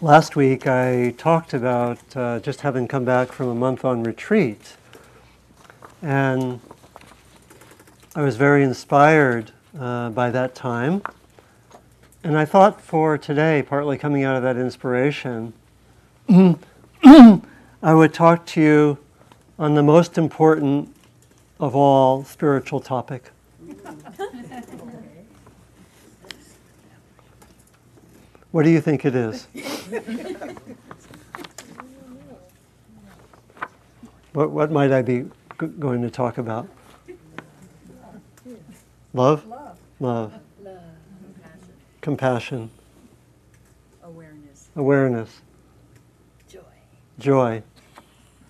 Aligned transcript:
Last 0.00 0.36
week 0.36 0.68
I 0.68 1.12
talked 1.18 1.52
about 1.52 1.98
uh, 2.14 2.38
just 2.38 2.60
having 2.60 2.86
come 2.86 3.04
back 3.04 3.32
from 3.32 3.48
a 3.48 3.54
month 3.54 3.84
on 3.84 4.04
retreat, 4.04 4.76
and 6.00 6.60
I 8.14 8.22
was 8.22 8.36
very 8.36 8.62
inspired 8.62 9.50
uh, 9.76 10.10
by 10.10 10.30
that 10.30 10.54
time. 10.54 11.02
And 12.22 12.38
I 12.38 12.44
thought 12.44 12.80
for 12.80 13.18
today, 13.18 13.64
partly 13.68 13.98
coming 13.98 14.22
out 14.22 14.36
of 14.36 14.44
that 14.44 14.56
inspiration, 14.56 15.52
I 16.28 17.40
would 17.82 18.14
talk 18.14 18.46
to 18.46 18.60
you 18.60 18.98
on 19.58 19.74
the 19.74 19.82
most 19.82 20.16
important 20.16 20.94
of 21.58 21.74
all 21.74 22.22
spiritual 22.22 22.78
topic. 22.78 23.32
What 28.50 28.62
do 28.62 28.70
you 28.70 28.80
think 28.80 29.04
it 29.04 29.14
is? 29.14 29.46
what, 34.32 34.50
what 34.50 34.70
might 34.70 34.92
I 34.92 35.02
be 35.02 35.24
g- 35.60 35.66
going 35.78 36.02
to 36.02 36.10
talk 36.10 36.38
about? 36.38 36.68
Love? 39.14 39.46
Love. 39.46 39.78
Love. 40.00 40.32
Love. 40.62 40.80
Compassion. 42.00 42.70
Compassion. 42.70 42.70
Awareness. 44.04 44.68
Awareness. 44.76 45.40
Joy. 46.48 46.60
Joy. 47.18 47.62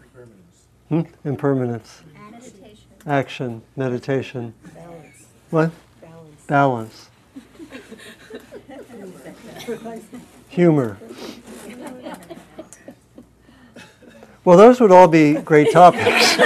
Impermanence. 0.02 0.66
Hmm? 0.88 1.02
Impermanence. 1.28 2.02
Meditation. 2.30 2.88
Action. 3.06 3.62
Meditation. 3.76 4.54
Balance. 4.74 5.26
What? 5.50 5.70
Balance. 6.46 6.46
Balance. 6.46 7.08
Humor. 10.58 10.98
Well, 14.44 14.58
those 14.58 14.80
would 14.80 14.90
all 14.90 15.06
be 15.06 15.34
great 15.34 15.70
topics. 15.70 16.36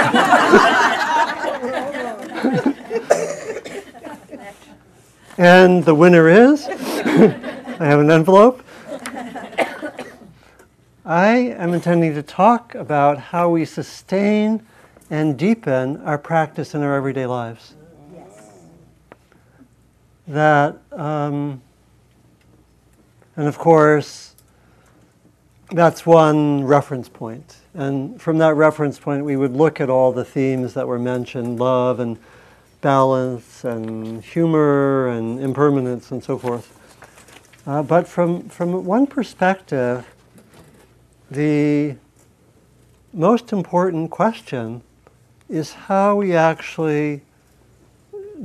and 5.39 5.83
the 5.83 5.95
winner 5.95 6.29
is 6.29 6.67
I 6.67 6.75
have 7.79 7.99
an 8.01 8.11
envelope. 8.11 8.63
I 11.03 11.29
am 11.57 11.73
intending 11.73 12.13
to 12.13 12.21
talk 12.21 12.75
about 12.75 13.17
how 13.17 13.49
we 13.49 13.65
sustain 13.65 14.63
and 15.09 15.35
deepen 15.39 15.97
our 16.01 16.19
practice 16.19 16.75
in 16.75 16.83
our 16.83 16.95
everyday 16.95 17.25
lives. 17.25 17.73
Yes. 18.13 18.51
That, 20.27 20.77
um, 20.91 21.63
and 23.35 23.47
of 23.47 23.57
course, 23.57 24.35
that's 25.71 26.05
one 26.05 26.63
reference 26.65 27.09
point. 27.09 27.57
And 27.73 28.21
from 28.21 28.37
that 28.37 28.55
reference 28.55 28.99
point, 28.99 29.25
we 29.25 29.35
would 29.35 29.53
look 29.53 29.81
at 29.81 29.89
all 29.89 30.11
the 30.11 30.23
themes 30.23 30.75
that 30.75 30.87
were 30.87 30.99
mentioned 30.99 31.59
love 31.59 31.99
and 31.99 32.17
balance 32.81 33.63
and 33.63 34.23
humor 34.23 35.07
and 35.07 35.39
impermanence 35.39 36.11
and 36.11 36.23
so 36.23 36.37
forth. 36.37 36.79
Uh, 37.65 37.81
but 37.81 38.07
from, 38.07 38.49
from 38.49 38.85
one 38.85 39.07
perspective, 39.07 40.05
the 41.31 41.95
most 43.13 43.53
important 43.53 44.11
question 44.11 44.81
is 45.49 45.73
how 45.73 46.15
we 46.15 46.35
actually 46.35 47.21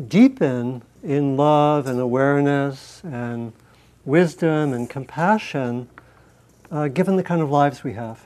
deepen 0.07 0.83
in 1.03 1.37
love 1.37 1.87
and 1.87 1.99
awareness 1.99 3.03
and 3.05 3.53
wisdom 4.09 4.73
and 4.73 4.89
compassion 4.89 5.87
uh, 6.71 6.89
given 6.89 7.17
the 7.17 7.23
kind 7.23 7.43
of 7.43 7.51
lives 7.51 7.85
we 7.85 7.93
have 7.93 8.25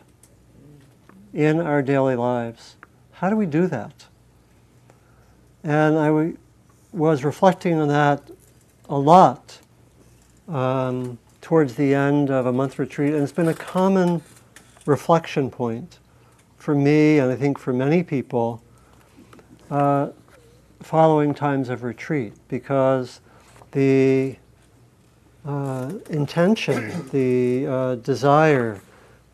in 1.34 1.60
our 1.60 1.82
daily 1.82 2.14
lives. 2.14 2.76
How 3.10 3.28
do 3.28 3.36
we 3.36 3.46
do 3.46 3.66
that? 3.66 4.06
And 5.64 5.98
I 5.98 6.06
w- 6.06 6.38
was 6.92 7.24
reflecting 7.24 7.78
on 7.78 7.88
that 7.88 8.30
a 8.88 8.96
lot 8.96 9.58
um, 10.48 11.18
towards 11.40 11.74
the 11.74 11.94
end 11.94 12.30
of 12.30 12.46
a 12.46 12.52
month 12.52 12.78
retreat, 12.78 13.12
and 13.12 13.22
it's 13.22 13.32
been 13.32 13.48
a 13.48 13.54
common 13.54 14.22
reflection 14.86 15.50
point 15.50 15.98
for 16.58 16.76
me, 16.76 17.18
and 17.18 17.32
I 17.32 17.34
think 17.34 17.58
for 17.58 17.72
many 17.72 18.04
people, 18.04 18.62
uh, 19.68 20.10
following 20.80 21.34
times 21.34 21.68
of 21.68 21.82
retreat, 21.82 22.34
because 22.48 23.20
the 23.72 24.36
uh, 25.44 25.92
intention, 26.10 27.08
the 27.10 27.66
uh, 27.66 27.94
desire, 27.96 28.80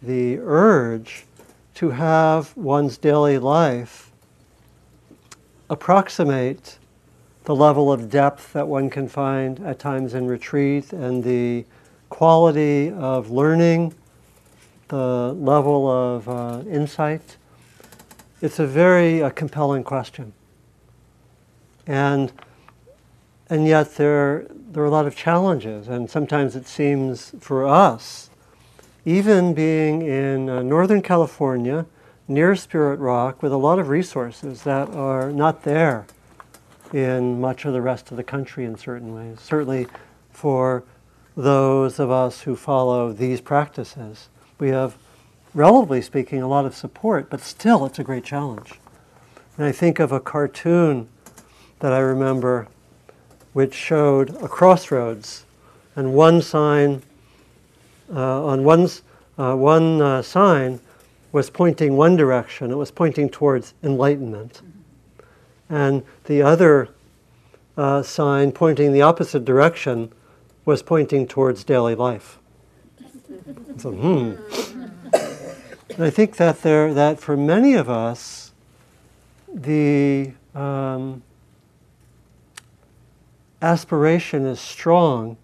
the 0.03 0.39
urge 0.39 1.25
to 1.75 1.91
have 1.91 2.57
one's 2.57 2.97
daily 2.97 3.39
life 3.39 4.11
approximate 5.71 6.79
the 7.45 7.55
level 7.55 7.93
of 7.93 8.11
depth 8.11 8.53
that 8.53 8.67
one 8.67 8.91
can 8.91 9.09
find 9.09 9.61
at 9.61 9.79
times 9.79 10.15
in 10.15 10.27
retreat 10.27 10.93
and 10.93 11.25
the 11.25 11.65
quality 12.09 12.91
of 12.93 13.31
learning, 13.31 13.95
the 14.89 15.35
level 15.39 15.91
of 15.91 16.29
uh, 16.29 16.63
insight. 16.69 17.37
It's 18.41 18.59
a 18.59 18.67
very 18.67 19.23
uh, 19.23 19.31
compelling 19.31 19.85
question. 19.85 20.33
And, 21.87 22.33
and 23.51 23.67
yet 23.67 23.95
there, 23.97 24.47
there 24.71 24.83
are 24.83 24.87
a 24.87 24.91
lot 24.91 25.07
of 25.07 25.17
challenges, 25.17 25.89
and 25.89 26.11
sometimes 26.11 26.55
it 26.55 26.67
seems 26.67 27.33
for 27.41 27.67
us, 27.67 28.29
even 29.05 29.55
being 29.55 30.03
in 30.03 30.49
uh, 30.49 30.63
Northern 30.63 31.01
California, 31.01 31.87
near 32.27 32.55
Spirit 32.55 32.99
Rock, 32.99 33.43
with 33.43 33.53
a 33.53 33.57
lot 33.57 33.79
of 33.79 33.89
resources 33.89 34.63
that 34.65 34.91
are 34.91 35.33
not 35.33 35.63
there 35.63 36.07
in 36.93 37.41
much 37.41 37.65
of 37.65 37.73
the 37.73 37.81
rest 37.81 38.11
of 38.11 38.17
the 38.17 38.25
country 38.25 38.65
in 38.65 38.77
certain 38.77 39.15
ways. 39.15 39.41
Certainly 39.41 39.87
for 40.31 40.85
those 41.39 41.99
of 41.99 42.11
us 42.11 42.43
who 42.43 42.57
follow 42.57 43.13
these 43.13 43.41
practices. 43.41 44.29
We 44.59 44.71
have, 44.71 44.97
relatively 45.55 46.03
speaking, 46.03 46.43
a 46.43 46.49
lot 46.49 46.67
of 46.67 46.75
support, 46.75 47.31
but 47.31 47.41
still 47.41 47.87
it's 47.87 48.01
a 48.01 48.05
great 48.05 48.25
challenge. 48.25 48.73
And 49.57 49.65
I 49.65 49.73
think 49.73 50.01
of 50.01 50.11
a 50.11 50.21
cartoon 50.21 51.09
that 51.79 51.93
I 51.93 52.01
remember 52.01 52.67
which 53.53 53.75
showed 53.75 54.31
a 54.43 54.49
crossroads 54.49 55.45
and 55.97 56.15
one 56.15 56.41
sign, 56.41 57.03
uh, 58.15 58.45
on 58.45 58.65
one, 58.65 58.89
uh, 59.37 59.55
one 59.55 60.01
uh, 60.01 60.23
sign 60.23 60.81
was 61.33 61.51
pointing 61.51 61.97
one 61.97 62.17
direction, 62.17 62.71
it 62.71 62.77
was 62.77 62.91
pointing 62.91 63.29
towards 63.29 63.75
enlightenment. 63.83 64.63
And 65.69 66.03
the 66.25 66.41
other 66.43 66.89
uh, 67.77 68.03
sign 68.03 68.53
pointing 68.53 68.93
the 68.93 69.03
opposite 69.03 69.45
direction 69.45 70.13
was 70.65 70.83
pointing 70.83 71.27
towards 71.27 71.65
daily 71.65 71.95
life. 71.95 72.39
So, 73.79 73.93
hmm. 73.93 74.35
And 75.95 76.05
I 76.05 76.11
think 76.11 76.37
that 76.37 76.63
there, 76.63 76.95
that 76.95 77.19
for 77.19 77.37
many 77.37 77.75
of 77.75 77.89
us, 77.91 78.53
the 79.53 80.33
um, 80.55 81.23
aspiration 83.61 84.47
is 84.47 84.61
strong 84.61 85.37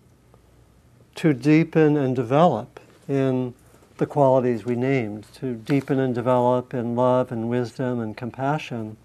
to 1.17 1.33
deepen 1.33 1.97
and 1.97 2.15
develop 2.15 2.81
in 3.09 3.55
the 3.99 4.07
qualities 4.07 4.65
we 4.65 4.75
named, 4.75 5.27
to 5.35 5.55
deepen 5.55 6.01
and 6.01 6.15
develop 6.15 6.75
in 6.75 6.97
love 6.97 7.31
and 7.31 7.49
wisdom 7.49 8.01
and 8.01 8.17
compassion. 8.17 8.97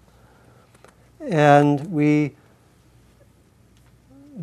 And 1.20 1.92
we 1.92 2.34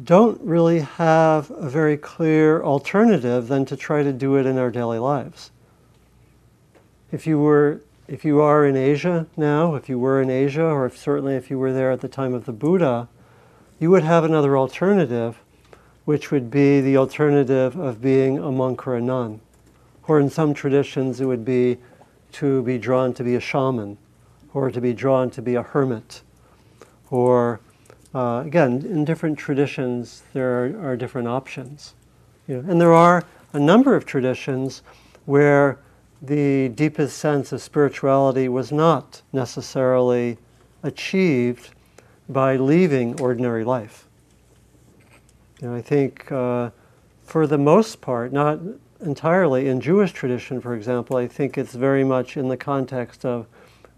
don't 0.03 0.39
really 0.41 0.79
have 0.79 1.49
a 1.51 1.69
very 1.69 1.97
clear 1.97 2.63
alternative 2.63 3.47
than 3.47 3.65
to 3.65 3.75
try 3.75 4.03
to 4.03 4.13
do 4.13 4.35
it 4.35 4.45
in 4.45 4.57
our 4.57 4.71
daily 4.71 4.99
lives. 4.99 5.51
If 7.11 7.25
you 7.25 7.39
were 7.39 7.81
if 8.07 8.23
you 8.23 8.39
are 8.39 8.65
in 8.65 8.77
Asia 8.77 9.27
now, 9.35 9.75
if 9.75 9.89
you 9.89 9.99
were 9.99 10.21
in 10.21 10.29
Asia, 10.29 10.63
or 10.63 10.85
if, 10.85 10.97
certainly 10.97 11.35
if 11.35 11.49
you 11.49 11.59
were 11.59 11.73
there 11.73 11.91
at 11.91 11.99
the 11.99 12.07
time 12.07 12.33
of 12.33 12.45
the 12.45 12.53
Buddha, 12.53 13.09
you 13.79 13.91
would 13.91 14.03
have 14.03 14.23
another 14.23 14.57
alternative, 14.57 15.39
which 16.05 16.31
would 16.31 16.49
be 16.49 16.81
the 16.81 16.97
alternative 16.97 17.77
of 17.77 18.01
being 18.01 18.39
a 18.39 18.51
monk 18.51 18.87
or 18.87 18.95
a 18.95 19.01
nun. 19.01 19.39
Or 20.07 20.19
in 20.19 20.29
some 20.29 20.53
traditions, 20.53 21.21
it 21.21 21.25
would 21.25 21.45
be 21.45 21.77
to 22.33 22.63
be 22.63 22.77
drawn 22.77 23.13
to 23.13 23.23
be 23.23 23.35
a 23.35 23.39
shaman, 23.39 23.97
or 24.53 24.71
to 24.71 24.81
be 24.81 24.93
drawn 24.93 25.29
to 25.31 25.41
be 25.41 25.55
a 25.55 25.61
hermit. 25.61 26.21
Or, 27.11 27.59
uh, 28.15 28.43
again, 28.45 28.85
in 28.85 29.05
different 29.05 29.37
traditions, 29.37 30.23
there 30.33 30.65
are, 30.65 30.91
are 30.91 30.97
different 30.97 31.27
options. 31.27 31.93
You 32.47 32.61
know, 32.61 32.71
and 32.71 32.81
there 32.81 32.93
are 32.93 33.23
a 33.53 33.59
number 33.59 33.95
of 33.95 34.05
traditions 34.05 34.81
where 35.25 35.77
the 36.21 36.69
deepest 36.69 37.17
sense 37.17 37.51
of 37.51 37.61
spirituality 37.61 38.49
was 38.49 38.71
not 38.71 39.21
necessarily 39.33 40.37
achieved 40.83 41.69
by 42.29 42.57
leaving 42.57 43.19
ordinary 43.21 43.63
life. 43.63 44.07
Know, 45.61 45.73
I 45.73 45.81
think 45.81 46.31
uh, 46.31 46.69
for 47.23 47.47
the 47.47 47.57
most 47.57 47.99
part, 47.99 48.31
not 48.31 48.59
entirely 49.01 49.67
in 49.67 49.81
Jewish 49.81 50.11
tradition, 50.11 50.61
for 50.61 50.75
example. 50.75 51.17
I 51.17 51.27
think 51.27 51.57
it's 51.57 51.73
very 51.73 52.03
much 52.03 52.37
in 52.37 52.47
the 52.47 52.57
context 52.57 53.25
of 53.25 53.47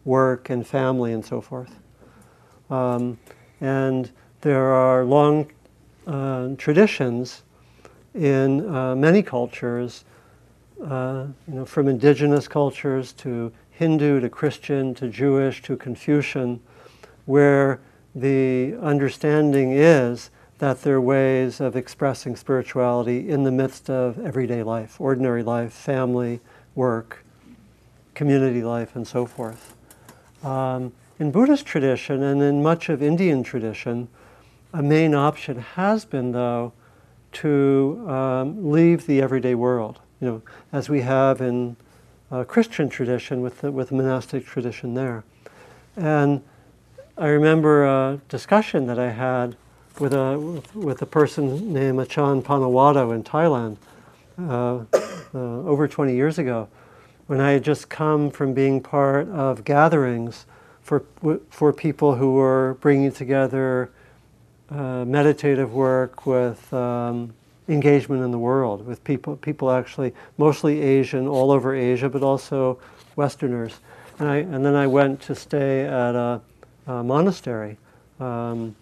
work 0.06 0.50
and 0.50 0.66
family 0.66 1.14
and 1.14 1.26
so 1.26 1.42
forth. 1.42 1.80
Um, 2.70 3.18
and 3.62 4.10
there 4.42 4.72
are 4.72 5.04
long 5.04 5.52
uh, 6.08 6.50
traditions 6.58 7.44
in 8.16 8.74
uh, 8.74 8.96
many 8.96 9.22
cultures, 9.22 10.06
uh, 10.84 11.26
you 11.48 11.56
know, 11.56 11.66
from 11.66 11.88
indigenous 11.88 12.48
cultures 12.48 13.14
to 13.14 13.52
Hindu 13.72 14.20
to 14.22 14.30
Christian 14.30 14.94
to 14.96 15.08
Jewish 15.10 15.62
to 15.64 15.78
Confucian, 15.78 16.60
where 17.26 17.80
the 18.16 18.76
understanding 18.82 19.72
is 19.72 20.30
that 20.60 20.82
there 20.82 20.96
are 20.96 21.02
ways 21.02 21.62
of 21.62 21.76
expressing 21.76 22.36
spirituality 22.36 23.30
in 23.30 23.44
the 23.44 23.52
midst 23.52 23.90
of 23.90 24.20
everyday 24.20 24.62
life, 24.62 25.00
ordinary 25.00 25.44
life, 25.44 25.72
family, 25.72 26.42
work, 26.76 27.24
community 28.14 28.62
life, 28.62 28.96
and 28.96 29.08
so 29.08 29.26
forth. 29.26 29.76
Um, 30.44 30.92
in 31.20 31.32
Buddhist 31.32 31.66
tradition 31.66 32.24
and 32.24 32.42
in 32.42 32.62
much 32.62 32.90
of 32.90 33.02
Indian 33.02 33.44
tradition, 33.44 34.08
a 34.74 34.84
main 34.84 35.16
option 35.16 35.60
has 35.60 36.06
been, 36.06 36.32
though, 36.32 36.74
to 37.32 38.06
um, 38.08 38.72
leave 38.72 39.06
the 39.06 39.22
everyday 39.22 39.56
world, 39.56 40.00
you 40.20 40.28
know, 40.28 40.42
as 40.74 40.90
we 40.90 41.02
have 41.02 41.42
in 41.42 41.76
uh, 42.32 42.44
Christian 42.44 42.90
tradition 42.90 43.42
with 43.42 43.62
the, 43.62 43.72
with 43.72 43.92
monastic 43.92 44.46
tradition 44.46 44.94
there. 44.94 45.24
And 45.96 46.42
I 47.20 47.28
remember 47.28 47.84
a 47.84 48.22
discussion 48.30 48.88
that 48.88 48.98
I 48.98 49.10
had 49.10 49.58
with 50.00 50.14
a 50.14 50.64
with 50.74 51.02
a 51.02 51.06
person 51.06 51.74
named 51.74 52.00
Achan 52.00 52.44
Panyavaddho 52.44 53.14
in 53.14 53.26
Thailand 53.26 53.76
uh, 54.40 54.86
uh, 55.36 55.38
over 55.68 55.86
20 55.86 56.16
years 56.16 56.40
ago, 56.40 56.70
when 57.28 57.42
I 57.42 57.52
had 57.52 57.64
just 57.66 57.90
come 57.90 58.32
from 58.32 58.54
being 58.54 58.80
part 58.80 59.28
of 59.28 59.66
gatherings 59.66 60.46
for 60.82 61.04
for 61.50 61.74
people 61.74 62.16
who 62.16 62.36
were 62.36 62.78
bringing 62.80 63.12
together 63.12 63.92
uh, 64.70 65.04
meditative 65.04 65.74
work 65.74 66.26
with 66.26 66.74
um, 66.74 67.34
engagement 67.68 68.24
in 68.24 68.32
the 68.32 68.40
world, 68.40 68.88
with 68.88 69.04
people 69.04 69.36
people 69.36 69.72
actually 69.72 70.14
mostly 70.38 70.80
Asian, 70.82 71.28
all 71.28 71.52
over 71.52 71.76
Asia, 71.76 72.08
but 72.08 72.24
also 72.24 72.80
Westerners. 73.18 73.82
And 74.20 74.30
I 74.30 74.38
and 74.38 74.66
then 74.66 74.76
I 74.76 74.88
went 74.88 75.20
to 75.24 75.36
stay 75.36 75.82
at 75.82 76.16
a, 76.16 76.40
a 76.90 77.04
monastery. 77.04 77.78
Um, 78.20 78.76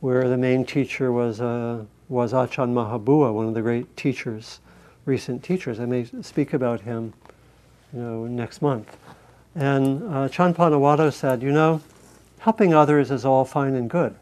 where 0.00 0.28
the 0.28 0.36
main 0.36 0.64
teacher 0.64 1.10
was, 1.10 1.40
uh, 1.40 1.84
was 2.08 2.32
Achan 2.32 2.74
Mahabua, 2.74 3.32
one 3.32 3.46
of 3.46 3.54
the 3.54 3.62
great 3.62 3.96
teachers, 3.96 4.60
recent 5.04 5.42
teachers. 5.42 5.80
I 5.80 5.86
may 5.86 6.06
speak 6.22 6.52
about 6.52 6.82
him 6.82 7.12
you 7.92 8.00
know, 8.00 8.26
next 8.26 8.62
month. 8.62 8.96
And 9.54 10.02
uh, 10.14 10.28
Chan 10.28 10.54
Panyavaddho 10.54 11.12
said, 11.12 11.42
you 11.42 11.50
know, 11.50 11.80
helping 12.38 12.74
others 12.74 13.10
is 13.10 13.24
all 13.24 13.44
fine 13.44 13.74
and 13.74 13.90
good. 13.90 14.14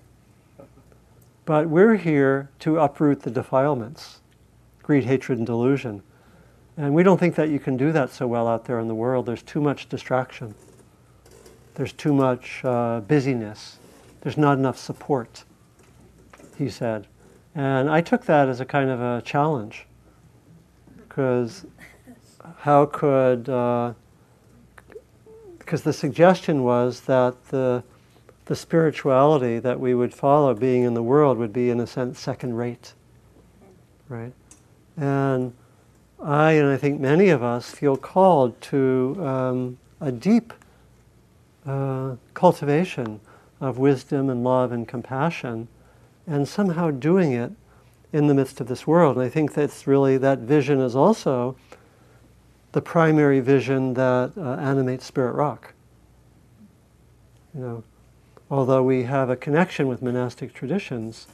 But 1.44 1.68
we're 1.68 1.96
here 1.96 2.48
to 2.60 2.78
uproot 2.78 3.22
the 3.22 3.30
defilements, 3.30 4.20
greed, 4.82 5.04
hatred, 5.04 5.38
and 5.38 5.46
delusion. 5.46 6.02
And 6.76 6.94
we 6.94 7.02
don't 7.02 7.18
think 7.18 7.34
that 7.34 7.50
you 7.50 7.58
can 7.58 7.76
do 7.76 7.92
that 7.92 8.10
so 8.10 8.26
well 8.26 8.48
out 8.48 8.64
there 8.64 8.80
in 8.80 8.88
the 8.88 8.94
world. 8.94 9.26
There's 9.26 9.42
too 9.42 9.60
much 9.60 9.88
distraction. 9.88 10.54
There's 11.76 11.92
too 11.92 12.12
much 12.12 12.62
uh, 12.64 13.00
busyness. 13.00 13.78
There's 14.20 14.36
not 14.36 14.58
enough 14.58 14.76
support 14.76 15.44
he 16.58 16.68
said. 16.70 17.06
And 17.54 17.88
I 17.88 18.00
took 18.00 18.24
that 18.26 18.48
as 18.48 18.60
a 18.60 18.64
kind 18.64 18.90
of 18.90 19.00
a 19.00 19.22
challenge 19.22 19.86
because 20.96 21.64
how 22.58 22.86
could, 22.86 23.44
because 23.44 23.94
uh, 25.80 25.84
the 25.84 25.92
suggestion 25.92 26.64
was 26.64 27.02
that 27.02 27.48
the, 27.48 27.82
the 28.46 28.56
spirituality 28.56 29.58
that 29.58 29.80
we 29.80 29.94
would 29.94 30.12
follow 30.12 30.54
being 30.54 30.82
in 30.82 30.94
the 30.94 31.02
world 31.02 31.38
would 31.38 31.52
be, 31.52 31.70
in 31.70 31.80
a 31.80 31.86
sense, 31.86 32.18
second 32.20 32.54
rate. 32.54 32.92
Right? 34.08 34.32
And 34.96 35.52
I, 36.22 36.52
and 36.52 36.68
I 36.68 36.76
think 36.76 37.00
many 37.00 37.30
of 37.30 37.42
us, 37.42 37.70
feel 37.70 37.96
called 37.96 38.60
to 38.62 39.16
um, 39.20 39.78
a 40.00 40.12
deep 40.12 40.52
uh, 41.66 42.16
cultivation 42.34 43.20
of 43.60 43.78
wisdom 43.78 44.30
and 44.30 44.44
love 44.44 44.72
and 44.72 44.86
compassion 44.86 45.68
and 46.26 46.46
somehow 46.48 46.90
doing 46.90 47.32
it 47.32 47.52
in 48.12 48.26
the 48.26 48.34
midst 48.34 48.60
of 48.60 48.68
this 48.68 48.86
world. 48.86 49.16
And 49.16 49.24
I 49.24 49.28
think 49.28 49.54
that's 49.54 49.86
really, 49.86 50.16
that 50.18 50.40
vision 50.40 50.80
is 50.80 50.94
also 50.94 51.56
the 52.72 52.82
primary 52.82 53.40
vision 53.40 53.94
that 53.94 54.32
uh, 54.36 54.56
animates 54.60 55.06
Spirit 55.06 55.32
Rock. 55.32 55.74
You 57.54 57.60
know, 57.60 57.84
although 58.50 58.82
we 58.82 59.04
have 59.04 59.30
a 59.30 59.36
connection 59.36 59.88
with 59.88 60.02
monastic 60.02 60.52
traditions, 60.52 61.26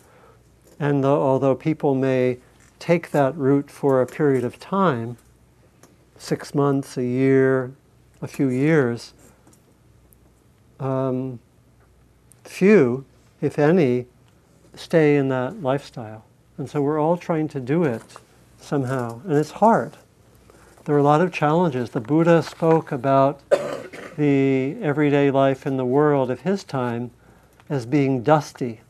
and 0.78 1.04
although 1.04 1.54
people 1.54 1.94
may 1.94 2.38
take 2.78 3.10
that 3.10 3.36
route 3.36 3.70
for 3.70 4.00
a 4.00 4.06
period 4.06 4.44
of 4.44 4.58
time, 4.58 5.16
six 6.16 6.54
months, 6.54 6.96
a 6.96 7.04
year, 7.04 7.72
a 8.20 8.28
few 8.28 8.48
years, 8.48 9.14
um, 10.82 11.38
few, 12.44 13.04
if 13.40 13.58
any, 13.58 14.06
stay 14.74 15.16
in 15.16 15.28
that 15.28 15.62
lifestyle. 15.62 16.24
And 16.58 16.68
so 16.68 16.82
we're 16.82 17.00
all 17.00 17.16
trying 17.16 17.48
to 17.48 17.60
do 17.60 17.84
it 17.84 18.02
somehow. 18.60 19.20
And 19.24 19.34
it's 19.34 19.52
hard. 19.52 19.96
There 20.84 20.94
are 20.94 20.98
a 20.98 21.02
lot 21.02 21.20
of 21.20 21.32
challenges. 21.32 21.90
The 21.90 22.00
Buddha 22.00 22.42
spoke 22.42 22.90
about 22.90 23.40
the 24.16 24.76
everyday 24.82 25.30
life 25.30 25.66
in 25.66 25.76
the 25.76 25.84
world 25.84 26.30
of 26.30 26.40
his 26.40 26.64
time 26.64 27.10
as 27.68 27.86
being 27.86 28.22
dusty 28.22 28.80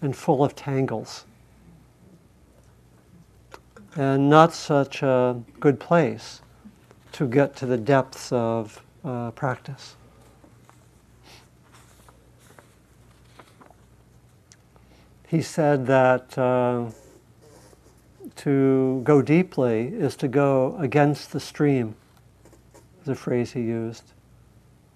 and 0.00 0.16
full 0.16 0.44
of 0.44 0.54
tangles. 0.54 1.24
And 3.94 4.30
not 4.30 4.54
such 4.54 5.02
a 5.02 5.42
good 5.60 5.78
place 5.78 6.40
to 7.12 7.26
get 7.26 7.54
to 7.56 7.66
the 7.66 7.76
depths 7.76 8.32
of 8.32 8.82
uh, 9.04 9.32
practice. 9.32 9.96
He 15.32 15.40
said 15.40 15.86
that 15.86 16.36
uh, 16.36 16.84
to 18.36 19.00
go 19.02 19.22
deeply 19.22 19.86
is 19.86 20.14
to 20.14 20.28
go 20.28 20.76
against 20.78 21.32
the 21.32 21.40
stream, 21.40 21.94
a 23.06 23.14
phrase 23.14 23.52
he 23.52 23.62
used. 23.62 24.04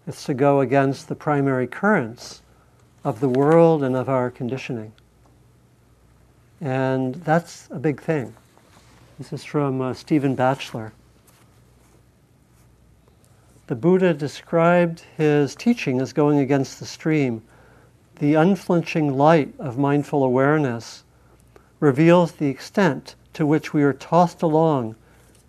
It's 0.06 0.24
to 0.24 0.34
go 0.34 0.60
against 0.60 1.08
the 1.08 1.14
primary 1.14 1.66
currents 1.66 2.42
of 3.02 3.20
the 3.20 3.30
world 3.30 3.82
and 3.82 3.96
of 3.96 4.10
our 4.10 4.30
conditioning. 4.30 4.92
And 6.60 7.14
that's 7.14 7.68
a 7.70 7.78
big 7.78 8.02
thing. 8.02 8.34
This 9.16 9.32
is 9.32 9.42
from 9.42 9.80
uh, 9.80 9.94
Stephen 9.94 10.34
Batchelor. 10.34 10.92
The 13.68 13.74
Buddha 13.74 14.12
described 14.12 15.02
his 15.16 15.54
teaching 15.54 15.98
as 15.98 16.12
going 16.12 16.40
against 16.40 16.78
the 16.78 16.84
stream 16.84 17.40
the 18.18 18.34
unflinching 18.34 19.14
light 19.18 19.52
of 19.58 19.76
mindful 19.76 20.24
awareness 20.24 21.04
reveals 21.80 22.32
the 22.32 22.48
extent 22.48 23.14
to 23.34 23.44
which 23.44 23.74
we 23.74 23.82
are 23.82 23.92
tossed 23.92 24.40
along 24.40 24.96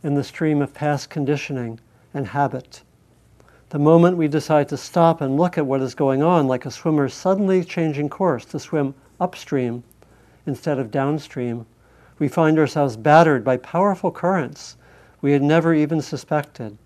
in 0.04 0.16
the 0.16 0.24
stream 0.24 0.62
of 0.62 0.74
past 0.74 1.10
conditioning 1.10 1.80
and 2.14 2.28
habit. 2.28 2.82
The 3.70 3.80
moment 3.80 4.18
we 4.18 4.28
decide 4.28 4.68
to 4.70 4.78
stop 4.78 5.22
and 5.22 5.38
look 5.38 5.58
at 5.58 5.66
what 5.66 5.82
is 5.82 5.96
going 5.96 6.22
on, 6.22 6.48
like 6.48 6.66
a 6.66 6.72
swimmer 6.72 7.08
suddenly 7.08 7.64
changing 7.64 8.10
course 8.10 8.44
to 8.46 8.60
swim 8.60 8.94
upstream 9.20 9.84
instead 10.46 10.78
of 10.78 10.92
downstream, 10.92 11.66
we 12.20 12.28
find 12.28 12.60
ourselves 12.60 12.98
battered 12.98 13.46
by 13.46 13.58
powerful 13.58 14.12
currents 14.12 14.76
we 15.22 15.32
had 15.32 15.42
never 15.42 15.74
even 15.74 16.02
suspected, 16.02 16.78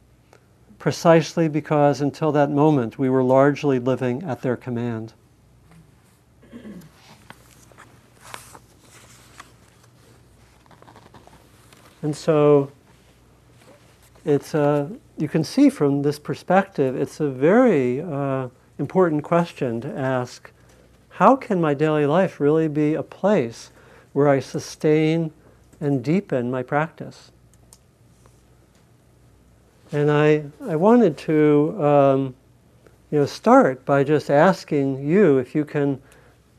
precisely 0.78 1.48
because 1.48 2.02
until 2.02 2.32
that 2.32 2.52
moment 2.52 3.00
we 3.00 3.10
were 3.10 3.24
largely 3.24 3.80
living 3.80 4.22
at 4.24 4.42
their 4.44 4.56
command. 4.56 5.14
And 12.02 12.16
so 12.16 12.72
it's 14.26 14.54
a, 14.54 14.92
you 15.18 15.28
can 15.28 15.44
see 15.44 15.70
from 15.70 16.02
this 16.02 16.18
perspective, 16.18 16.96
it's 16.96 17.20
a 17.20 17.30
very 17.30 18.02
uh, 18.02 18.48
important 18.80 19.24
question 19.24 19.82
to 19.82 19.98
ask 19.98 20.52
how 21.10 21.36
can 21.36 21.62
my 21.62 21.74
daily 21.74 22.06
life 22.06 22.40
really 22.40 22.68
be 22.68 22.96
a 22.96 23.04
place 23.04 23.72
where 24.14 24.28
I 24.28 24.40
sustain 24.40 25.32
and 25.80 26.04
deepen 26.04 26.50
my 26.50 26.64
practice? 26.64 27.32
And 29.92 30.10
I, 30.10 30.46
I 30.62 30.76
wanted 30.78 31.18
to 31.20 31.84
um, 31.84 32.36
you 33.12 33.20
know, 33.20 33.26
start 33.26 33.86
by 33.86 34.04
just 34.04 34.32
asking 34.32 35.06
you 35.06 35.38
if 35.38 35.54
you 35.54 35.66
can 35.66 36.02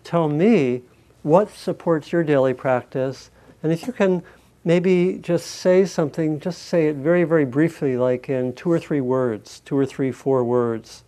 tell 0.05 0.29
me 0.29 0.83
what 1.23 1.51
supports 1.51 2.13
your 2.13 2.25
daily 2.25 2.55
practice, 2.55 3.31
and 3.63 3.73
if 3.73 3.87
you 3.87 3.93
can 3.93 4.23
maybe 4.65 5.19
just 5.21 5.47
say 5.47 5.85
something, 5.85 6.41
just 6.41 6.63
say 6.63 6.89
it 6.89 6.97
very, 6.97 7.25
very 7.25 7.45
briefly, 7.45 7.97
like 7.97 8.29
in 8.29 8.53
two 8.55 8.71
or 8.71 8.79
three 8.79 9.01
words, 9.01 9.61
two 9.61 9.77
or 9.77 9.87
three, 9.87 10.13
four 10.13 10.45
words. 10.45 11.05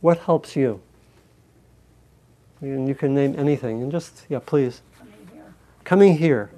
What 0.00 0.18
helps 0.18 0.56
you? 0.56 0.80
And 2.60 2.88
you 2.88 2.94
can 2.94 3.14
name 3.14 3.34
anything, 3.38 3.82
and 3.82 3.90
just, 3.90 4.26
yeah, 4.28 4.38
please. 4.44 4.82
Coming 4.98 5.28
here. 5.32 5.54
Coming 5.84 6.16
here, 6.16 6.50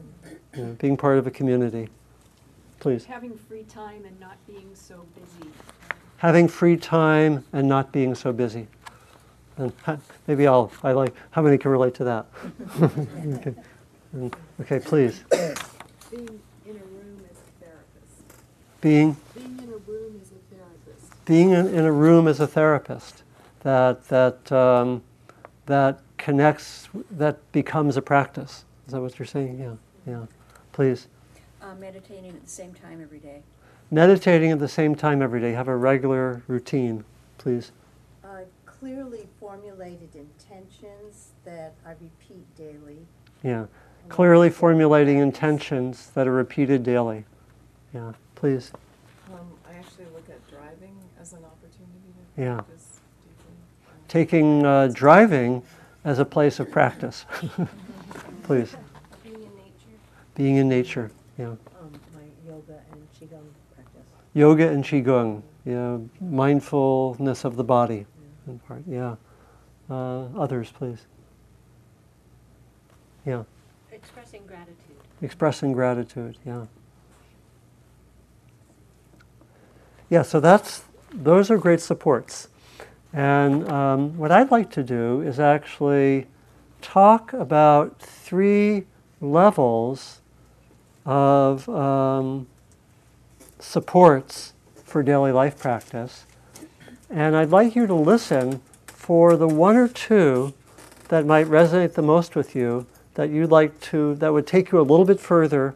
you 0.56 0.64
know, 0.64 0.76
being 0.80 0.96
part 0.96 1.18
of 1.18 1.26
a 1.26 1.30
community. 1.30 1.88
Please. 2.80 3.04
Having 3.04 3.38
free 3.38 3.62
time 3.62 4.04
and 4.04 4.18
not 4.18 4.36
being 4.46 4.70
so 4.74 5.06
busy. 5.14 5.50
Having 6.16 6.48
free 6.48 6.76
time 6.76 7.44
and 7.52 7.68
not 7.68 7.92
being 7.92 8.14
so 8.16 8.32
busy. 8.32 8.66
And 9.58 9.72
maybe 10.26 10.46
I'll, 10.46 10.72
I 10.82 10.92
like, 10.92 11.14
how 11.30 11.42
many 11.42 11.58
can 11.58 11.70
relate 11.70 11.94
to 11.94 12.04
that? 12.04 12.26
okay. 12.82 13.54
And- 14.14 14.36
okay, 14.60 14.78
please. 14.78 15.24
Being 15.30 15.48
in 16.66 16.76
a 16.76 16.84
room 16.84 17.20
as 17.30 17.38
a 17.38 17.64
therapist. 17.64 18.22
Being 18.82 19.16
Being 19.34 19.58
in 19.62 19.68
a 19.72 19.76
room 19.90 20.20
as 20.20 20.28
a 20.28 20.54
therapist. 20.54 21.24
being 21.24 21.50
in, 21.50 21.66
in 21.68 21.84
a 21.86 21.92
room 21.92 22.28
as 22.28 22.38
a 22.40 22.46
therapist 22.46 23.22
that 23.60 24.06
that 24.08 24.52
um, 24.52 25.02
that 25.64 26.00
connects 26.18 26.88
that 27.10 27.38
becomes 27.52 27.96
a 27.96 28.02
practice 28.02 28.64
is 28.86 28.92
that 28.92 29.00
what 29.00 29.18
you're 29.18 29.24
saying 29.26 29.58
yeah 29.58 30.12
yeah 30.12 30.26
please 30.72 31.06
Uh, 31.62 31.74
meditating 31.76 32.30
at 32.30 32.42
the 32.44 32.50
same 32.50 32.74
time 32.74 33.00
every 33.00 33.18
day. 33.18 33.40
meditating 33.90 34.50
at 34.50 34.58
the 34.58 34.68
same 34.68 34.94
time 34.94 35.22
every 35.22 35.40
day 35.40 35.52
have 35.52 35.68
a 35.68 35.76
regular 35.76 36.42
routine 36.48 37.02
please 37.38 37.72
clearly 38.86 39.28
formulated 39.38 40.08
intentions 40.16 41.28
that 41.44 41.72
I 41.86 41.90
repeat 41.90 42.44
daily. 42.56 42.98
yeah 43.44 43.66
clearly 44.08 44.50
formulating 44.50 45.18
intentions 45.18 46.10
that 46.14 46.26
are 46.26 46.32
repeated 46.32 46.82
daily 46.82 47.24
yeah 47.94 48.12
please 48.34 48.72
Um, 49.32 49.38
I 49.70 49.74
actually 49.78 50.06
look 50.06 50.28
at 50.28 50.40
driving 50.50 50.96
as 51.20 51.32
an 51.32 51.44
opportunity 51.44 52.10
to 52.34 52.42
Yeah. 52.42 52.54
practice 52.56 52.98
deeply. 53.22 53.54
Taking 54.08 54.66
uh, 54.66 54.88
driving 54.92 55.62
as 56.04 56.18
a 56.18 56.24
place 56.24 56.58
of 56.58 56.68
practice 56.72 57.24
please 58.42 58.74
Being 59.22 59.36
in 59.44 59.54
nature. 59.54 59.98
being 60.34 60.56
in 60.56 60.68
nature 60.68 61.10
yeah 61.38 61.46
Um, 61.80 61.92
my 62.16 62.26
yoga 62.44 62.78
and 62.90 63.00
qigong 63.14 63.46
practice. 63.76 64.02
yoga 64.34 64.68
and 64.74 64.82
qigong, 64.82 65.42
yeah, 65.64 65.98
mindfulness 66.20 67.44
of 67.44 67.54
the 67.54 67.62
body, 67.64 68.06
in 68.46 68.58
part, 68.60 68.82
yeah. 68.86 69.16
Uh, 69.90 70.24
others, 70.38 70.70
please. 70.72 71.06
Yeah, 73.26 73.44
Expressing 73.92 74.42
gratitude. 74.46 74.76
expressing 75.20 75.72
gratitude, 75.72 76.38
yeah. 76.44 76.66
Yeah, 80.10 80.22
so 80.22 80.40
that's 80.40 80.82
those 81.12 81.50
are 81.50 81.58
great 81.58 81.80
supports, 81.80 82.48
and 83.12 83.68
um, 83.70 84.16
what 84.18 84.30
I'd 84.32 84.50
like 84.50 84.70
to 84.72 84.82
do 84.82 85.20
is 85.22 85.38
actually 85.38 86.26
talk 86.80 87.32
about 87.32 87.98
three 88.00 88.84
levels 89.20 90.20
of 91.06 91.68
um, 91.68 92.46
supports 93.58 94.52
for 94.84 95.02
daily 95.02 95.32
life 95.32 95.58
practice. 95.58 96.26
And 97.12 97.36
I'd 97.36 97.50
like 97.50 97.76
you 97.76 97.86
to 97.86 97.94
listen 97.94 98.62
for 98.86 99.36
the 99.36 99.46
one 99.46 99.76
or 99.76 99.86
two 99.86 100.54
that 101.08 101.26
might 101.26 101.46
resonate 101.46 101.92
the 101.92 102.02
most 102.02 102.34
with 102.34 102.56
you 102.56 102.86
that 103.14 103.28
you'd 103.28 103.50
like 103.50 103.78
to, 103.82 104.14
that 104.14 104.32
would 104.32 104.46
take 104.46 104.72
you 104.72 104.80
a 104.80 104.82
little 104.82 105.04
bit 105.04 105.20
further 105.20 105.74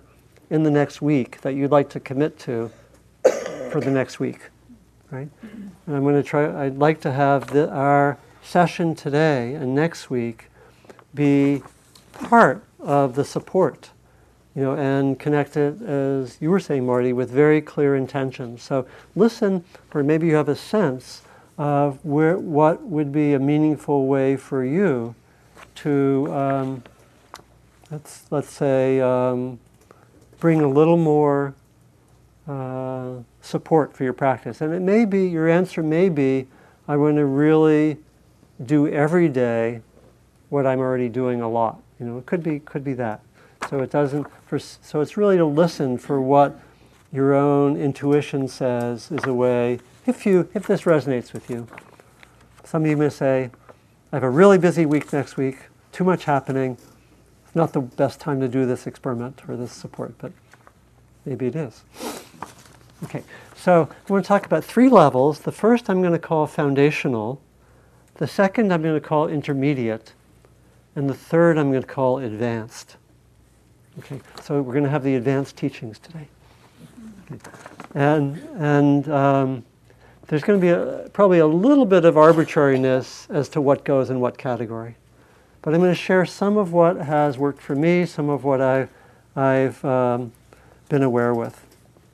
in 0.48 0.62
the 0.62 0.70
next 0.70 1.02
week, 1.02 1.42
that 1.42 1.54
you'd 1.54 1.70
like 1.70 1.90
to 1.90 2.00
commit 2.00 2.38
to 2.38 2.70
for 3.70 3.82
the 3.82 3.90
next 3.90 4.18
week, 4.18 4.48
right? 5.10 5.28
And 5.42 5.94
I'm 5.94 6.02
going 6.04 6.14
to 6.14 6.22
try, 6.22 6.64
I'd 6.64 6.78
like 6.78 7.02
to 7.02 7.12
have 7.12 7.48
the, 7.48 7.68
our 7.68 8.16
session 8.42 8.94
today 8.94 9.52
and 9.52 9.74
next 9.74 10.08
week 10.08 10.46
be 11.14 11.62
part 12.14 12.64
of 12.80 13.14
the 13.14 13.24
support 13.24 13.90
you 14.54 14.62
know, 14.62 14.74
and 14.74 15.18
connect 15.18 15.58
it, 15.58 15.82
as 15.82 16.38
you 16.40 16.50
were 16.50 16.58
saying, 16.58 16.86
Marty, 16.86 17.12
with 17.12 17.30
very 17.30 17.60
clear 17.60 17.94
intentions. 17.94 18.62
So 18.62 18.86
listen, 19.14 19.62
or 19.92 20.02
maybe 20.02 20.26
you 20.26 20.34
have 20.34 20.48
a 20.48 20.56
sense 20.56 21.20
of 21.58 22.04
where, 22.04 22.38
what 22.38 22.82
would 22.82 23.12
be 23.12 23.34
a 23.34 23.38
meaningful 23.38 24.06
way 24.06 24.36
for 24.36 24.64
you 24.64 25.14
to, 25.76 26.28
um, 26.32 26.82
let's, 27.90 28.26
let's 28.30 28.52
say, 28.52 29.00
um, 29.00 29.58
bring 30.38 30.60
a 30.60 30.68
little 30.68 30.96
more 30.96 31.54
uh, 32.46 33.14
support 33.40 33.96
for 33.96 34.04
your 34.04 34.12
practice. 34.12 34.60
And 34.60 34.72
it 34.74 34.82
may 34.82 35.04
be, 35.04 35.26
your 35.26 35.48
answer 35.48 35.82
may 35.82 36.08
be, 36.08 36.46
I 36.86 36.96
want 36.96 37.16
to 37.16 37.24
really 37.24 37.98
do 38.64 38.86
every 38.88 39.28
day 39.28 39.80
what 40.48 40.66
I'm 40.66 40.78
already 40.78 41.08
doing 41.08 41.40
a 41.40 41.48
lot. 41.48 41.80
You 41.98 42.06
know, 42.06 42.18
it 42.18 42.26
could 42.26 42.42
be, 42.42 42.60
could 42.60 42.84
be 42.84 42.94
that. 42.94 43.20
So 43.68 43.80
it 43.80 43.90
doesn't. 43.90 44.26
For, 44.46 44.58
so 44.58 45.00
it's 45.00 45.16
really 45.16 45.36
to 45.38 45.44
listen 45.44 45.98
for 45.98 46.20
what 46.20 46.58
your 47.12 47.34
own 47.34 47.76
intuition 47.76 48.46
says 48.46 49.10
is 49.10 49.24
a 49.24 49.34
way. 49.34 49.80
If 50.06 50.24
you, 50.24 50.48
if 50.54 50.66
this 50.66 50.82
resonates 50.82 51.32
with 51.32 51.50
you, 51.50 51.66
some 52.64 52.84
of 52.84 52.90
you 52.90 52.96
may 52.96 53.08
say, 53.08 53.50
"I 54.12 54.16
have 54.16 54.22
a 54.22 54.30
really 54.30 54.58
busy 54.58 54.86
week 54.86 55.12
next 55.12 55.36
week. 55.36 55.58
Too 55.92 56.04
much 56.04 56.24
happening. 56.24 56.78
It's 57.44 57.56
not 57.56 57.72
the 57.72 57.80
best 57.80 58.20
time 58.20 58.40
to 58.40 58.48
do 58.48 58.66
this 58.66 58.86
experiment 58.86 59.42
or 59.48 59.56
this 59.56 59.72
support, 59.72 60.14
but 60.18 60.32
maybe 61.24 61.46
it 61.46 61.56
is." 61.56 61.82
Okay. 63.04 63.24
So 63.56 63.88
I 64.08 64.12
want 64.12 64.24
to 64.24 64.28
talk 64.28 64.46
about 64.46 64.64
three 64.64 64.88
levels. 64.88 65.40
The 65.40 65.50
first 65.50 65.90
I'm 65.90 66.00
going 66.00 66.12
to 66.12 66.20
call 66.20 66.46
foundational. 66.46 67.40
The 68.14 68.28
second 68.28 68.72
I'm 68.72 68.82
going 68.82 68.94
to 68.94 69.00
call 69.00 69.26
intermediate. 69.26 70.12
And 70.94 71.10
the 71.10 71.14
third 71.14 71.58
I'm 71.58 71.70
going 71.70 71.82
to 71.82 71.86
call 71.86 72.18
advanced. 72.18 72.96
Okay, 73.98 74.20
so 74.42 74.62
we're 74.62 74.72
going 74.72 74.84
to 74.84 74.90
have 74.90 75.02
the 75.02 75.14
advanced 75.16 75.56
teachings 75.56 75.98
today. 75.98 76.28
Okay. 77.30 77.40
And, 77.94 78.36
and 78.58 79.08
um, 79.10 79.64
there's 80.28 80.42
going 80.42 80.60
to 80.60 80.64
be 80.64 80.70
a, 80.70 81.08
probably 81.10 81.38
a 81.38 81.46
little 81.46 81.84
bit 81.84 82.04
of 82.04 82.16
arbitrariness 82.16 83.28
as 83.30 83.48
to 83.50 83.60
what 83.60 83.84
goes 83.84 84.10
in 84.10 84.20
what 84.20 84.38
category. 84.38 84.96
But 85.62 85.74
I'm 85.74 85.80
going 85.80 85.92
to 85.92 86.00
share 86.00 86.26
some 86.26 86.56
of 86.56 86.72
what 86.72 86.96
has 86.96 87.38
worked 87.38 87.60
for 87.60 87.74
me, 87.74 88.06
some 88.06 88.28
of 88.28 88.44
what 88.44 88.60
I've, 88.60 88.88
I've 89.34 89.84
um, 89.84 90.32
been 90.88 91.02
aware 91.02 91.34
with, 91.34 91.64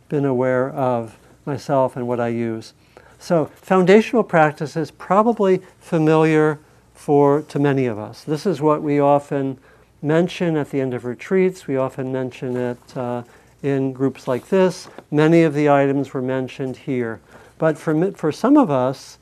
been 0.09 0.25
aware 0.25 0.71
of 0.71 1.17
myself 1.45 1.97
and 1.97 2.07
what 2.07 2.21
I 2.21 2.29
use. 2.29 2.73
So 3.19 3.47
foundational 3.57 4.25
practice 4.25 4.77
is 4.77 4.91
probably 4.91 5.63
familiar 5.81 6.59
for 6.95 7.43
to 7.43 7.59
many 7.59 7.87
of 7.87 7.99
us. 7.99 8.25
This 8.25 8.47
is 8.47 8.61
what 8.61 8.83
we 8.83 9.01
often 9.01 9.59
mention 10.03 10.57
at 10.57 10.71
the 10.71 10.81
end 10.81 10.95
of 10.95 11.05
retreats. 11.05 11.67
We 11.67 11.77
often 11.77 12.13
mention 12.13 12.57
it 12.57 12.97
uh, 12.97 13.23
in 13.63 13.93
groups 13.93 14.27
like 14.27 14.49
this. 14.49 14.89
Many 15.11 15.43
of 15.43 15.55
the 15.55 15.71
items 15.71 16.13
were 16.13 16.23
mentioned 16.23 16.77
here. 16.77 17.21
But 17.63 17.79
for, 17.79 18.11
for 18.11 18.33
some 18.33 18.57
of 18.57 18.73
us, 18.73 19.19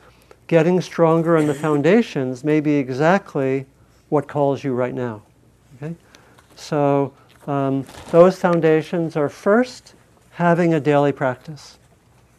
getting 0.47 0.80
stronger 0.80 1.37
on 1.37 1.47
the 1.47 1.52
foundations 1.52 2.42
may 2.42 2.61
be 2.61 2.76
exactly 2.76 3.66
what 4.09 4.28
calls 4.28 4.64
you 4.64 4.73
right 4.73 4.94
now. 4.94 5.20
Okay? 5.76 5.94
So 6.56 7.12
um, 7.47 7.85
those 8.11 8.38
foundations 8.38 9.14
are 9.14 9.28
first 9.28 9.92
having 10.30 10.73
a 10.73 10.80
daily 10.80 11.12
practice 11.12 11.76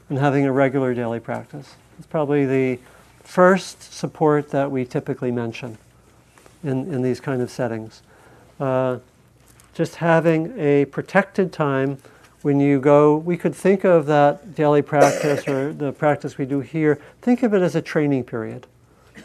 and 0.10 0.18
having 0.18 0.44
a 0.48 0.52
regular 0.52 0.96
daily 0.96 1.20
practice. 1.20 1.76
It's 2.00 2.08
probably 2.08 2.48
the 2.48 2.80
first 3.24 3.94
support 3.94 4.50
that 4.50 4.72
we 4.72 4.86
typically 4.86 5.30
mention 5.30 5.78
in, 6.64 6.92
in 6.92 7.04
these 7.04 7.20
kind 7.20 7.44
of 7.44 7.52
settings. 7.52 8.02
Uh, 8.60 8.98
just 9.76 9.98
having 9.98 10.58
a 10.58 10.86
protected 10.86 11.54
time 11.54 12.00
when 12.42 12.60
you 12.60 12.80
go, 12.80 13.18
we 13.18 13.38
could 13.38 13.54
think 13.54 13.84
of 13.84 14.06
that 14.08 14.56
daily 14.56 14.82
practice 14.82 15.48
or 15.48 15.74
the 15.74 15.92
practice 15.92 16.38
we 16.38 16.46
do 16.46 16.60
here, 16.60 17.00
think 17.22 17.44
of 17.44 17.54
it 17.54 17.62
as 17.62 17.76
a 17.76 17.82
training 17.82 18.24
period. 18.24 18.68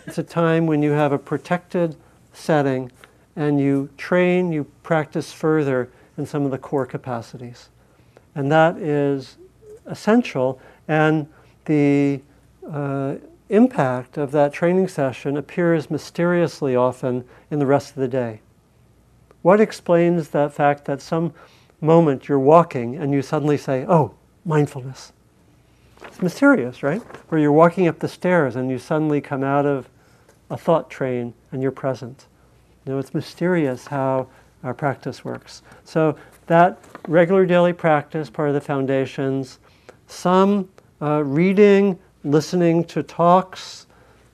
It's 0.06 0.18
a 0.18 0.22
time 0.22 0.66
when 0.66 0.82
you 0.82 0.92
have 0.92 1.12
a 1.12 1.18
protected 1.18 1.96
setting 2.32 2.92
and 3.34 3.60
you 3.60 3.88
train, 3.96 4.52
you 4.52 4.64
practice 4.82 5.32
further 5.32 5.90
in 6.18 6.26
some 6.26 6.44
of 6.44 6.50
the 6.50 6.58
core 6.58 6.86
capacities. 6.86 7.68
And 8.34 8.50
that 8.52 8.76
is 8.76 9.36
essential. 9.86 10.60
And 10.88 11.28
the 11.64 12.20
uh, 12.70 13.16
impact 13.48 14.18
of 14.18 14.32
that 14.32 14.52
training 14.52 14.88
session 14.88 15.36
appears 15.36 15.90
mysteriously 15.90 16.74
often 16.76 17.24
in 17.50 17.58
the 17.58 17.66
rest 17.66 17.90
of 17.90 17.96
the 17.96 18.08
day. 18.08 18.40
What 19.42 19.60
explains 19.60 20.28
that 20.28 20.52
fact 20.52 20.86
that 20.86 21.00
some 21.00 21.32
moment 21.86 22.28
you're 22.28 22.38
walking 22.38 22.96
and 22.96 23.12
you 23.12 23.22
suddenly 23.22 23.56
say, 23.56 23.86
oh, 23.88 24.14
mindfulness? 24.44 25.12
It's 26.04 26.20
mysterious, 26.20 26.82
right? 26.82 27.00
Where 27.30 27.40
you're 27.40 27.52
walking 27.52 27.88
up 27.88 28.00
the 28.00 28.08
stairs 28.08 28.56
and 28.56 28.70
you 28.70 28.78
suddenly 28.78 29.20
come 29.20 29.42
out 29.42 29.64
of 29.64 29.88
a 30.50 30.56
thought 30.56 30.90
train 30.90 31.32
and 31.52 31.62
you're 31.62 31.72
present. 31.72 32.26
You 32.84 32.92
know, 32.92 32.98
it's 32.98 33.14
mysterious 33.14 33.86
how 33.86 34.28
our 34.62 34.74
practice 34.74 35.24
works. 35.24 35.62
So 35.84 36.16
that 36.46 36.78
regular 37.08 37.46
daily 37.46 37.72
practice, 37.72 38.30
part 38.30 38.48
of 38.48 38.54
the 38.54 38.60
foundations, 38.60 39.58
some 40.06 40.68
uh, 41.00 41.22
reading, 41.24 41.98
listening 42.24 42.84
to 42.84 43.02
talks, 43.02 43.86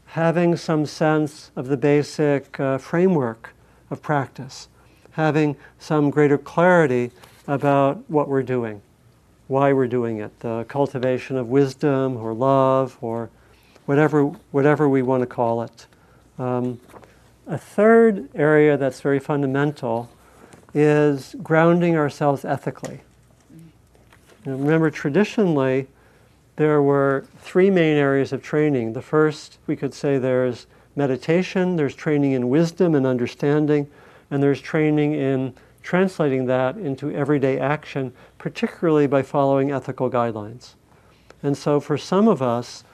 having 0.06 0.56
some 0.56 0.84
sense 0.84 1.50
of 1.56 1.68
the 1.68 1.76
basic 1.76 2.58
uh, 2.60 2.78
framework 2.78 3.54
of 3.90 4.02
practice, 4.02 4.68
having 5.12 5.56
some 5.78 6.10
greater 6.10 6.38
clarity 6.38 7.10
about 7.46 8.08
what 8.08 8.28
we're 8.28 8.42
doing, 8.42 8.80
why 9.48 9.72
we're 9.72 9.86
doing 9.86 10.18
it, 10.18 10.40
the 10.40 10.64
cultivation 10.68 11.36
of 11.36 11.48
wisdom 11.48 12.16
or 12.16 12.32
love 12.32 12.96
or 13.00 13.30
whatever, 13.86 14.24
whatever 14.50 14.88
we 14.88 15.02
want 15.02 15.20
to 15.22 15.26
call 15.26 15.62
it. 15.62 15.86
Um, 16.38 16.80
a 17.46 17.58
third 17.58 18.28
area 18.34 18.76
that's 18.76 19.00
very 19.00 19.18
fundamental 19.18 20.10
is 20.74 21.34
grounding 21.42 21.96
ourselves 21.96 22.44
ethically. 22.44 23.00
Now, 24.46 24.52
remember, 24.52 24.90
traditionally, 24.90 25.88
there 26.56 26.82
were 26.82 27.26
three 27.40 27.70
main 27.70 27.96
areas 27.96 28.32
of 28.32 28.42
training. 28.42 28.92
The 28.92 29.02
first, 29.02 29.58
we 29.66 29.76
could 29.76 29.94
say 29.94 30.18
there's 30.18 30.66
meditation, 30.96 31.76
there's 31.76 31.94
training 31.94 32.32
in 32.32 32.48
wisdom 32.48 32.94
and 32.94 33.06
understanding, 33.06 33.88
and 34.30 34.42
there's 34.42 34.60
training 34.60 35.14
in 35.14 35.54
translating 35.82 36.46
that 36.46 36.76
into 36.76 37.10
everyday 37.10 37.58
action, 37.58 38.12
particularly 38.38 39.06
by 39.06 39.22
following 39.22 39.70
ethical 39.70 40.10
guidelines. 40.10 40.74
And 41.42 41.56
so, 41.56 41.80
for 41.80 41.98
some 41.98 42.28
of 42.28 42.40
us, 42.40 42.84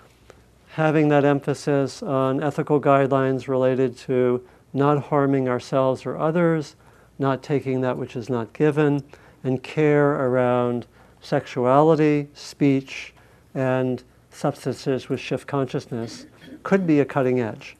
having 0.70 1.08
that 1.08 1.24
emphasis 1.24 2.02
on 2.02 2.42
ethical 2.42 2.80
guidelines 2.80 3.48
related 3.48 3.96
to 3.96 4.46
not 4.72 5.04
harming 5.04 5.48
ourselves 5.48 6.06
or 6.06 6.16
others, 6.16 6.76
not 7.18 7.42
taking 7.42 7.80
that 7.80 7.98
which 7.98 8.16
is 8.16 8.30
not 8.30 8.52
given, 8.52 9.02
and 9.42 9.62
care 9.62 10.12
around 10.12 10.86
sexuality, 11.20 12.28
speech, 12.32 13.12
and 13.54 14.02
substances 14.30 15.08
which 15.08 15.20
shift 15.20 15.46
consciousness 15.46 16.26
could 16.62 16.86
be 16.86 17.00
a 17.00 17.04
cutting 17.04 17.40
edge. 17.40 17.76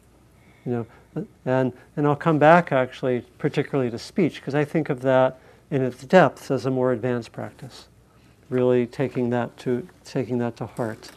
You 0.64 0.72
know, 0.72 0.86
and, 1.44 1.72
and 1.96 2.06
I'll 2.06 2.16
come 2.16 2.38
back 2.38 2.72
actually, 2.72 3.25
particularly 3.38 3.90
to 3.90 3.98
speech, 3.98 4.37
because 4.37 4.54
I 4.54 4.64
think 4.64 4.90
of 4.90 5.00
that 5.02 5.38
in 5.70 5.82
its 5.82 6.04
depths 6.04 6.50
as 6.50 6.66
a 6.66 6.70
more 6.70 6.92
advanced 6.92 7.32
practice, 7.32 7.88
really 8.50 8.87
taking 8.87 9.30
that 9.30 9.56
to, 9.58 9.87
taking 10.04 10.38
that 10.38 10.56
to 10.56 10.66
heart. 10.66 11.10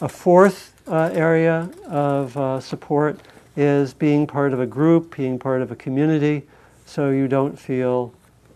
A 0.00 0.08
fourth 0.08 0.72
uh, 0.88 1.10
area 1.12 1.70
of 1.86 2.36
uh, 2.36 2.60
support 2.60 3.20
is 3.56 3.94
being 3.94 4.26
part 4.26 4.52
of 4.52 4.60
a 4.60 4.66
group, 4.66 5.16
being 5.16 5.38
part 5.38 5.62
of 5.62 5.70
a 5.70 5.76
community, 5.76 6.42
so 6.86 7.10
you 7.10 7.28
don't 7.28 7.58
feel 7.58 8.12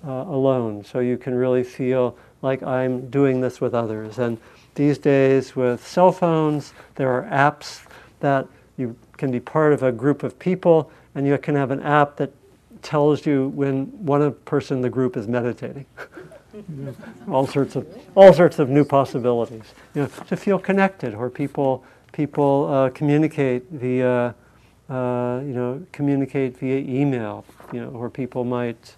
uh, 0.06 0.10
alone. 0.10 0.84
So 0.84 1.00
you 1.00 1.16
can 1.16 1.34
really 1.34 1.64
feel 1.64 2.16
like 2.42 2.62
I'm 2.62 3.08
doing 3.10 3.40
this 3.40 3.60
with 3.60 3.74
others. 3.74 4.18
And 4.18 4.38
these 4.74 4.98
days, 4.98 5.56
with 5.56 5.86
cell 5.86 6.12
phones, 6.12 6.72
there 6.94 7.10
are 7.10 7.24
apps 7.24 7.86
that 8.20 8.46
you 8.76 8.96
can 9.16 9.30
be 9.30 9.40
part 9.40 9.72
of 9.72 9.82
a 9.82 9.92
group 9.92 10.22
of 10.22 10.38
people, 10.38 10.90
and 11.14 11.26
you 11.26 11.36
can 11.38 11.54
have 11.54 11.70
an 11.70 11.82
app 11.82 12.16
that 12.16 12.32
tells 12.82 13.26
you 13.26 13.48
when 13.48 13.86
one 14.04 14.32
person 14.44 14.78
in 14.78 14.82
the 14.82 14.90
group 14.90 15.16
is 15.16 15.26
meditating. 15.26 15.86
all 17.28 17.46
sorts 17.46 17.76
of 17.76 17.86
all 18.14 18.32
sorts 18.32 18.58
of 18.58 18.68
new 18.68 18.84
possibilities. 18.84 19.74
You 19.94 20.02
know, 20.02 20.08
to 20.28 20.36
feel 20.36 20.58
connected, 20.58 21.14
or 21.14 21.30
people 21.30 21.84
people 22.12 22.68
uh, 22.72 22.90
communicate 22.90 23.64
via 23.70 24.34
uh, 24.88 25.40
you 25.42 25.52
know 25.52 25.84
communicate 25.92 26.56
via 26.58 26.78
email. 26.78 27.44
You 27.72 27.82
know, 27.82 27.88
or 27.90 28.08
people 28.08 28.44
might 28.44 28.96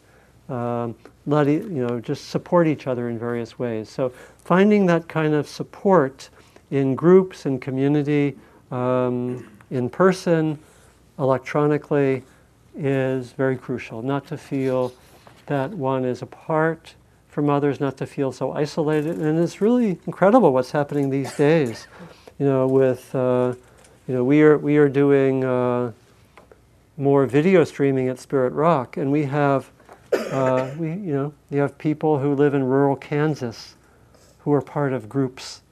um, 0.48 0.94
let 1.26 1.46
you 1.46 1.68
know 1.68 2.00
just 2.00 2.28
support 2.28 2.66
each 2.66 2.87
other 2.87 3.08
in 3.08 3.18
various 3.18 3.58
ways. 3.58 3.88
So 3.88 4.12
finding 4.44 4.87
that 4.87 5.08
kind 5.08 5.34
of 5.34 5.48
support 5.48 6.30
in 6.70 6.94
groups 6.94 7.46
and 7.46 7.61
community, 7.61 8.37
um, 8.70 9.48
in 9.70 9.90
person, 9.90 10.59
electronically, 11.18 12.22
is 12.76 13.33
very 13.33 13.57
crucial. 13.57 14.02
Not 14.02 14.26
to 14.28 14.37
feel 14.37 14.92
that 15.46 15.70
one 15.70 16.04
is 16.04 16.22
apart 16.22 16.94
from 17.28 17.50
others, 17.50 17.81
not 17.81 17.96
to 17.98 18.07
feel 18.07 18.33
so 18.33 18.52
isolated. 18.52 19.18
And 19.18 19.38
it's 19.38 19.61
really 19.61 19.98
incredible 20.07 20.52
what's 20.52 20.70
happening 20.70 21.11
these 21.11 21.35
days. 21.37 21.87
You 22.38 22.46
know, 22.46 22.66
with 22.66 23.14
uh, 23.14 23.54
you 24.07 24.14
know, 24.14 24.24
we 24.24 24.42
are 24.42 24.57
we 24.57 24.76
are 24.76 24.88
doing 24.88 25.44
uh, 25.44 25.92
more 26.96 27.26
video 27.26 27.64
streaming 27.64 28.09
at 28.09 28.18
Spirit 28.18 28.52
Rock, 28.52 28.96
and 28.96 29.12
we 29.12 29.24
have 29.24 29.70
uh, 30.12 30.70
we 30.78 30.90
you 30.90 31.12
know 31.12 31.35
you 31.50 31.61
have 31.61 31.76
people 31.78 32.18
who 32.18 32.35
live 32.35 32.54
in 32.54 32.64
rural 32.64 32.96
Kansas 32.96 33.74
who 34.40 34.52
are 34.52 34.62
part 34.62 34.92
of 34.92 35.09
groups 35.09 35.62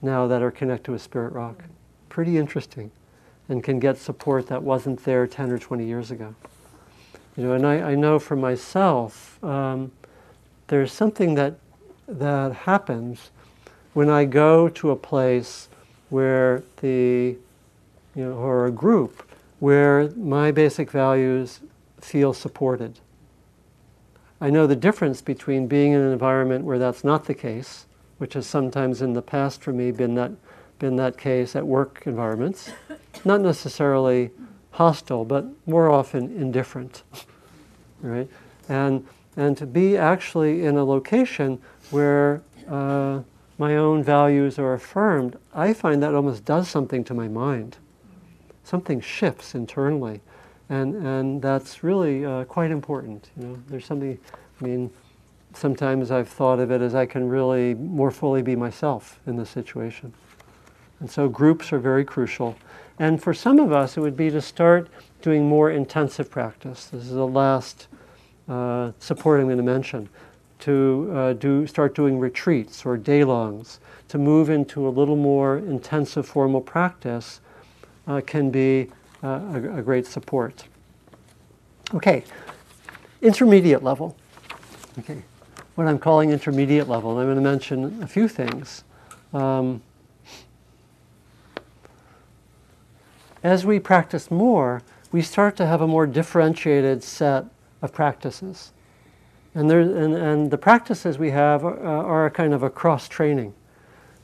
now 0.00 0.26
that 0.26 0.42
are 0.42 0.50
connected 0.50 0.92
with 0.92 1.02
Spirit 1.02 1.32
Rock. 1.32 1.64
Pretty 2.08 2.38
interesting, 2.38 2.90
and 3.48 3.64
can 3.64 3.78
get 3.78 3.96
support 3.96 4.46
that 4.48 4.62
wasn't 4.62 5.04
there 5.04 5.26
10 5.26 5.50
or 5.50 5.58
20 5.58 5.86
years 5.86 6.10
ago. 6.10 6.34
You 7.36 7.44
know, 7.44 7.52
and 7.52 7.66
I, 7.66 7.92
I 7.92 7.94
know 7.94 8.18
for 8.18 8.36
myself, 8.36 9.42
um, 9.44 9.92
there's 10.66 10.92
something 10.92 11.34
that 11.36 11.54
that 12.08 12.52
happens 12.52 13.30
when 13.92 14.08
I 14.08 14.24
go 14.24 14.68
to 14.70 14.90
a 14.90 14.96
place 14.96 15.68
where 16.08 16.62
the 16.80 17.36
you 18.14 18.24
know 18.24 18.32
or 18.32 18.66
a 18.66 18.70
group 18.70 19.22
where 19.60 20.08
my 20.10 20.50
basic 20.50 20.90
values 20.90 21.60
feel 22.00 22.32
supported. 22.32 22.98
I 24.40 24.50
know 24.50 24.66
the 24.66 24.76
difference 24.76 25.20
between 25.20 25.66
being 25.66 25.92
in 25.92 26.00
an 26.00 26.12
environment 26.12 26.64
where 26.64 26.78
that's 26.78 27.02
not 27.02 27.24
the 27.24 27.34
case, 27.34 27.86
which 28.18 28.34
has 28.34 28.46
sometimes 28.46 29.02
in 29.02 29.14
the 29.14 29.22
past 29.22 29.62
for 29.62 29.72
me 29.72 29.90
been 29.90 30.14
that, 30.14 30.30
been 30.78 30.96
that 30.96 31.18
case 31.18 31.56
at 31.56 31.66
work 31.66 32.02
environments, 32.06 32.70
not 33.24 33.40
necessarily 33.40 34.30
hostile, 34.72 35.24
but 35.24 35.46
more 35.66 35.90
often 35.90 36.24
indifferent, 36.36 37.02
right? 38.02 38.28
And, 38.68 39.06
and 39.36 39.56
to 39.56 39.66
be 39.66 39.96
actually 39.96 40.64
in 40.64 40.76
a 40.76 40.84
location 40.84 41.60
where 41.90 42.42
uh, 42.68 43.20
my 43.58 43.76
own 43.76 44.02
values 44.02 44.58
are 44.58 44.74
affirmed, 44.74 45.36
I 45.54 45.72
find 45.72 46.02
that 46.02 46.14
almost 46.14 46.44
does 46.44 46.68
something 46.68 47.02
to 47.04 47.14
my 47.14 47.28
mind. 47.28 47.76
Something 48.62 49.00
shifts 49.00 49.54
internally 49.54 50.20
and 50.68 50.94
and 50.96 51.42
that's 51.42 51.82
really 51.82 52.24
uh, 52.24 52.44
quite 52.44 52.70
important. 52.70 53.30
You 53.36 53.46
know, 53.46 53.58
there's 53.68 53.86
something. 53.86 54.18
I 54.60 54.64
mean, 54.64 54.90
sometimes 55.54 56.10
I've 56.10 56.28
thought 56.28 56.58
of 56.58 56.70
it 56.70 56.82
as 56.82 56.94
I 56.94 57.06
can 57.06 57.28
really 57.28 57.74
more 57.74 58.10
fully 58.10 58.42
be 58.42 58.56
myself 58.56 59.20
in 59.26 59.36
this 59.36 59.50
situation, 59.50 60.12
and 61.00 61.10
so 61.10 61.28
groups 61.28 61.72
are 61.72 61.78
very 61.78 62.04
crucial. 62.04 62.56
And 62.98 63.22
for 63.22 63.32
some 63.32 63.58
of 63.58 63.72
us, 63.72 63.96
it 63.96 64.00
would 64.00 64.16
be 64.16 64.30
to 64.30 64.40
start 64.40 64.88
doing 65.22 65.48
more 65.48 65.70
intensive 65.70 66.30
practice. 66.30 66.86
This 66.86 67.04
is 67.04 67.12
the 67.12 67.26
last 67.26 67.88
uh, 68.48 68.92
support 68.98 69.40
I'm 69.40 69.46
going 69.46 69.58
to 69.58 69.62
mention. 69.62 70.08
To 70.60 71.10
uh, 71.14 71.32
do 71.34 71.66
start 71.68 71.94
doing 71.94 72.18
retreats 72.18 72.84
or 72.84 72.96
day-longs, 72.96 73.78
to 74.08 74.18
move 74.18 74.50
into 74.50 74.88
a 74.88 74.90
little 74.90 75.14
more 75.14 75.58
intensive 75.58 76.26
formal 76.26 76.60
practice, 76.60 77.40
uh, 78.08 78.20
can 78.26 78.50
be 78.50 78.88
uh, 79.22 79.40
a, 79.52 79.78
a, 79.78 79.82
great 79.82 80.06
support. 80.06 80.64
Okay, 81.94 82.24
intermediate 83.22 83.84
level. 83.84 84.16
Okay, 84.98 85.22
what 85.76 85.86
I'm 85.86 85.98
calling 85.98 86.30
intermediate 86.30 86.88
level, 86.88 87.18
I'm 87.18 87.26
going 87.26 87.36
to 87.36 87.42
mention 87.42 88.02
a 88.02 88.06
few 88.06 88.26
things. 88.26 88.82
Um, 89.32 89.82
as 93.42 93.64
we 93.64 93.78
practice 93.78 94.30
more, 94.30 94.82
we 95.12 95.22
start 95.22 95.56
to 95.56 95.66
have 95.66 95.80
a 95.80 95.86
more 95.86 96.06
differentiated 96.06 97.02
set 97.02 97.44
of 97.80 97.92
practices. 97.92 98.72
And, 99.54 99.70
there, 99.70 99.80
and, 99.80 100.14
and 100.14 100.50
the 100.50 100.58
practices 100.58 101.18
we 101.18 101.30
have 101.30 101.64
are, 101.64 101.78
are 101.78 102.26
a 102.26 102.30
kind 102.30 102.52
of 102.52 102.62
a 102.62 102.70
cross 102.70 103.08
training, 103.08 103.54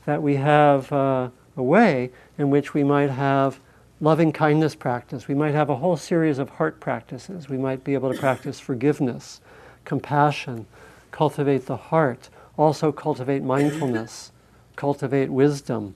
that 0.05 0.21
we 0.21 0.35
have 0.35 0.91
uh, 0.91 1.29
a 1.57 1.63
way 1.63 2.11
in 2.37 2.49
which 2.49 2.73
we 2.73 2.83
might 2.83 3.09
have 3.09 3.59
loving 4.01 4.31
kindness 4.31 4.75
practice. 4.75 5.27
We 5.27 5.35
might 5.35 5.53
have 5.53 5.69
a 5.69 5.75
whole 5.75 5.97
series 5.97 6.37
of 6.37 6.49
heart 6.49 6.79
practices. 6.79 7.49
We 7.49 7.57
might 7.57 7.83
be 7.83 7.93
able 7.93 8.13
to 8.13 8.19
practice 8.19 8.59
forgiveness, 8.59 9.41
compassion, 9.85 10.65
cultivate 11.11 11.65
the 11.65 11.77
heart, 11.77 12.29
also 12.57 12.91
cultivate 12.91 13.41
mindfulness, 13.41 14.31
cultivate 14.75 15.29
wisdom. 15.29 15.95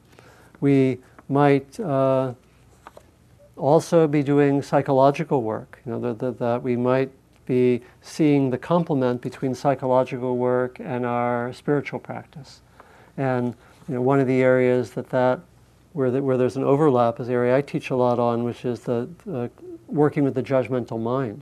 We 0.61 0.99
might 1.27 1.79
uh, 1.79 2.33
also 3.59 4.07
be 4.07 4.23
doing 4.23 4.61
psychological 4.61 5.43
work, 5.43 5.79
you 5.85 5.91
know, 5.91 6.13
that, 6.13 6.39
that, 6.39 6.63
we 6.63 6.75
might 6.75 7.11
be 7.45 7.81
seeing 8.01 8.49
the 8.49 8.57
complement 8.57 9.21
between 9.21 9.53
psychological 9.53 10.37
work 10.37 10.79
and 10.79 11.05
our 11.05 11.51
spiritual 11.53 11.99
practice. 11.99 12.61
And 13.17 13.53
you 13.87 13.95
know, 13.95 14.01
one 14.01 14.19
of 14.19 14.27
the 14.27 14.41
areas 14.41 14.91
that 14.91 15.09
that 15.09 15.41
where, 15.93 16.11
the, 16.11 16.21
where 16.21 16.37
there's 16.37 16.55
an 16.55 16.63
overlap 16.63 17.19
is 17.19 17.27
the 17.27 17.33
area 17.33 17.57
I 17.57 17.61
teach 17.61 17.89
a 17.89 17.95
lot 17.95 18.19
on, 18.19 18.43
which 18.43 18.63
is 18.63 18.81
the, 18.81 19.09
the 19.25 19.49
working 19.87 20.23
with 20.23 20.35
the 20.35 20.43
judgmental 20.43 21.01
mind, 21.01 21.41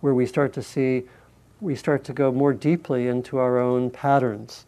where 0.00 0.14
we 0.14 0.26
start 0.26 0.52
to 0.54 0.62
see 0.62 1.04
we 1.60 1.74
start 1.74 2.04
to 2.04 2.12
go 2.12 2.32
more 2.32 2.54
deeply 2.54 3.08
into 3.08 3.36
our 3.36 3.58
own 3.58 3.90
patterns, 3.90 4.64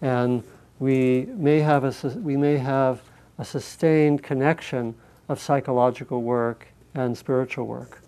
and 0.00 0.42
we 0.78 1.26
may 1.34 1.60
have 1.60 1.84
a 1.84 2.08
we 2.18 2.36
may 2.36 2.56
have 2.56 3.00
a 3.38 3.44
sustained 3.44 4.22
connection 4.22 4.94
of 5.28 5.40
psychological 5.40 6.22
work 6.22 6.68
and 6.94 7.16
spiritual 7.16 7.66
work. 7.66 8.00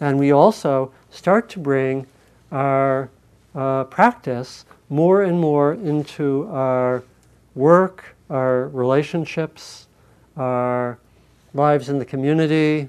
And 0.00 0.18
we 0.18 0.30
also 0.30 0.92
start 1.10 1.48
to 1.50 1.58
bring 1.58 2.06
our 2.52 3.10
uh, 3.54 3.84
practice 3.84 4.64
more 4.88 5.22
and 5.22 5.38
more 5.38 5.74
into 5.74 6.48
our 6.50 7.02
work, 7.54 8.16
our 8.30 8.68
relationships, 8.68 9.86
our 10.36 10.98
lives 11.54 11.88
in 11.88 11.98
the 11.98 12.04
community, 12.04 12.88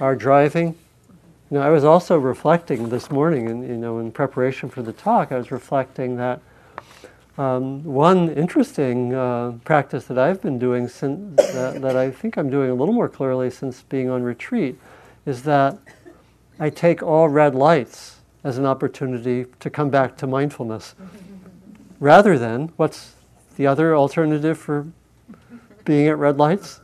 our 0.00 0.16
driving. 0.16 0.74
You 1.50 1.58
know, 1.58 1.62
I 1.62 1.70
was 1.70 1.84
also 1.84 2.18
reflecting 2.18 2.88
this 2.88 3.10
morning, 3.10 3.48
and 3.48 3.68
you 3.68 3.76
know, 3.76 3.98
in 3.98 4.10
preparation 4.10 4.68
for 4.68 4.82
the 4.82 4.92
talk, 4.92 5.30
I 5.30 5.38
was 5.38 5.50
reflecting 5.50 6.16
that 6.16 6.40
um, 7.36 7.82
one 7.82 8.30
interesting 8.30 9.14
uh, 9.14 9.52
practice 9.64 10.04
that 10.04 10.18
I've 10.18 10.40
been 10.40 10.58
doing 10.58 10.86
since 10.86 11.36
that, 11.36 11.82
that 11.82 11.96
I 11.96 12.10
think 12.10 12.36
I'm 12.36 12.48
doing 12.48 12.70
a 12.70 12.74
little 12.74 12.94
more 12.94 13.08
clearly 13.08 13.50
since 13.50 13.82
being 13.82 14.08
on 14.08 14.22
retreat 14.22 14.78
is 15.26 15.42
that 15.42 15.78
I 16.60 16.70
take 16.70 17.02
all 17.02 17.28
red 17.28 17.54
lights 17.54 18.20
as 18.44 18.58
an 18.58 18.66
opportunity 18.66 19.46
to 19.58 19.70
come 19.70 19.90
back 19.90 20.16
to 20.18 20.26
mindfulness, 20.26 20.94
rather 21.98 22.38
than 22.38 22.72
what's 22.76 23.14
the 23.56 23.66
other 23.66 23.96
alternative 23.96 24.58
for 24.58 24.86
being 25.84 26.08
at 26.08 26.18
red 26.18 26.36
lights? 26.36 26.80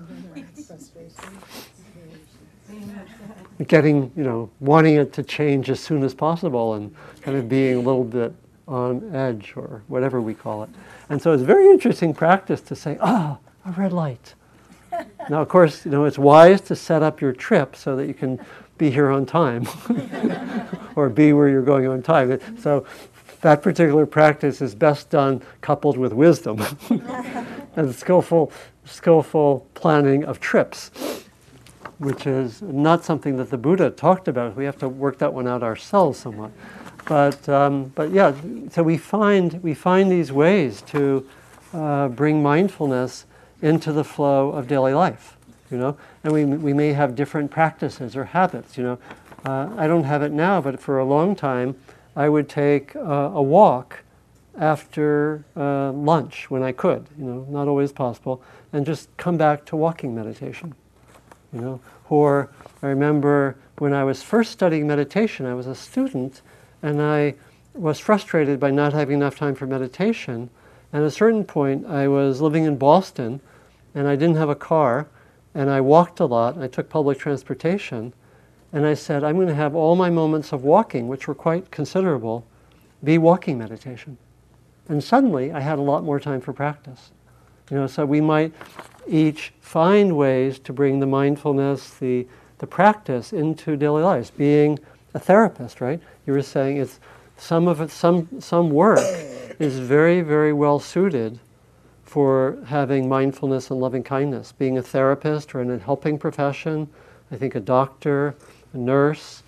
getting, 3.68 4.10
you 4.16 4.24
know, 4.24 4.50
wanting 4.60 4.94
it 4.94 5.12
to 5.12 5.22
change 5.22 5.68
as 5.68 5.78
soon 5.78 6.02
as 6.02 6.14
possible 6.14 6.74
and 6.74 6.94
kind 7.20 7.36
of 7.36 7.48
being 7.48 7.76
a 7.76 7.80
little 7.80 8.04
bit 8.04 8.32
on 8.70 9.14
edge 9.14 9.54
or 9.56 9.82
whatever 9.88 10.20
we 10.20 10.32
call 10.32 10.62
it. 10.62 10.70
And 11.08 11.20
so 11.20 11.32
it's 11.32 11.42
very 11.42 11.68
interesting 11.70 12.14
practice 12.14 12.60
to 12.62 12.76
say, 12.76 12.96
ah, 13.00 13.38
a 13.66 13.72
red 13.72 13.92
light. 13.92 14.34
now, 15.30 15.42
of 15.42 15.48
course, 15.48 15.84
you 15.84 15.90
know, 15.90 16.04
it's 16.04 16.18
wise 16.18 16.60
to 16.62 16.76
set 16.76 17.02
up 17.02 17.20
your 17.20 17.32
trip 17.32 17.74
so 17.74 17.96
that 17.96 18.06
you 18.06 18.14
can 18.14 18.40
be 18.78 18.90
here 18.90 19.10
on 19.10 19.26
time 19.26 19.66
or 20.96 21.08
be 21.08 21.32
where 21.32 21.48
you're 21.48 21.62
going 21.62 21.86
on 21.86 22.00
time. 22.00 22.40
So 22.58 22.86
that 23.40 23.60
particular 23.62 24.06
practice 24.06 24.62
is 24.62 24.74
best 24.74 25.10
done 25.10 25.42
coupled 25.60 25.98
with 25.98 26.12
wisdom 26.12 26.62
and 27.76 27.94
skillful, 27.94 28.52
skillful 28.84 29.66
planning 29.74 30.24
of 30.24 30.40
trips 30.40 30.90
which 32.00 32.26
is 32.26 32.62
not 32.62 33.04
something 33.04 33.36
that 33.36 33.50
the 33.50 33.58
Buddha 33.58 33.90
talked 33.90 34.26
about. 34.26 34.56
We 34.56 34.64
have 34.64 34.78
to 34.78 34.88
work 34.88 35.18
that 35.18 35.34
one 35.34 35.46
out 35.46 35.62
ourselves 35.62 36.18
somewhat. 36.18 36.50
But, 37.06 37.48
um, 37.48 37.92
but 37.94 38.10
yeah, 38.10 38.34
so 38.70 38.82
we 38.82 38.96
find, 38.96 39.62
we 39.62 39.74
find 39.74 40.10
these 40.10 40.30
ways 40.32 40.82
to 40.82 41.26
uh, 41.72 42.08
bring 42.08 42.42
mindfulness 42.42 43.26
into 43.62 43.92
the 43.92 44.04
flow 44.04 44.50
of 44.50 44.68
daily 44.68 44.94
life, 44.94 45.36
you 45.70 45.78
know? 45.78 45.96
And 46.24 46.32
we, 46.32 46.44
we 46.44 46.72
may 46.72 46.92
have 46.92 47.14
different 47.14 47.50
practices 47.50 48.16
or 48.16 48.24
habits, 48.24 48.76
you 48.78 48.84
know? 48.84 48.98
Uh, 49.44 49.70
I 49.76 49.86
don't 49.86 50.04
have 50.04 50.22
it 50.22 50.32
now, 50.32 50.60
but 50.60 50.80
for 50.80 50.98
a 50.98 51.04
long 51.04 51.34
time, 51.34 51.74
I 52.14 52.28
would 52.28 52.48
take 52.48 52.94
uh, 52.96 53.00
a 53.34 53.42
walk 53.42 54.00
after 54.58 55.44
uh, 55.56 55.92
lunch 55.92 56.50
when 56.50 56.62
I 56.62 56.72
could, 56.72 57.06
you 57.18 57.24
know, 57.24 57.46
not 57.48 57.68
always 57.68 57.92
possible, 57.92 58.42
and 58.72 58.84
just 58.84 59.08
come 59.16 59.36
back 59.36 59.64
to 59.66 59.76
walking 59.76 60.14
meditation 60.14 60.74
you 61.52 61.60
know. 61.60 61.80
Or 62.08 62.50
I 62.82 62.88
remember 62.88 63.56
when 63.78 63.92
I 63.92 64.04
was 64.04 64.22
first 64.22 64.52
studying 64.52 64.86
meditation, 64.86 65.46
I 65.46 65.54
was 65.54 65.66
a 65.66 65.74
student, 65.74 66.42
and 66.82 67.00
I 67.00 67.34
was 67.74 67.98
frustrated 67.98 68.58
by 68.58 68.70
not 68.70 68.92
having 68.92 69.16
enough 69.16 69.36
time 69.36 69.54
for 69.54 69.66
meditation. 69.66 70.50
And 70.92 71.02
at 71.02 71.06
a 71.06 71.10
certain 71.10 71.44
point, 71.44 71.86
I 71.86 72.08
was 72.08 72.40
living 72.40 72.64
in 72.64 72.76
Boston, 72.76 73.40
and 73.94 74.08
I 74.08 74.16
didn't 74.16 74.36
have 74.36 74.48
a 74.48 74.54
car, 74.54 75.08
and 75.54 75.70
I 75.70 75.80
walked 75.80 76.20
a 76.20 76.26
lot. 76.26 76.58
I 76.58 76.66
took 76.66 76.88
public 76.88 77.18
transportation, 77.18 78.12
and 78.72 78.86
I 78.86 78.94
said, 78.94 79.24
I'm 79.24 79.36
going 79.36 79.48
to 79.48 79.54
have 79.54 79.74
all 79.74 79.96
my 79.96 80.10
moments 80.10 80.52
of 80.52 80.64
walking, 80.64 81.08
which 81.08 81.28
were 81.28 81.34
quite 81.34 81.70
considerable, 81.70 82.44
be 83.02 83.18
walking 83.18 83.58
meditation. 83.58 84.16
And 84.88 85.02
suddenly, 85.02 85.52
I 85.52 85.60
had 85.60 85.78
a 85.78 85.82
lot 85.82 86.02
more 86.02 86.18
time 86.18 86.40
for 86.40 86.52
practice. 86.52 87.12
You 87.70 87.76
know, 87.76 87.86
so 87.86 88.04
we 88.04 88.20
might 88.20 88.52
each 89.06 89.52
find 89.60 90.16
ways 90.16 90.58
to 90.60 90.72
bring 90.72 90.98
the 90.98 91.06
mindfulness, 91.06 91.94
the, 91.94 92.26
the 92.58 92.66
practice 92.66 93.32
into 93.32 93.76
daily 93.76 94.02
lives. 94.02 94.30
Being 94.30 94.78
a 95.14 95.18
therapist, 95.18 95.80
right? 95.80 96.00
You 96.26 96.32
were 96.32 96.42
saying 96.42 96.78
it's 96.78 97.00
some 97.36 97.68
of 97.68 97.80
it, 97.80 97.90
some, 97.90 98.28
some 98.40 98.70
work 98.70 98.98
is 99.58 99.78
very, 99.78 100.20
very 100.20 100.52
well 100.52 100.78
suited 100.78 101.38
for 102.04 102.58
having 102.66 103.08
mindfulness 103.08 103.70
and 103.70 103.80
loving 103.80 104.02
kindness. 104.02 104.52
Being 104.52 104.78
a 104.78 104.82
therapist 104.82 105.54
or 105.54 105.62
in 105.62 105.70
a 105.70 105.78
helping 105.78 106.18
profession, 106.18 106.88
I 107.30 107.36
think 107.36 107.54
a 107.54 107.60
doctor, 107.60 108.34
a 108.74 108.76
nurse, 108.76 109.42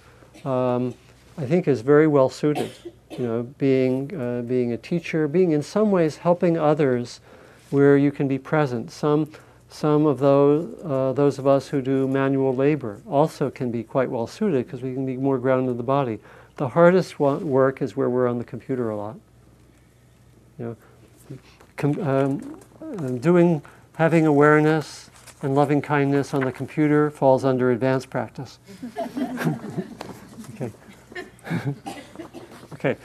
um, 0.44 0.94
I 1.36 1.44
think 1.44 1.68
is 1.68 1.80
very 1.80 2.06
well 2.06 2.28
suited. 2.28 2.70
You 3.10 3.26
know, 3.26 3.42
being, 3.58 4.14
uh, 4.18 4.42
being 4.42 4.72
a 4.72 4.78
teacher, 4.78 5.28
being 5.28 5.52
in 5.52 5.62
some 5.62 5.90
ways 5.90 6.16
helping 6.16 6.56
others 6.56 7.20
where 7.70 7.96
you 7.96 8.10
can 8.10 8.28
be 8.28 8.38
present. 8.38 8.90
Some 8.90 9.30
some 9.72 10.04
of 10.04 10.18
those, 10.18 10.84
uh, 10.84 11.12
those 11.14 11.38
of 11.38 11.46
us 11.46 11.68
who 11.68 11.80
do 11.80 12.06
manual 12.06 12.54
labor 12.54 13.00
also 13.08 13.50
can 13.50 13.70
be 13.70 13.82
quite 13.82 14.10
well 14.10 14.26
suited 14.26 14.66
because 14.66 14.82
we 14.82 14.92
can 14.92 15.06
be 15.06 15.16
more 15.16 15.38
grounded 15.38 15.70
in 15.70 15.76
the 15.78 15.82
body. 15.82 16.18
The 16.56 16.68
hardest 16.68 17.18
work 17.18 17.80
is 17.80 17.96
where 17.96 18.10
we're 18.10 18.28
on 18.28 18.36
the 18.36 18.44
computer 18.44 18.90
a 18.90 18.96
lot. 18.96 19.16
You 20.58 20.76
know, 21.80 22.02
um, 22.02 22.60
uh, 22.80 23.08
doing, 23.12 23.62
having 23.96 24.26
awareness 24.26 25.10
and 25.40 25.54
loving 25.54 25.80
kindness 25.80 26.34
on 26.34 26.42
the 26.42 26.52
computer 26.52 27.10
falls 27.10 27.42
under 27.42 27.72
advanced 27.72 28.10
practice. 28.10 28.58
okay. 30.54 30.70
okay. 32.74 32.96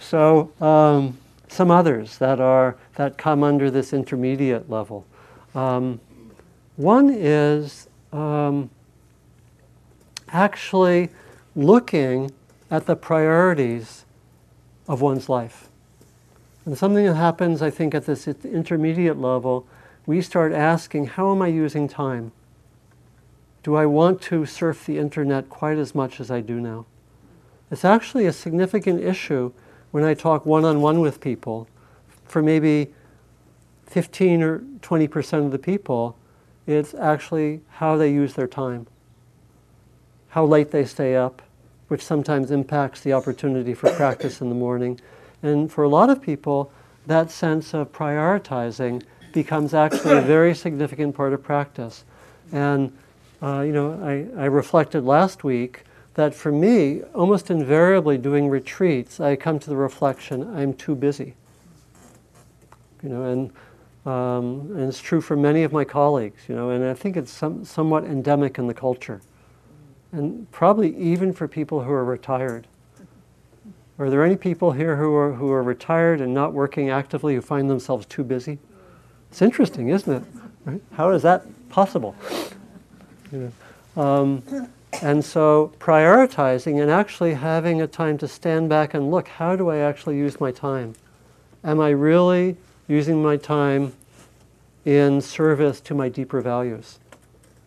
So 0.00 0.52
um, 0.60 1.16
some 1.46 1.70
others 1.70 2.18
that 2.18 2.40
are 2.40 2.76
that 2.96 3.16
come 3.16 3.44
under 3.44 3.70
this 3.70 3.92
intermediate 3.92 4.68
level. 4.68 5.06
Um, 5.54 6.00
one 6.76 7.10
is 7.10 7.88
um, 8.12 8.70
actually 10.28 11.10
looking 11.54 12.30
at 12.70 12.86
the 12.86 12.96
priorities 12.96 14.04
of 14.88 15.00
one's 15.00 15.28
life. 15.28 15.68
And 16.64 16.76
something 16.76 17.04
that 17.04 17.14
happens, 17.14 17.62
I 17.62 17.70
think, 17.70 17.94
at 17.94 18.06
this 18.06 18.28
intermediate 18.28 19.18
level, 19.18 19.66
we 20.06 20.20
start 20.22 20.52
asking, 20.52 21.06
how 21.06 21.32
am 21.32 21.42
I 21.42 21.48
using 21.48 21.88
time? 21.88 22.32
Do 23.62 23.74
I 23.74 23.86
want 23.86 24.22
to 24.22 24.46
surf 24.46 24.86
the 24.86 24.98
internet 24.98 25.48
quite 25.48 25.78
as 25.78 25.94
much 25.94 26.20
as 26.20 26.30
I 26.30 26.40
do 26.40 26.60
now? 26.60 26.86
It's 27.70 27.84
actually 27.84 28.26
a 28.26 28.32
significant 28.32 29.02
issue 29.02 29.52
when 29.90 30.04
I 30.04 30.14
talk 30.14 30.46
one 30.46 30.64
on 30.64 30.80
one 30.80 31.00
with 31.00 31.20
people. 31.20 31.68
For 32.24 32.42
maybe 32.42 32.92
15 33.90 34.42
or 34.42 34.60
20% 34.80 35.44
of 35.44 35.50
the 35.50 35.58
people, 35.58 36.16
it's 36.66 36.94
actually 36.94 37.60
how 37.68 37.96
they 37.96 38.10
use 38.12 38.34
their 38.34 38.46
time, 38.46 38.86
how 40.28 40.44
late 40.44 40.70
they 40.70 40.84
stay 40.84 41.16
up, 41.16 41.42
which 41.88 42.04
sometimes 42.04 42.52
impacts 42.52 43.00
the 43.00 43.12
opportunity 43.12 43.74
for 43.74 43.90
practice 43.90 44.40
in 44.40 44.48
the 44.48 44.54
morning. 44.54 45.00
And 45.42 45.70
for 45.70 45.82
a 45.82 45.88
lot 45.88 46.08
of 46.08 46.22
people, 46.22 46.72
that 47.08 47.32
sense 47.32 47.74
of 47.74 47.90
prioritizing 47.90 49.02
becomes 49.32 49.74
actually 49.74 50.18
a 50.18 50.22
very 50.22 50.54
significant 50.54 51.16
part 51.16 51.32
of 51.32 51.42
practice. 51.42 52.04
And, 52.52 52.96
uh, 53.42 53.62
you 53.62 53.72
know, 53.72 54.00
I, 54.04 54.42
I 54.42 54.44
reflected 54.44 55.04
last 55.04 55.42
week 55.42 55.82
that 56.14 56.32
for 56.32 56.52
me, 56.52 57.02
almost 57.12 57.50
invariably 57.50 58.18
doing 58.18 58.48
retreats, 58.48 59.18
I 59.18 59.34
come 59.34 59.58
to 59.58 59.68
the 59.68 59.76
reflection 59.76 60.56
I'm 60.56 60.74
too 60.74 60.94
busy. 60.94 61.34
You 63.02 63.08
know, 63.08 63.24
and 63.24 63.50
um, 64.06 64.72
and 64.74 64.88
it's 64.88 65.00
true 65.00 65.20
for 65.20 65.36
many 65.36 65.62
of 65.62 65.72
my 65.72 65.84
colleagues, 65.84 66.42
you 66.48 66.54
know, 66.54 66.70
and 66.70 66.84
I 66.84 66.94
think 66.94 67.16
it's 67.16 67.30
some, 67.30 67.64
somewhat 67.64 68.04
endemic 68.04 68.58
in 68.58 68.66
the 68.66 68.74
culture. 68.74 69.20
And 70.12 70.50
probably 70.50 70.96
even 70.96 71.32
for 71.32 71.46
people 71.46 71.82
who 71.82 71.92
are 71.92 72.04
retired. 72.04 72.66
Are 73.98 74.08
there 74.08 74.24
any 74.24 74.36
people 74.36 74.72
here 74.72 74.96
who 74.96 75.14
are, 75.14 75.34
who 75.34 75.52
are 75.52 75.62
retired 75.62 76.22
and 76.22 76.32
not 76.32 76.54
working 76.54 76.88
actively 76.88 77.34
who 77.34 77.42
find 77.42 77.68
themselves 77.68 78.06
too 78.06 78.24
busy? 78.24 78.58
It's 79.30 79.42
interesting, 79.42 79.90
isn't 79.90 80.12
it? 80.12 80.22
Right? 80.64 80.82
How 80.92 81.10
is 81.10 81.22
that 81.22 81.44
possible? 81.68 82.16
You 83.30 83.52
know, 83.96 84.02
um, 84.02 84.42
and 85.02 85.24
so 85.24 85.72
prioritizing 85.78 86.80
and 86.80 86.90
actually 86.90 87.34
having 87.34 87.82
a 87.82 87.86
time 87.86 88.18
to 88.18 88.28
stand 88.28 88.68
back 88.68 88.94
and 88.94 89.10
look, 89.10 89.28
how 89.28 89.54
do 89.54 89.68
I 89.68 89.76
actually 89.76 90.16
use 90.16 90.40
my 90.40 90.50
time? 90.50 90.94
Am 91.62 91.80
I 91.80 91.90
really 91.90 92.56
using 92.90 93.22
my 93.22 93.36
time 93.36 93.92
in 94.84 95.20
service 95.20 95.80
to 95.80 95.94
my 95.94 96.08
deeper 96.08 96.40
values 96.40 96.98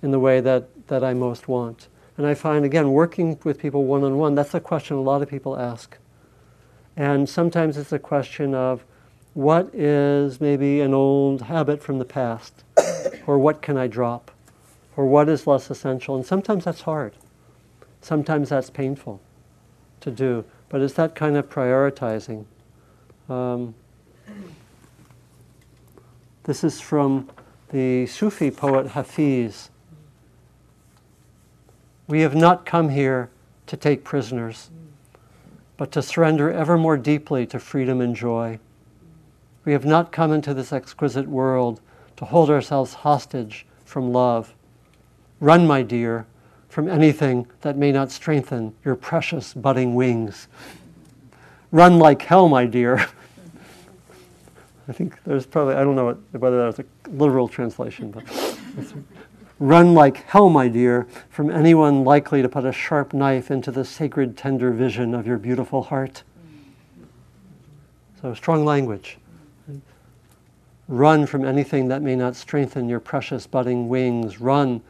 in 0.02 0.12
the 0.12 0.20
way 0.20 0.42
that, 0.42 0.68
that 0.88 1.02
I 1.02 1.14
most 1.14 1.48
want. 1.48 1.88
And 2.18 2.28
I 2.28 2.34
find, 2.34 2.66
again, 2.66 2.92
working 2.92 3.40
with 3.46 3.58
people 3.58 3.86
one 3.86 4.04
on 4.04 4.18
one, 4.18 4.36
that's 4.36 4.54
a 4.54 4.60
question 4.60 4.98
a 4.98 5.02
lot 5.02 5.22
of 5.22 5.30
people 5.30 5.58
ask. 5.58 5.98
And 6.98 7.28
sometimes 7.28 7.78
it's 7.78 7.94
a 7.94 8.00
question 8.00 8.54
of 8.54 8.84
what 9.34 9.74
is 9.74 10.42
maybe 10.42 10.82
an 10.82 10.94
old 10.94 11.44
habit 11.44 11.82
from 11.82 12.00
the 12.00 12.06
past, 12.06 12.66
or 13.26 13.40
what 13.40 13.62
can 13.62 13.78
I 13.78 13.88
drop, 13.88 14.30
or 14.98 15.08
what 15.08 15.30
is 15.30 15.48
less 15.48 15.72
essential. 15.72 16.18
And 16.18 16.26
sometimes 16.26 16.66
that's 16.66 16.82
hard. 16.82 17.14
Sometimes 18.02 18.50
that's 18.50 18.70
painful 18.70 19.22
to 20.02 20.12
do. 20.12 20.44
But 20.68 20.82
it's 20.82 20.96
that 20.96 21.16
kind 21.16 21.38
of 21.38 21.50
prioritizing. 21.50 22.44
Um, 23.30 23.74
this 26.44 26.64
is 26.64 26.82
from 26.82 27.30
the 27.70 28.06
Sufi 28.06 28.52
poet 28.52 28.88
Hafiz. 28.88 29.70
We 32.08 32.22
have 32.22 32.36
not 32.36 32.66
come 32.66 32.90
here 32.90 33.30
to 33.68 33.78
take 33.78 34.04
prisoners, 34.04 34.70
but 35.78 35.92
to 35.94 36.02
surrender 36.02 36.52
ever 36.52 36.78
more 36.78 36.98
deeply 36.98 37.46
to 37.48 37.60
freedom 37.60 38.02
and 38.02 38.16
joy. 38.16 38.60
We 39.64 39.72
have 39.72 39.86
not 39.86 40.12
come 40.12 40.34
into 40.34 40.54
this 40.54 40.74
exquisite 40.74 41.28
world 41.28 41.80
to 42.18 42.26
hold 42.26 42.50
ourselves 42.50 42.94
hostage 42.94 43.66
from 43.86 44.12
love. 44.12 44.54
Run, 45.40 45.66
my 45.66 45.82
dear, 45.82 46.26
from 46.68 46.90
anything 46.90 47.48
that 47.62 47.78
may 47.78 47.92
not 47.92 48.12
strengthen 48.12 48.76
your 48.84 48.96
precious 48.96 49.54
budding 49.54 49.96
wings. 49.96 50.48
Run 51.72 52.00
like 52.00 52.22
hell, 52.24 52.50
my 52.50 52.66
dear. 52.66 53.08
I 54.88 54.92
think 54.92 55.24
there's 55.24 55.46
probably, 55.46 55.76
I 55.76 55.84
don't 55.84 55.96
know 55.96 56.18
whether 56.32 56.72
that's 56.72 56.80
a 56.80 56.86
literal 57.10 57.48
translation, 57.48 58.12
but 58.12 58.24
run 59.60 59.94
like 59.94 60.18
hell, 60.26 60.50
my 60.50 60.68
dear, 60.68 61.08
from 61.30 61.50
anyone 61.50 62.04
likely 62.04 62.42
to 62.42 62.50
put 62.50 62.66
a 62.66 62.74
sharp 62.74 63.14
knife 63.14 63.50
into 63.50 63.72
the 63.72 63.86
sacred, 63.86 64.36
tender 64.36 64.72
vision 64.72 65.14
of 65.14 65.26
your 65.26 65.38
beautiful 65.38 65.84
heart. 65.84 66.24
So, 68.22 68.34
strong 68.34 68.66
language. 68.66 69.18
Run 70.90 71.26
from 71.26 71.46
anything 71.46 71.88
that 71.88 72.02
may 72.02 72.16
not 72.16 72.36
strengthen 72.36 72.90
your 72.90 73.00
precious 73.00 73.48
budding 73.48 73.88
wings. 73.88 74.42
Run 74.42 74.82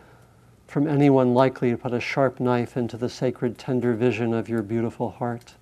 from 0.65 0.87
anyone 0.87 1.35
likely 1.35 1.69
to 1.69 1.77
put 1.77 1.93
a 1.93 1.99
sharp 1.99 2.39
knife 2.39 2.75
into 2.75 2.97
the 2.97 3.09
sacred, 3.09 3.59
tender 3.59 3.93
vision 3.93 4.33
of 4.33 4.49
your 4.49 4.63
beautiful 4.63 5.11
heart. 5.11 5.53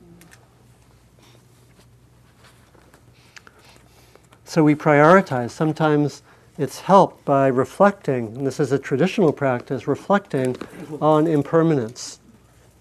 So 4.51 4.65
we 4.65 4.75
prioritize. 4.75 5.51
Sometimes 5.51 6.23
it's 6.57 6.81
helped 6.81 7.23
by 7.23 7.47
reflecting, 7.47 8.35
and 8.35 8.45
this 8.45 8.59
is 8.59 8.73
a 8.73 8.77
traditional 8.77 9.31
practice, 9.31 9.87
reflecting 9.87 10.57
on 10.99 11.25
impermanence. 11.25 12.19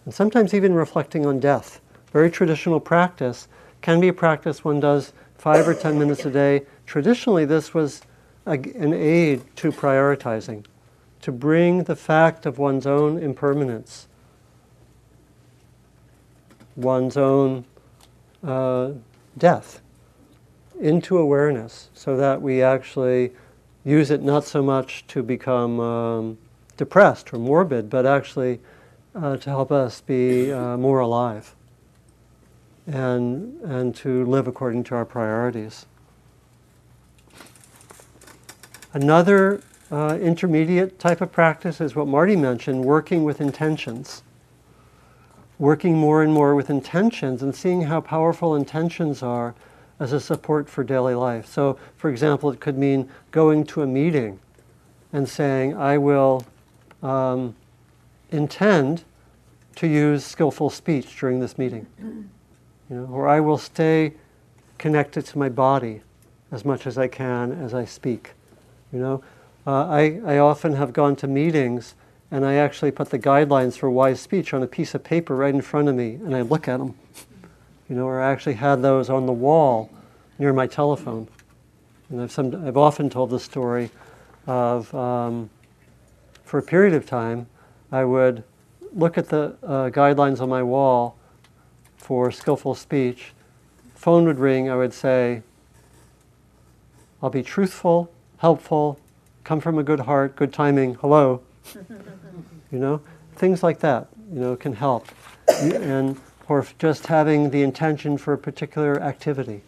And 0.05 0.13
sometimes 0.13 0.53
even 0.53 0.75
reflecting 0.75 1.27
on 1.27 1.39
death. 1.39 1.81
Very 2.13 2.29
traditional 2.29 2.81
practice 2.81 3.47
can 3.83 4.01
be 4.01 4.09
a 4.09 4.13
practice 4.13 4.65
one 4.65 4.81
does 4.81 5.13
five 5.39 5.69
or 5.69 5.73
ten 5.73 5.97
minutes 5.97 6.25
a 6.25 6.31
day. 6.33 6.63
Traditionally, 6.87 7.45
this 7.45 7.73
was 7.73 8.03
a, 8.47 8.55
an 8.55 8.93
aid 8.93 9.41
to 9.59 9.71
prioritizing, 9.71 10.65
to 11.21 11.31
bring 11.31 11.85
the 11.85 11.95
fact 11.95 12.47
of 12.47 12.59
one's 12.59 12.85
own 12.85 13.17
impermanence, 13.17 14.09
one's 16.75 17.17
own 17.17 17.65
uh, 18.43 18.91
death 19.39 19.81
into 20.81 21.19
awareness 21.19 21.91
so 21.95 22.17
that 22.17 22.41
we 22.41 22.63
actually 22.63 23.33
use 23.85 24.11
it 24.11 24.23
not 24.23 24.45
so 24.45 24.63
much 24.63 25.07
to 25.09 25.23
become 25.23 25.81
um, 25.81 26.39
depressed 26.77 27.33
or 27.33 27.39
morbid, 27.39 27.91
but 27.91 28.07
actually 28.07 28.61
uh, 29.15 29.37
to 29.37 29.51
help 29.51 29.71
us 29.71 30.01
be 30.01 30.53
uh, 30.53 30.77
more 30.77 31.01
alive 31.01 31.55
and, 32.87 33.61
and 33.63 33.95
to 33.95 34.25
live 34.25 34.47
according 34.47 34.85
to 34.85 34.95
our 34.95 35.05
priorities. 35.05 35.87
Another 38.93 39.63
uh, 39.91 40.19
intermediate 40.21 40.99
type 40.99 41.21
of 41.21 41.31
practice 41.31 41.81
is 41.81 41.95
what 41.95 42.07
Marty 42.07 42.37
mentioned 42.37 42.85
working 42.85 43.25
with 43.25 43.41
intentions. 43.41 44.23
Working 45.59 45.97
more 45.97 46.23
and 46.23 46.33
more 46.33 46.55
with 46.55 46.71
intentions 46.71 47.43
and 47.43 47.55
seeing 47.55 47.83
how 47.83 48.01
powerful 48.01 48.55
intentions 48.57 49.23
are 49.23 49.55
as 50.01 50.13
a 50.13 50.19
support 50.19 50.69
for 50.69 50.83
daily 50.83 51.15
life. 51.15 51.47
So, 51.47 51.79
for 51.97 52.11
example, 52.11 52.51
it 52.51 52.59
could 52.59 52.77
mean 52.77 53.09
going 53.31 53.65
to 53.67 53.83
a 53.83 53.87
meeting 53.87 54.41
and 55.13 55.29
saying, 55.29 55.77
I 55.77 55.99
will 55.99 56.45
um, 57.03 57.55
intend 58.31 59.05
to 59.77 59.87
use 59.87 60.25
skillful 60.25 60.71
speech 60.71 61.19
during 61.21 61.39
this 61.39 61.59
meeting. 61.59 61.87
You 62.89 62.97
know, 62.97 63.05
or 63.13 63.29
I 63.29 63.41
will 63.41 63.59
stay 63.59 64.15
connected 64.79 65.27
to 65.27 65.39
my 65.39 65.49
body 65.49 66.01
as 66.51 66.65
much 66.65 66.87
as 66.87 66.99
I 66.99 67.07
can 67.07 67.53
as 67.53 67.75
I 67.75 67.85
speak. 67.85 68.33
You 68.93 68.99
know, 68.99 69.25
uh, 69.67 69.87
I, 69.87 70.21
I 70.25 70.39
often 70.39 70.75
have 70.75 70.93
gone 70.93 71.15
to 71.17 71.27
meetings 71.27 71.95
and 72.31 72.45
I 72.47 72.55
actually 72.55 72.91
put 72.91 73.11
the 73.11 73.19
guidelines 73.19 73.77
for 73.77 73.91
wise 73.91 74.21
speech 74.21 74.55
on 74.55 74.63
a 74.63 74.67
piece 74.67 74.95
of 74.95 75.05
paper 75.05 75.37
right 75.37 75.55
in 75.55 75.61
front 75.61 75.89
of 75.89 75.95
me 75.95 76.15
and 76.15 76.35
I 76.35 76.41
look 76.41 76.67
at 76.67 76.79
them 76.79 76.95
you 77.91 77.97
know, 77.97 78.07
or 78.07 78.23
I 78.23 78.31
actually 78.31 78.55
had 78.55 78.83
those 78.83 79.11
on 79.11 79.27
the 79.27 79.33
wall 79.33 79.91
near 80.39 80.53
my 80.53 80.69
telephone. 80.69 81.27
And 82.09 82.23
I've, 82.23 82.31
some, 82.31 82.67
I've 82.67 82.77
often 82.77 83.11
told 83.11 83.31
the 83.31 83.41
story 83.41 83.91
of, 84.47 84.95
um, 84.95 85.51
for 86.45 86.59
a 86.59 86.63
period 86.63 86.95
of 86.95 87.05
time, 87.05 87.49
I 87.91 88.05
would 88.05 88.45
look 88.93 89.19
at 89.19 89.29
the 89.29 89.57
uh, 89.65 89.91
guidelines 89.91 90.41
on 90.41 90.49
my 90.49 90.63
wall 90.63 91.19
for 91.97 92.31
skillful 92.31 92.77
speech. 92.77 93.33
Phone 93.97 94.25
would 94.27 94.39
ring, 94.39 94.71
I 94.71 94.77
would 94.77 94.95
say, 94.95 95.43
I'll 97.21 97.29
be 97.29 97.43
truthful, 97.43 98.11
helpful, 98.39 99.01
come 99.43 99.61
from 99.61 99.79
a 99.79 99.83
good 99.83 100.01
heart, 100.01 100.37
good 100.37 100.53
timing, 100.53 100.95
hello. 100.95 101.43
you 101.75 102.79
know, 102.79 103.01
things 103.35 103.65
like 103.65 103.81
that, 103.81 104.07
you 104.33 104.39
know, 104.39 104.55
can 104.55 104.75
help. 104.75 105.09
And 105.49 106.17
or 106.51 106.67
just 106.81 107.07
having 107.07 107.51
the 107.51 107.63
intention 107.63 108.19
for 108.19 108.33
a 108.33 108.39
particular 108.39 109.01
activity. 109.01 109.63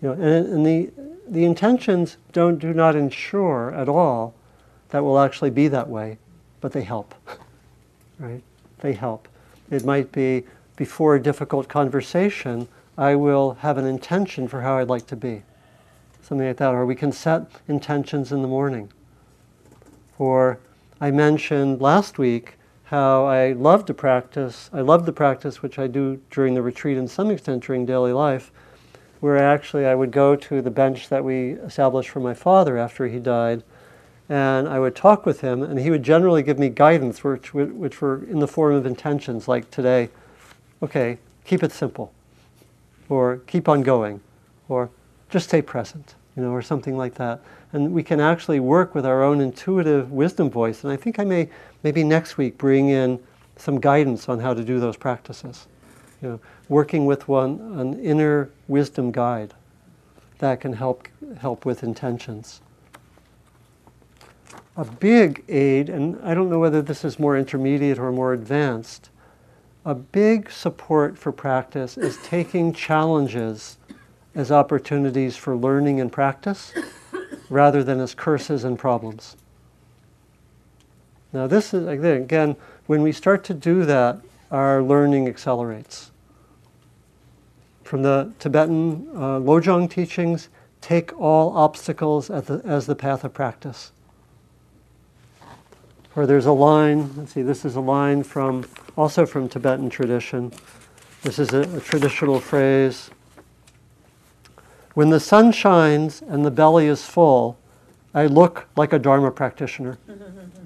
You 0.00 0.08
know, 0.08 0.12
and, 0.14 0.46
and 0.46 0.66
the, 0.66 0.90
the 1.28 1.44
intentions 1.44 2.16
don't, 2.32 2.58
do 2.58 2.72
not 2.72 2.96
ensure 2.96 3.70
at 3.74 3.86
all 3.86 4.34
that 4.88 5.04
will 5.04 5.18
actually 5.18 5.50
be 5.50 5.68
that 5.68 5.90
way, 5.90 6.16
but 6.62 6.72
they 6.72 6.84
help, 6.84 7.14
right? 8.18 8.42
They 8.78 8.94
help. 8.94 9.28
It 9.70 9.84
might 9.84 10.10
be 10.10 10.44
before 10.76 11.16
a 11.16 11.22
difficult 11.22 11.68
conversation, 11.68 12.66
I 12.96 13.14
will 13.14 13.58
have 13.60 13.76
an 13.76 13.84
intention 13.84 14.48
for 14.48 14.62
how 14.62 14.78
I'd 14.78 14.88
like 14.88 15.06
to 15.08 15.16
be. 15.16 15.42
Something 16.22 16.46
like 16.46 16.56
that. 16.56 16.72
Or 16.72 16.86
we 16.86 16.94
can 16.94 17.12
set 17.12 17.42
intentions 17.68 18.32
in 18.32 18.40
the 18.40 18.48
morning. 18.48 18.90
Or 20.18 20.60
I 20.98 21.10
mentioned 21.10 21.82
last 21.82 22.16
week 22.16 22.54
how 22.86 23.24
I 23.24 23.52
love 23.52 23.84
to 23.86 23.94
practice. 23.94 24.70
I 24.72 24.80
love 24.80 25.06
the 25.06 25.12
practice, 25.12 25.60
which 25.60 25.76
I 25.76 25.88
do 25.88 26.22
during 26.30 26.54
the 26.54 26.62
retreat 26.62 26.96
and 26.96 27.10
some 27.10 27.30
extent 27.30 27.64
during 27.64 27.84
daily 27.84 28.12
life, 28.12 28.52
where 29.18 29.36
actually 29.36 29.86
I 29.86 29.96
would 29.96 30.12
go 30.12 30.36
to 30.36 30.62
the 30.62 30.70
bench 30.70 31.08
that 31.08 31.24
we 31.24 31.52
established 31.52 32.10
for 32.10 32.20
my 32.20 32.32
father 32.32 32.78
after 32.78 33.08
he 33.08 33.18
died, 33.18 33.64
and 34.28 34.68
I 34.68 34.78
would 34.78 34.94
talk 34.94 35.26
with 35.26 35.40
him, 35.40 35.64
and 35.64 35.80
he 35.80 35.90
would 35.90 36.04
generally 36.04 36.44
give 36.44 36.60
me 36.60 36.68
guidance, 36.68 37.24
which, 37.24 37.52
which 37.52 38.00
were 38.00 38.24
in 38.24 38.38
the 38.38 38.48
form 38.48 38.74
of 38.74 38.86
intentions, 38.86 39.48
like 39.48 39.68
today, 39.72 40.08
okay, 40.80 41.18
keep 41.44 41.64
it 41.64 41.72
simple, 41.72 42.12
or 43.08 43.38
keep 43.48 43.68
on 43.68 43.82
going, 43.82 44.20
or 44.68 44.90
just 45.28 45.48
stay 45.48 45.60
present, 45.60 46.14
you 46.36 46.42
know, 46.42 46.50
or 46.50 46.62
something 46.62 46.96
like 46.96 47.14
that. 47.14 47.40
And 47.72 47.92
we 47.92 48.04
can 48.04 48.20
actually 48.20 48.60
work 48.60 48.94
with 48.94 49.04
our 49.04 49.24
own 49.24 49.40
intuitive 49.40 50.12
wisdom 50.12 50.50
voice. 50.50 50.84
And 50.84 50.92
I 50.92 50.96
think 50.96 51.18
I 51.18 51.24
may 51.24 51.48
maybe 51.86 52.02
next 52.02 52.36
week 52.36 52.58
bring 52.58 52.88
in 52.88 53.16
some 53.54 53.78
guidance 53.78 54.28
on 54.28 54.40
how 54.40 54.52
to 54.52 54.64
do 54.64 54.80
those 54.80 54.96
practices. 54.96 55.68
You 56.20 56.28
know, 56.30 56.40
working 56.68 57.06
with 57.06 57.28
one 57.28 57.60
an 57.78 58.00
inner 58.00 58.50
wisdom 58.66 59.12
guide 59.12 59.54
that 60.38 60.60
can 60.60 60.72
help 60.72 61.06
help 61.38 61.64
with 61.64 61.84
intentions. 61.84 62.60
A 64.76 64.84
big 64.84 65.44
aid, 65.48 65.88
and 65.88 66.20
I 66.24 66.34
don't 66.34 66.50
know 66.50 66.58
whether 66.58 66.82
this 66.82 67.04
is 67.04 67.20
more 67.20 67.38
intermediate 67.38 68.00
or 68.00 68.10
more 68.10 68.32
advanced, 68.32 69.10
a 69.84 69.94
big 69.94 70.50
support 70.50 71.16
for 71.16 71.30
practice 71.30 71.96
is 71.96 72.18
taking 72.24 72.72
challenges 72.72 73.78
as 74.34 74.50
opportunities 74.50 75.36
for 75.36 75.54
learning 75.54 76.00
and 76.00 76.10
practice 76.10 76.74
rather 77.48 77.84
than 77.84 78.00
as 78.00 78.12
curses 78.12 78.64
and 78.64 78.76
problems. 78.76 79.36
Now, 81.32 81.46
this 81.46 81.74
is, 81.74 81.86
again, 81.86 82.56
when 82.86 83.02
we 83.02 83.12
start 83.12 83.44
to 83.44 83.54
do 83.54 83.84
that, 83.84 84.20
our 84.50 84.82
learning 84.82 85.28
accelerates. 85.28 86.10
From 87.84 88.02
the 88.02 88.32
Tibetan 88.38 89.08
uh, 89.14 89.38
Lojong 89.38 89.90
teachings, 89.90 90.48
take 90.80 91.18
all 91.20 91.56
obstacles 91.56 92.30
as 92.30 92.44
the, 92.44 92.62
as 92.64 92.86
the 92.86 92.94
path 92.94 93.24
of 93.24 93.32
practice. 93.34 93.92
Or 96.14 96.26
there's 96.26 96.46
a 96.46 96.52
line, 96.52 97.10
let's 97.16 97.32
see, 97.32 97.42
this 97.42 97.64
is 97.64 97.76
a 97.76 97.80
line 97.80 98.22
from, 98.22 98.64
also 98.96 99.26
from 99.26 99.48
Tibetan 99.48 99.90
tradition. 99.90 100.52
This 101.22 101.38
is 101.38 101.52
a, 101.52 101.62
a 101.76 101.80
traditional 101.80 102.40
phrase. 102.40 103.10
When 104.94 105.10
the 105.10 105.20
sun 105.20 105.52
shines 105.52 106.22
and 106.22 106.44
the 106.44 106.50
belly 106.50 106.86
is 106.86 107.04
full, 107.04 107.58
I 108.14 108.26
look 108.26 108.66
like 108.76 108.94
a 108.94 108.98
Dharma 108.98 109.30
practitioner. 109.30 109.98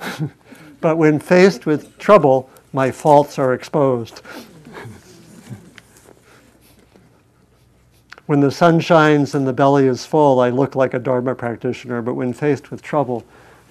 but 0.80 0.96
when 0.96 1.18
faced 1.18 1.66
with 1.66 1.98
trouble, 1.98 2.50
my 2.72 2.90
faults 2.90 3.38
are 3.38 3.54
exposed. 3.54 4.20
when 8.26 8.40
the 8.40 8.50
sun 8.50 8.78
shines 8.78 9.34
and 9.34 9.46
the 9.46 9.52
belly 9.52 9.86
is 9.86 10.04
full, 10.04 10.40
I 10.40 10.50
look 10.50 10.74
like 10.76 10.92
a 10.92 10.98
Dharma 10.98 11.34
practitioner, 11.34 12.02
but 12.02 12.12
when 12.14 12.32
faced 12.34 12.70
with 12.70 12.82
trouble, 12.82 13.24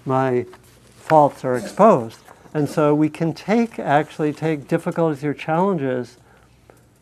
my 0.03 0.45
faults 0.95 1.45
are 1.45 1.55
exposed. 1.55 2.19
And 2.53 2.67
so 2.67 2.95
we 2.95 3.07
can 3.07 3.33
take, 3.33 3.77
actually 3.77 4.33
take 4.33 4.67
difficulties 4.67 5.23
or 5.23 5.33
challenges, 5.33 6.17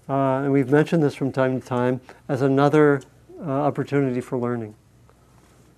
uh, 0.10 0.42
and 0.44 0.52
we've 0.52 0.70
mentioned 0.70 1.02
this 1.02 1.16
from 1.16 1.32
time 1.32 1.62
to 1.62 1.66
time, 1.66 2.02
as 2.28 2.42
another 2.42 3.02
uh, 3.40 3.50
opportunity 3.50 4.20
for 4.20 4.38
learning, 4.38 4.76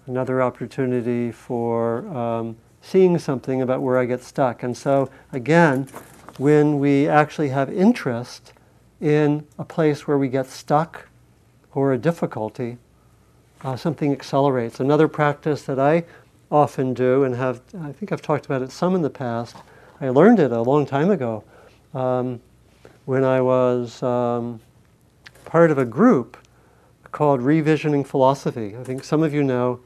another 0.08 0.42
opportunity 0.42 1.32
for 1.32 2.08
um, 2.08 2.58
seeing 2.88 3.20
something 3.20 3.62
about 3.62 3.82
where 3.82 3.98
I 3.98 4.06
get 4.06 4.24
stuck. 4.24 4.64
And 4.64 4.76
so, 4.78 5.10
again, 5.34 5.90
when 6.38 6.80
we 6.80 7.08
actually 7.08 7.50
have 7.50 7.70
interest 7.72 8.54
in 9.02 9.46
a 9.60 9.66
place 9.66 10.08
where 10.08 10.18
we 10.18 10.30
get 10.30 10.48
stuck 10.48 11.10
or 11.74 11.92
a 11.92 11.98
difficulty, 11.98 12.78
uh, 13.64 13.76
something 13.76 14.14
accelerates. 14.14 14.80
Another 14.80 15.10
practice 15.10 15.64
that 15.64 15.80
I 15.80 16.06
often 16.50 16.94
do 16.94 17.26
and 17.26 17.36
have, 17.36 17.62
I 17.82 17.92
think 17.92 18.14
I've 18.14 18.22
talked 18.22 18.46
about 18.46 18.62
it 18.62 18.72
some 18.72 18.96
in 18.96 19.02
the 19.02 19.10
past. 19.10 19.58
I 20.00 20.08
learned 20.10 20.40
it 20.40 20.52
a 20.54 20.62
long 20.62 20.86
time 20.86 21.10
ago 21.10 21.44
um, 21.94 22.40
when 23.04 23.26
I 23.26 23.42
was 23.42 24.02
um, 24.02 24.62
part 25.44 25.72
of 25.72 25.78
a 25.78 25.86
group 25.86 26.38
called 27.12 27.42
Revisioning 27.42 28.08
Philosophy. 28.08 28.78
I 28.78 28.84
think 28.84 29.04
some 29.04 29.24
of 29.24 29.34
you 29.34 29.44
know 29.44 29.82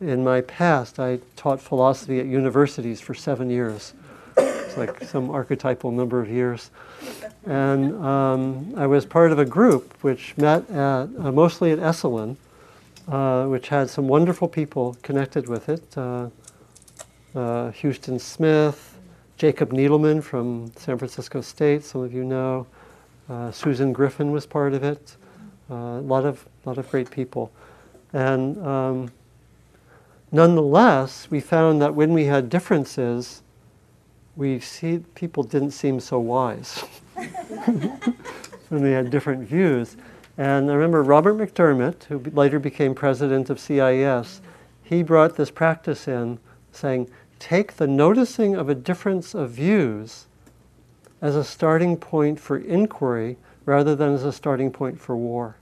in 0.00 0.24
my 0.24 0.40
past 0.42 0.98
I 0.98 1.20
taught 1.36 1.60
philosophy 1.60 2.20
at 2.20 2.26
universities 2.26 3.00
for 3.00 3.14
seven 3.14 3.50
years. 3.50 3.94
It's 4.36 4.76
like 4.76 5.04
some 5.04 5.30
archetypal 5.30 5.90
number 5.90 6.20
of 6.20 6.28
years. 6.28 6.70
And 7.46 7.94
um, 8.04 8.74
I 8.76 8.86
was 8.86 9.06
part 9.06 9.32
of 9.32 9.38
a 9.38 9.44
group 9.44 9.94
which 10.02 10.36
met 10.36 10.68
at, 10.70 11.08
uh, 11.18 11.32
mostly 11.32 11.70
at 11.70 11.78
Esalen 11.78 12.36
uh, 13.08 13.46
which 13.46 13.68
had 13.68 13.90
some 13.90 14.08
wonderful 14.08 14.48
people 14.48 14.96
connected 15.02 15.48
with 15.48 15.68
it. 15.68 15.82
Uh, 15.96 16.28
uh, 17.34 17.70
Huston 17.72 18.18
Smith, 18.18 18.98
Jacob 19.36 19.72
Needleman 19.72 20.22
from 20.22 20.72
San 20.76 20.96
Francisco 20.98 21.40
State, 21.40 21.84
some 21.84 22.02
of 22.02 22.12
you 22.12 22.24
know. 22.24 22.66
Uh, 23.28 23.50
Susan 23.50 23.92
Griffin 23.92 24.30
was 24.30 24.46
part 24.46 24.74
of 24.74 24.84
it. 24.84 25.16
Uh, 25.70 25.74
a 25.74 26.00
lot 26.00 26.24
of, 26.24 26.46
lot 26.64 26.78
of 26.78 26.88
great 26.90 27.10
people. 27.10 27.50
And 28.12 28.64
um, 28.64 29.10
nonetheless, 30.34 31.28
we 31.30 31.38
found 31.38 31.80
that 31.80 31.94
when 31.94 32.12
we 32.12 32.24
had 32.24 32.50
differences, 32.50 33.42
we 34.36 34.58
see 34.58 34.98
people 35.14 35.44
didn't 35.44 35.70
seem 35.70 36.00
so 36.00 36.18
wise 36.18 36.80
when 38.68 38.82
we 38.82 38.90
had 38.90 39.10
different 39.10 39.48
views. 39.48 39.96
And 40.36 40.68
I 40.68 40.74
remember 40.74 41.04
Robert 41.04 41.36
McDermott, 41.36 42.04
who 42.04 42.18
later 42.18 42.58
became 42.58 42.96
president 42.96 43.48
of 43.48 43.58
CIIS, 43.58 44.40
he 44.82 45.04
brought 45.04 45.36
this 45.36 45.52
practice 45.52 46.08
in 46.08 46.40
saying, 46.72 47.08
take 47.38 47.74
the 47.74 47.86
noticing 47.86 48.56
of 48.56 48.68
a 48.68 48.74
difference 48.74 49.34
of 49.34 49.50
views 49.50 50.26
as 51.22 51.36
a 51.36 51.44
starting 51.44 51.96
point 51.96 52.40
for 52.40 52.58
inquiry 52.58 53.36
rather 53.64 53.94
than 53.94 54.12
as 54.12 54.24
a 54.24 54.32
starting 54.32 54.72
point 54.72 55.00
for 55.00 55.16
war. 55.16 55.56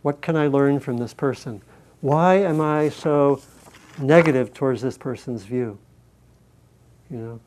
What 0.00 0.22
can 0.22 0.36
I 0.36 0.46
learn 0.46 0.80
from 0.80 0.96
this 0.96 1.12
person? 1.12 1.60
Why 2.02 2.34
am 2.34 2.60
I 2.60 2.88
so 2.88 3.40
negative 3.96 4.52
towards 4.52 4.82
this 4.82 4.98
person's 4.98 5.44
view? 5.44 5.78
You 7.08 7.16
know, 7.16 7.40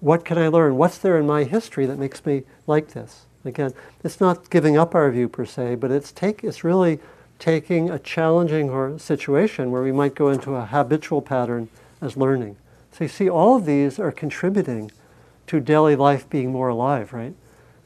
what 0.00 0.24
can 0.24 0.38
I 0.38 0.48
learn? 0.48 0.78
What's 0.78 0.96
there 0.96 1.18
in 1.18 1.26
my 1.26 1.44
history 1.44 1.84
that 1.84 1.98
makes 1.98 2.24
me 2.24 2.44
like 2.66 2.88
this? 2.88 3.26
Again, 3.44 3.74
it's 4.02 4.18
not 4.18 4.48
giving 4.48 4.78
up 4.78 4.94
our 4.94 5.10
view 5.10 5.28
per 5.28 5.44
se, 5.44 5.74
but 5.74 5.90
it's 5.90 6.10
take 6.10 6.42
it's 6.42 6.64
really 6.64 7.00
taking 7.38 7.90
a 7.90 7.98
challenging 7.98 8.70
or 8.70 8.98
situation 8.98 9.70
where 9.70 9.82
we 9.82 9.92
might 9.92 10.14
go 10.14 10.30
into 10.30 10.54
a 10.54 10.64
habitual 10.64 11.20
pattern 11.20 11.68
as 12.00 12.16
learning. 12.16 12.56
So 12.92 13.04
you 13.04 13.08
see, 13.08 13.28
all 13.28 13.56
of 13.56 13.66
these 13.66 13.98
are 13.98 14.10
contributing 14.10 14.90
to 15.48 15.60
daily 15.60 15.96
life 15.96 16.28
being 16.30 16.50
more 16.50 16.68
alive, 16.68 17.12
right? 17.12 17.34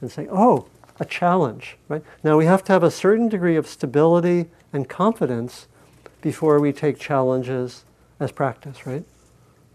And 0.00 0.10
say, 0.10 0.28
oh, 0.30 0.68
a 1.00 1.04
challenge, 1.04 1.78
right? 1.88 2.04
Now 2.22 2.38
we 2.38 2.44
have 2.46 2.62
to 2.64 2.72
have 2.72 2.84
a 2.84 2.92
certain 2.92 3.28
degree 3.28 3.56
of 3.56 3.66
stability 3.66 4.46
and 4.72 4.88
confidence 4.88 5.66
before 6.22 6.58
we 6.60 6.72
take 6.72 6.98
challenges 6.98 7.84
as 8.18 8.32
practice, 8.32 8.86
right? 8.86 9.04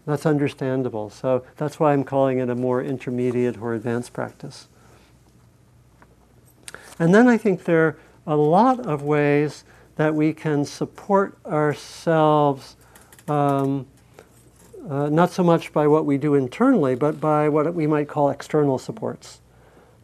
That's 0.06 0.26
understandable. 0.26 1.10
So 1.10 1.44
that's 1.56 1.78
why 1.78 1.92
I'm 1.92 2.02
calling 2.02 2.38
it 2.38 2.48
a 2.48 2.54
more 2.54 2.82
intermediate 2.82 3.60
or 3.60 3.74
advanced 3.74 4.12
practice. 4.12 4.68
And 6.98 7.14
then 7.14 7.28
I 7.28 7.36
think 7.36 7.64
there 7.64 7.86
are 7.86 7.96
a 8.26 8.36
lot 8.36 8.80
of 8.86 9.02
ways 9.02 9.64
that 9.96 10.14
we 10.14 10.32
can 10.32 10.64
support 10.64 11.36
ourselves, 11.44 12.76
um, 13.28 13.86
uh, 14.88 15.08
not 15.10 15.30
so 15.30 15.42
much 15.42 15.72
by 15.72 15.86
what 15.86 16.06
we 16.06 16.16
do 16.16 16.34
internally, 16.34 16.94
but 16.94 17.20
by 17.20 17.48
what 17.48 17.74
we 17.74 17.86
might 17.86 18.08
call 18.08 18.30
external 18.30 18.78
supports. 18.78 19.40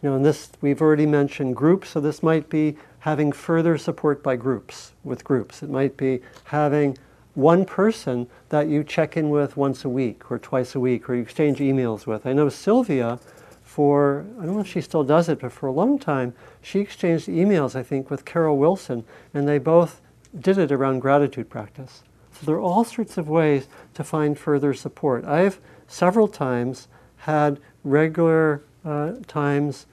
You 0.02 0.10
know, 0.10 0.16
and 0.16 0.24
this 0.24 0.50
we've 0.60 0.82
already 0.82 1.06
mentioned 1.06 1.56
groups, 1.56 1.90
so 1.90 2.00
this 2.00 2.22
might 2.22 2.50
be 2.50 2.76
having 3.04 3.30
further 3.30 3.76
support 3.76 4.22
by 4.22 4.34
groups 4.34 4.92
with 5.04 5.22
groups. 5.22 5.62
It 5.62 5.68
might 5.68 5.94
be 5.94 6.20
having 6.44 6.96
one 7.34 7.66
person 7.66 8.26
that 8.48 8.66
you 8.66 8.82
check 8.82 9.18
in 9.18 9.28
with 9.28 9.58
once 9.58 9.84
a 9.84 9.90
week 9.90 10.30
or 10.30 10.38
twice 10.38 10.74
a 10.74 10.80
week 10.80 11.06
or 11.06 11.14
you 11.14 11.20
exchange 11.20 11.58
emails 11.58 12.06
with. 12.06 12.24
I 12.24 12.32
know 12.32 12.48
Sylvia 12.48 13.18
for, 13.62 14.24
I 14.40 14.46
don't 14.46 14.54
know 14.54 14.62
if 14.62 14.68
she 14.68 14.80
still 14.80 15.04
does 15.04 15.28
it, 15.28 15.40
but 15.40 15.52
for 15.52 15.66
a 15.66 15.72
long 15.72 15.98
time, 15.98 16.32
she 16.62 16.80
exchanged 16.80 17.28
emails, 17.28 17.76
I 17.76 17.82
think, 17.82 18.10
with 18.10 18.24
Carol 18.24 18.56
Wilson, 18.56 19.04
and 19.34 19.46
they 19.46 19.58
both 19.58 20.00
did 20.40 20.56
it 20.56 20.72
around 20.72 21.00
gratitude 21.00 21.50
practice. 21.50 22.04
So 22.32 22.46
there 22.46 22.54
are 22.54 22.60
all 22.60 22.84
sorts 22.84 23.18
of 23.18 23.28
ways 23.28 23.68
to 23.92 24.02
find 24.02 24.38
further 24.38 24.72
support. 24.72 25.26
I've 25.26 25.60
several 25.86 26.26
times 26.26 26.88
had 27.18 27.60
regular 27.82 28.62
uh, 28.82 29.12
times 29.26 29.84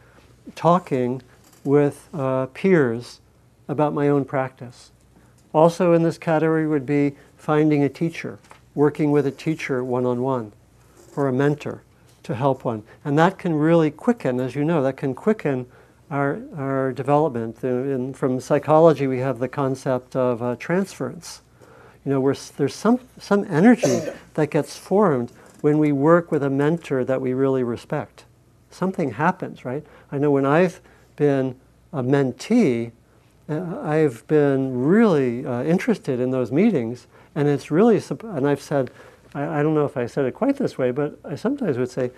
talking 0.56 1.21
with 1.63 2.10
uh, 2.13 2.47
peers 2.47 3.19
about 3.67 3.93
my 3.93 4.08
own 4.08 4.26
practice. 4.26 4.91
Also, 5.54 5.93
in 5.93 6.04
this 6.04 6.17
category 6.17 6.67
would 6.67 6.86
be 6.86 7.15
finding 7.38 7.84
a 7.84 7.89
teacher, 7.89 8.39
working 8.74 9.12
with 9.12 9.26
a 9.26 9.32
teacher 9.32 9.84
one 9.84 10.06
on 10.06 10.21
one, 10.21 10.52
or 11.15 11.28
a 11.28 11.34
mentor 11.34 11.84
to 12.24 12.36
help 12.36 12.63
one. 12.63 12.84
And 13.04 13.17
that 13.17 13.38
can 13.38 13.54
really 13.54 13.91
quicken, 13.91 14.39
as 14.39 14.56
you 14.56 14.63
know, 14.63 14.82
that 14.84 14.97
can 14.97 15.13
quicken 15.13 15.65
our, 16.10 16.39
our 16.56 16.91
development. 16.91 17.63
And 17.63 18.15
from 18.15 18.39
psychology, 18.39 19.08
we 19.08 19.19
have 19.19 19.39
the 19.39 19.47
concept 19.47 20.15
of 20.15 20.41
uh, 20.41 20.56
transference. 20.58 21.41
You 22.06 22.12
know, 22.12 22.34
there's 22.58 22.76
some, 22.76 23.00
some 23.19 23.45
energy 23.50 24.02
that 24.34 24.52
gets 24.52 24.78
formed 24.78 25.32
when 25.62 25.78
we 25.78 25.91
work 25.91 26.32
with 26.32 26.43
a 26.43 26.50
mentor 26.50 27.04
that 27.06 27.21
we 27.21 27.34
really 27.34 27.63
respect. 27.63 28.26
Something 28.71 29.12
happens, 29.12 29.63
right? 29.65 29.86
I 30.12 30.17
know 30.17 30.32
when 30.32 30.45
I've 30.45 30.82
been 31.15 31.56
a 31.93 32.04
mentee, 32.04 32.91
uh, 33.50 33.80
I've 33.82 34.26
been 34.28 34.84
really 34.84 35.45
uh, 35.45 35.63
interested 35.63 36.19
in 36.19 36.32
those 36.32 36.52
meetings, 36.52 37.08
and 37.36 37.47
it's 37.47 37.71
really, 37.71 38.02
and 38.24 38.47
I've 38.47 38.62
said, 38.62 38.91
I, 39.34 39.60
I 39.60 39.63
don't 39.63 39.74
know 39.74 39.86
if 39.86 39.97
I 39.97 40.06
said 40.06 40.26
it 40.26 40.33
quite 40.33 40.58
this 40.58 40.77
way, 40.77 40.92
but 40.92 41.19
I 41.23 41.36
sometimes 41.36 41.77
would 41.77 41.90
say, 41.90 42.12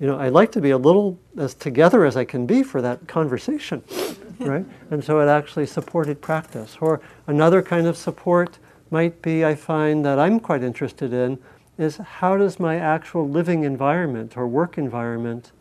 you 0.00 0.06
know, 0.06 0.18
I'd 0.18 0.32
like 0.32 0.50
to 0.52 0.60
be 0.60 0.70
a 0.70 0.78
little 0.78 1.18
as 1.36 1.52
together 1.54 2.06
as 2.06 2.16
I 2.16 2.24
can 2.24 2.46
be 2.46 2.62
for 2.62 2.80
that 2.80 3.06
conversation, 3.06 3.82
right? 4.38 4.64
And 4.90 5.04
so 5.04 5.20
it 5.20 5.26
actually 5.26 5.66
supported 5.66 6.22
practice. 6.22 6.78
Or 6.80 7.02
another 7.26 7.62
kind 7.62 7.86
of 7.86 7.96
support 7.96 8.58
might 8.90 9.20
be, 9.20 9.44
I 9.44 9.54
find 9.54 10.04
that 10.06 10.18
I'm 10.18 10.40
quite 10.40 10.62
interested 10.62 11.12
in, 11.12 11.38
is 11.76 11.98
how 11.98 12.36
does 12.36 12.58
my 12.58 12.76
actual 12.76 13.28
living 13.28 13.64
environment 13.64 14.36
or 14.36 14.46
work 14.46 14.78
environment, 14.78 15.52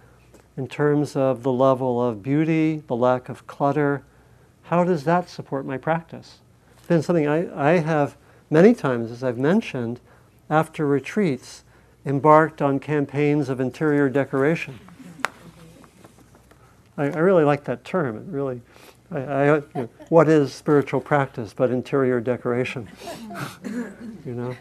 in 0.59 0.67
terms 0.67 1.15
of 1.15 1.41
the 1.41 1.51
level 1.53 2.05
of 2.05 2.21
beauty, 2.21 2.83
the 2.87 2.95
lack 2.95 3.29
of 3.29 3.47
clutter, 3.47 4.03
how 4.63 4.83
does 4.83 5.05
that 5.05 5.29
support 5.29 5.65
my 5.65 5.77
practice? 5.77 6.39
It's 6.77 6.87
been 6.87 7.01
something 7.01 7.25
I, 7.25 7.69
I 7.69 7.77
have 7.77 8.17
many 8.49 8.73
times, 8.73 9.09
as 9.09 9.23
I've 9.23 9.37
mentioned, 9.37 10.01
after 10.49 10.85
retreats, 10.85 11.63
embarked 12.05 12.61
on 12.61 12.77
campaigns 12.77 13.47
of 13.47 13.61
interior 13.61 14.09
decoration. 14.09 14.77
I, 16.97 17.05
I 17.05 17.19
really 17.19 17.45
like 17.45 17.63
that 17.63 17.85
term. 17.85 18.17
It 18.17 18.23
really, 18.25 18.61
I, 19.11 19.19
I, 19.19 19.55
you 19.55 19.63
know, 19.75 19.89
what 20.09 20.27
is 20.27 20.53
spiritual 20.53 20.99
practice 20.99 21.53
but 21.53 21.71
interior 21.71 22.19
decoration? 22.19 22.89
you 24.25 24.33
know. 24.33 24.57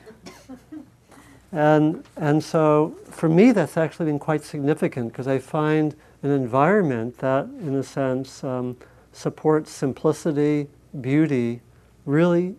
And, 1.52 2.04
and 2.16 2.42
so 2.42 2.94
for 3.10 3.28
me, 3.28 3.52
that's 3.52 3.76
actually 3.76 4.06
been 4.06 4.18
quite 4.18 4.44
significant 4.44 5.12
because 5.12 5.26
I 5.26 5.38
find 5.38 5.94
an 6.22 6.30
environment 6.30 7.18
that, 7.18 7.44
in 7.60 7.74
a 7.76 7.82
sense, 7.82 8.44
um, 8.44 8.76
supports 9.12 9.70
simplicity, 9.70 10.68
beauty, 11.00 11.60
really 12.04 12.56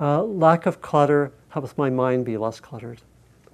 uh, 0.00 0.22
lack 0.24 0.66
of 0.66 0.82
clutter 0.82 1.32
helps 1.50 1.78
my 1.78 1.88
mind 1.88 2.24
be 2.24 2.36
less 2.36 2.58
cluttered. 2.58 3.00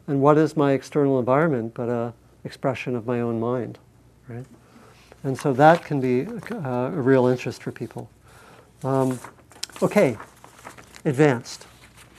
And 0.07 0.21
what 0.23 0.39
is 0.39 0.57
my 0.57 0.73
external 0.73 1.19
environment 1.19 1.75
but 1.75 1.89
an 1.89 2.15
expression 2.45 2.97
of 2.97 3.07
my 3.07 3.21
own 3.21 3.39
mind, 3.39 3.79
right? 4.29 4.47
And 5.25 5.37
so 5.37 5.53
that 5.53 5.85
can 5.85 6.01
be 6.01 6.27
uh, 6.51 6.69
a 6.69 6.91
real 6.91 7.27
interest 7.27 7.63
for 7.63 7.71
people. 7.71 8.09
Um, 8.83 9.21
okay, 9.83 10.17
advanced. 11.05 11.67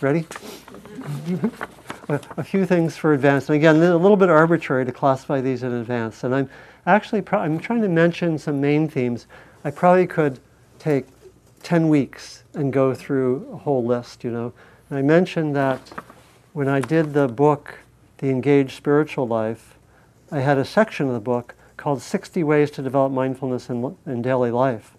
Ready? 0.02 0.28
a, 2.10 2.44
few 2.44 2.66
things 2.66 2.98
for 2.98 3.14
advanced. 3.14 3.50
And 3.50 3.56
again, 3.56 3.76
a 3.78 3.96
little 3.98 4.18
bit 4.18 4.30
arbitrary 4.30 4.86
to 4.86 4.92
classify 4.92 5.42
these 5.42 5.64
in 5.64 5.72
advance. 5.72 6.24
And 6.24 6.34
I'm 6.34 6.50
actually 6.86 7.22
pro- 7.22 7.40
I'm 7.40 7.60
trying 7.60 7.82
to 7.82 7.90
mention 7.90 8.38
some 8.38 8.60
main 8.60 8.88
themes. 8.88 9.28
I 9.64 9.72
probably 9.72 10.08
could 10.08 10.40
take 10.80 11.06
10 11.64 11.88
weeks 11.88 12.44
and 12.54 12.74
go 12.74 12.94
through 12.94 13.48
a 13.54 13.58
whole 13.58 13.84
list, 13.84 14.24
you 14.24 14.32
know. 14.32 14.54
And 14.90 14.98
I 14.98 15.02
mentioned 15.02 15.56
that 15.56 15.80
when 16.54 16.68
I 16.68 16.80
did 16.80 17.14
the 17.14 17.28
book, 17.28 17.80
The 18.18 18.30
Engaged 18.30 18.72
Spiritual 18.72 19.28
Life, 19.28 19.78
I 20.32 20.40
had 20.40 20.58
a 20.58 20.66
section 20.66 21.08
of 21.08 21.14
the 21.14 21.20
book 21.20 21.54
called 21.78 22.02
60 22.02 22.44
Ways 22.44 22.72
to 22.72 22.82
Develop 22.82 23.12
Mindfulness 23.12 23.70
in, 23.70 23.96
in 24.06 24.22
Daily 24.22 24.52
Life. 24.52 24.96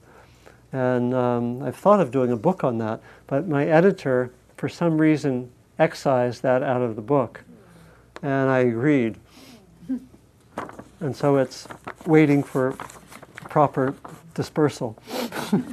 And 0.72 1.12
um, 1.12 1.62
I've 1.62 1.76
thought 1.76 2.00
of 2.00 2.11
doing 2.11 2.30
a 2.30 2.36
book 2.36 2.62
on 2.62 2.78
that, 2.78 3.00
but 3.26 3.48
my 3.48 3.66
editor, 3.66 4.30
for 4.56 4.68
some 4.68 5.00
reason, 5.00 5.50
excised 5.81 6.43
that 6.43 6.62
out 6.62 6.83
of 6.83 6.95
the 6.95 7.03
book. 7.03 7.43
And 8.22 8.49
I 8.49 8.61
agreed. 8.61 9.16
And 11.01 11.16
so 11.16 11.39
it's 11.39 11.66
waiting 12.07 12.43
for 12.45 12.76
proper 13.49 13.95
dispersal. 14.35 14.97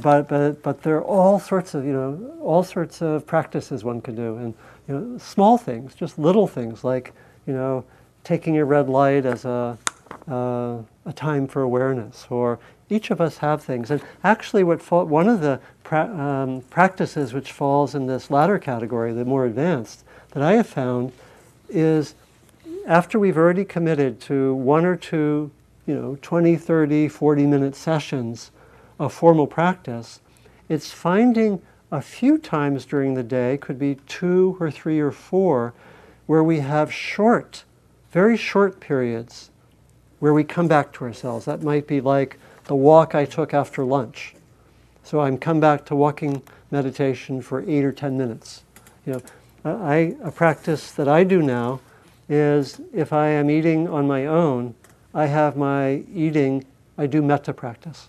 But, 0.00 0.28
but, 0.28 0.62
but 0.62 0.82
there 0.82 0.96
are 0.96 1.04
all 1.04 1.38
sorts 1.38 1.74
of, 1.74 1.84
you 1.84 1.92
know, 1.92 2.38
all 2.40 2.62
sorts 2.62 3.02
of 3.02 3.26
practices 3.26 3.84
one 3.84 4.00
can 4.00 4.14
do. 4.14 4.36
And, 4.36 4.54
you 4.88 4.98
know, 4.98 5.18
small 5.18 5.58
things, 5.58 5.94
just 5.94 6.18
little 6.18 6.46
things 6.46 6.84
like, 6.84 7.12
you 7.46 7.52
know, 7.52 7.84
taking 8.22 8.56
a 8.56 8.64
red 8.64 8.88
light 8.88 9.26
as 9.26 9.44
a, 9.44 9.76
uh, 10.26 10.78
a 11.06 11.12
time 11.12 11.46
for 11.46 11.62
awareness, 11.62 12.26
or 12.30 12.58
each 12.88 13.10
of 13.10 13.20
us 13.20 13.38
have 13.38 13.62
things. 13.62 13.90
And 13.90 14.02
actually, 14.22 14.64
what 14.64 14.80
one 14.90 15.28
of 15.28 15.40
the 15.40 15.60
pra- 15.82 16.08
um, 16.08 16.62
practices 16.70 17.32
which 17.32 17.52
falls 17.52 17.94
in 17.94 18.06
this 18.06 18.30
latter 18.30 18.58
category, 18.58 19.12
the 19.12 19.24
more 19.24 19.46
advanced, 19.46 20.04
that 20.30 20.42
I 20.42 20.52
have 20.52 20.66
found 20.66 21.12
is 21.68 22.14
after 22.86 23.18
we've 23.18 23.36
already 23.36 23.64
committed 23.64 24.20
to 24.22 24.54
one 24.54 24.84
or 24.84 24.96
two, 24.96 25.50
you 25.86 25.94
know, 25.94 26.18
20, 26.22 26.56
30, 26.56 27.08
40 27.08 27.46
minute 27.46 27.76
sessions 27.76 28.50
of 28.98 29.12
formal 29.12 29.46
practice, 29.46 30.20
it's 30.68 30.90
finding 30.90 31.60
a 31.90 32.00
few 32.00 32.38
times 32.38 32.84
during 32.84 33.14
the 33.14 33.22
day, 33.22 33.56
could 33.58 33.78
be 33.78 33.96
two 34.06 34.56
or 34.58 34.70
three 34.70 34.98
or 34.98 35.10
four, 35.10 35.74
where 36.26 36.42
we 36.42 36.60
have 36.60 36.92
short, 36.92 37.64
very 38.10 38.36
short 38.36 38.80
periods 38.80 39.50
where 40.24 40.32
we 40.32 40.42
come 40.42 40.66
back 40.66 40.90
to 40.90 41.04
ourselves. 41.04 41.44
That 41.44 41.62
might 41.62 41.86
be 41.86 42.00
like 42.00 42.38
the 42.64 42.74
walk 42.74 43.14
I 43.14 43.26
took 43.26 43.52
after 43.52 43.84
lunch. 43.84 44.34
So 45.02 45.20
I'm 45.20 45.36
come 45.36 45.60
back 45.60 45.84
to 45.84 45.94
walking 45.94 46.40
meditation 46.70 47.42
for 47.42 47.60
eight 47.68 47.84
or 47.84 47.92
ten 47.92 48.16
minutes. 48.16 48.62
You 49.04 49.12
know, 49.12 49.22
I, 49.66 50.16
a 50.22 50.30
practice 50.30 50.92
that 50.92 51.08
I 51.08 51.24
do 51.24 51.42
now 51.42 51.80
is 52.26 52.80
if 52.90 53.12
I 53.12 53.28
am 53.28 53.50
eating 53.50 53.86
on 53.86 54.06
my 54.06 54.24
own, 54.24 54.74
I 55.12 55.26
have 55.26 55.58
my 55.58 56.04
eating, 56.14 56.64
I 56.96 57.06
do 57.06 57.20
metta 57.20 57.52
practice. 57.52 58.08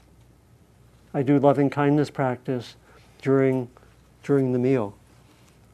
I 1.13 1.21
do 1.21 1.37
loving 1.37 1.69
kindness 1.69 2.09
practice 2.09 2.77
during, 3.21 3.67
during 4.23 4.53
the 4.53 4.59
meal, 4.59 4.95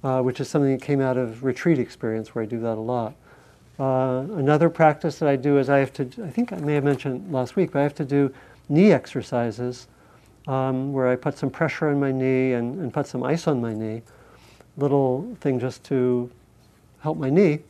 uh, 0.03 0.23
which 0.23 0.39
is 0.39 0.49
something 0.49 0.71
that 0.71 0.81
came 0.81 1.01
out 1.01 1.17
of 1.17 1.43
retreat 1.43 1.77
experience 1.77 2.33
where 2.33 2.41
I 2.41 2.47
do 2.47 2.59
that 2.61 2.79
a 2.79 2.81
lot. 2.81 3.13
Uh, 3.81 4.27
another 4.35 4.69
practice 4.69 5.17
that 5.17 5.27
I 5.27 5.35
do 5.35 5.57
is 5.57 5.67
I 5.67 5.79
have 5.79 5.91
to, 5.93 6.03
I 6.23 6.29
think 6.29 6.53
I 6.53 6.57
may 6.57 6.75
have 6.75 6.83
mentioned 6.83 7.33
last 7.33 7.55
week, 7.55 7.71
but 7.71 7.79
I 7.79 7.81
have 7.81 7.95
to 7.95 8.05
do 8.05 8.31
knee 8.69 8.91
exercises 8.91 9.87
um, 10.47 10.93
where 10.93 11.07
I 11.07 11.15
put 11.15 11.35
some 11.35 11.49
pressure 11.49 11.89
on 11.89 11.99
my 11.99 12.11
knee 12.11 12.53
and, 12.53 12.79
and 12.79 12.93
put 12.93 13.07
some 13.07 13.23
ice 13.23 13.47
on 13.47 13.59
my 13.59 13.73
knee. 13.73 14.03
Little 14.77 15.35
thing 15.41 15.59
just 15.59 15.83
to 15.85 16.29
help 16.99 17.17
my 17.17 17.31
knee. 17.31 17.61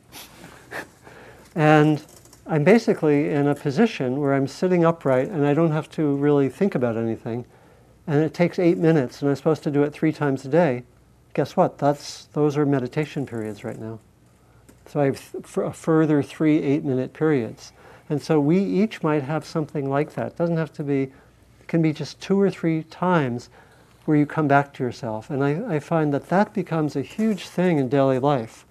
and 1.56 2.04
I'm 2.46 2.66
basically 2.66 3.30
in 3.30 3.48
a 3.48 3.56
position 3.56 4.20
where 4.20 4.34
I'm 4.34 4.48
sitting 4.50 4.84
upright 4.84 5.30
and 5.30 5.48
I 5.48 5.54
don't 5.54 5.72
have 5.72 5.90
to 5.92 6.18
really 6.18 6.50
think 6.50 6.76
about 6.76 6.98
anything. 6.98 7.46
And 8.06 8.22
it 8.22 8.34
takes 8.34 8.60
eight 8.60 8.78
minutes 8.78 9.22
and 9.22 9.30
I'm 9.30 9.38
supposed 9.38 9.64
to 9.64 9.72
do 9.72 9.84
it 9.84 9.94
three 9.94 10.12
times 10.12 10.44
a 10.44 10.50
day. 10.50 10.84
Guess 11.36 11.56
what? 11.56 11.78
That's, 11.78 12.26
those 12.34 12.58
are 12.58 12.66
meditation 12.66 13.26
periods 13.26 13.64
right 13.64 13.80
now. 13.80 14.00
So 14.92 15.00
I 15.00 15.06
have 15.06 15.36
a 15.56 15.72
further 15.72 16.22
three 16.22 16.62
eight 16.62 16.84
minute 16.84 17.14
periods. 17.14 17.72
And 18.10 18.22
so 18.22 18.42
we 18.42 18.62
each 18.62 19.02
might 19.02 19.24
have 19.24 19.46
something 19.46 19.90
like 19.90 20.16
that. 20.16 20.34
It 20.34 20.38
doesn't 20.38 20.58
have 20.58 20.74
to 20.74 20.84
be, 20.84 21.04
it 21.04 21.68
can 21.68 21.82
be 21.82 21.94
just 21.94 22.20
two 22.20 22.38
or 22.42 22.50
three 22.52 22.84
times 22.84 23.50
where 24.04 24.18
you 24.18 24.26
come 24.26 24.50
back 24.50 24.74
to 24.74 24.84
yourself. 24.84 25.30
And 25.30 25.46
I, 25.46 25.76
I 25.76 25.80
find 25.80 26.14
that 26.14 26.28
that 26.28 26.54
becomes 26.54 26.98
a 26.98 27.02
huge 27.02 27.48
thing 27.48 27.78
in 27.78 27.88
daily 27.88 28.20
life 28.20 28.66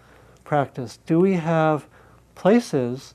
practice. 0.45 0.99
Do 1.07 1.21
we 1.21 1.35
have 1.35 1.87
places 2.35 3.15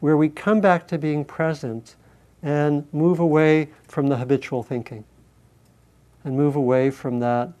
where 0.00 0.16
we 0.16 0.28
come 0.28 0.60
back 0.60 0.88
to 0.88 0.98
being 0.98 1.24
present 1.24 1.94
and 2.42 2.84
move 2.92 3.20
away 3.20 3.68
from 3.86 4.08
the 4.08 4.16
habitual 4.16 4.64
thinking 4.64 5.04
and 6.24 6.36
move 6.36 6.56
away 6.56 6.90
from 6.90 7.20
that 7.20 7.52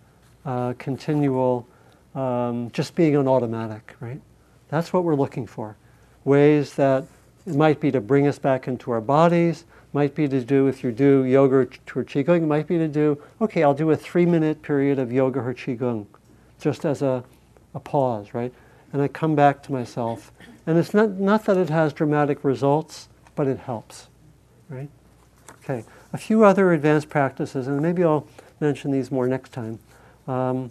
uh, 0.44 0.72
continual 0.78 1.68
um, 2.16 2.72
just 2.72 2.96
being 2.96 3.16
on 3.16 3.28
automatic, 3.28 3.94
right? 4.00 4.20
That's 4.70 4.92
what 4.92 5.04
we're 5.04 5.16
looking 5.16 5.46
for. 5.46 5.76
Ways 6.24 6.74
that 6.74 7.04
it 7.46 7.54
might 7.54 7.80
be 7.80 7.90
to 7.90 8.00
bring 8.00 8.26
us 8.26 8.38
back 8.38 8.68
into 8.68 8.90
our 8.92 9.00
bodies, 9.00 9.64
might 9.92 10.14
be 10.14 10.28
to 10.28 10.40
do, 10.40 10.68
if 10.68 10.84
you 10.84 10.92
do 10.92 11.24
yoga 11.24 11.56
or 11.56 11.66
qigong, 11.66 12.46
might 12.46 12.68
be 12.68 12.78
to 12.78 12.86
do, 12.86 13.20
okay, 13.40 13.64
I'll 13.64 13.74
do 13.74 13.90
a 13.90 13.96
three 13.96 14.26
minute 14.26 14.62
period 14.62 14.98
of 14.98 15.10
yoga 15.10 15.40
or 15.40 15.54
qigong, 15.54 16.06
just 16.60 16.84
as 16.84 17.02
a, 17.02 17.24
a 17.74 17.80
pause, 17.80 18.32
right? 18.32 18.52
And 18.92 19.02
I 19.02 19.08
come 19.08 19.34
back 19.34 19.62
to 19.64 19.72
myself. 19.72 20.30
And 20.66 20.78
it's 20.78 20.94
not, 20.94 21.10
not 21.10 21.44
that 21.46 21.56
it 21.56 21.70
has 21.70 21.92
dramatic 21.92 22.44
results, 22.44 23.08
but 23.34 23.48
it 23.48 23.58
helps, 23.58 24.08
right? 24.68 24.88
Okay, 25.64 25.84
a 26.12 26.18
few 26.18 26.44
other 26.44 26.72
advanced 26.72 27.08
practices, 27.08 27.66
and 27.66 27.80
maybe 27.80 28.04
I'll 28.04 28.26
mention 28.60 28.90
these 28.90 29.10
more 29.10 29.26
next 29.26 29.52
time. 29.52 29.78
Um, 30.28 30.70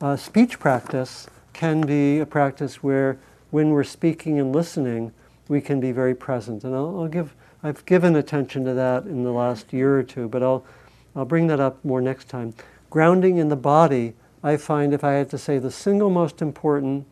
uh, 0.00 0.16
speech 0.16 0.58
practice 0.58 1.26
can 1.56 1.80
be 1.80 2.18
a 2.18 2.26
practice 2.26 2.82
where, 2.82 3.18
when 3.50 3.70
we're 3.70 3.82
speaking 3.82 4.38
and 4.38 4.54
listening, 4.54 5.10
we 5.48 5.58
can 5.58 5.80
be 5.80 5.90
very 5.90 6.14
present. 6.14 6.62
And 6.64 6.74
I'll, 6.74 7.00
I'll, 7.00 7.08
give, 7.08 7.34
I've 7.62 7.84
given 7.86 8.14
attention 8.14 8.66
to 8.66 8.74
that 8.74 9.04
in 9.04 9.24
the 9.24 9.32
last 9.32 9.72
year 9.72 9.98
or 9.98 10.02
two, 10.02 10.28
but 10.28 10.42
I'll, 10.42 10.66
I'll 11.14 11.24
bring 11.24 11.46
that 11.46 11.58
up 11.58 11.82
more 11.82 12.02
next 12.02 12.28
time. 12.28 12.52
Grounding 12.90 13.38
in 13.38 13.48
the 13.48 13.56
body, 13.56 14.12
I 14.42 14.58
find 14.58 14.92
if 14.92 15.02
I 15.02 15.12
had 15.12 15.30
to 15.30 15.38
say 15.38 15.58
the 15.58 15.70
single 15.70 16.10
most 16.10 16.42
important 16.42 17.06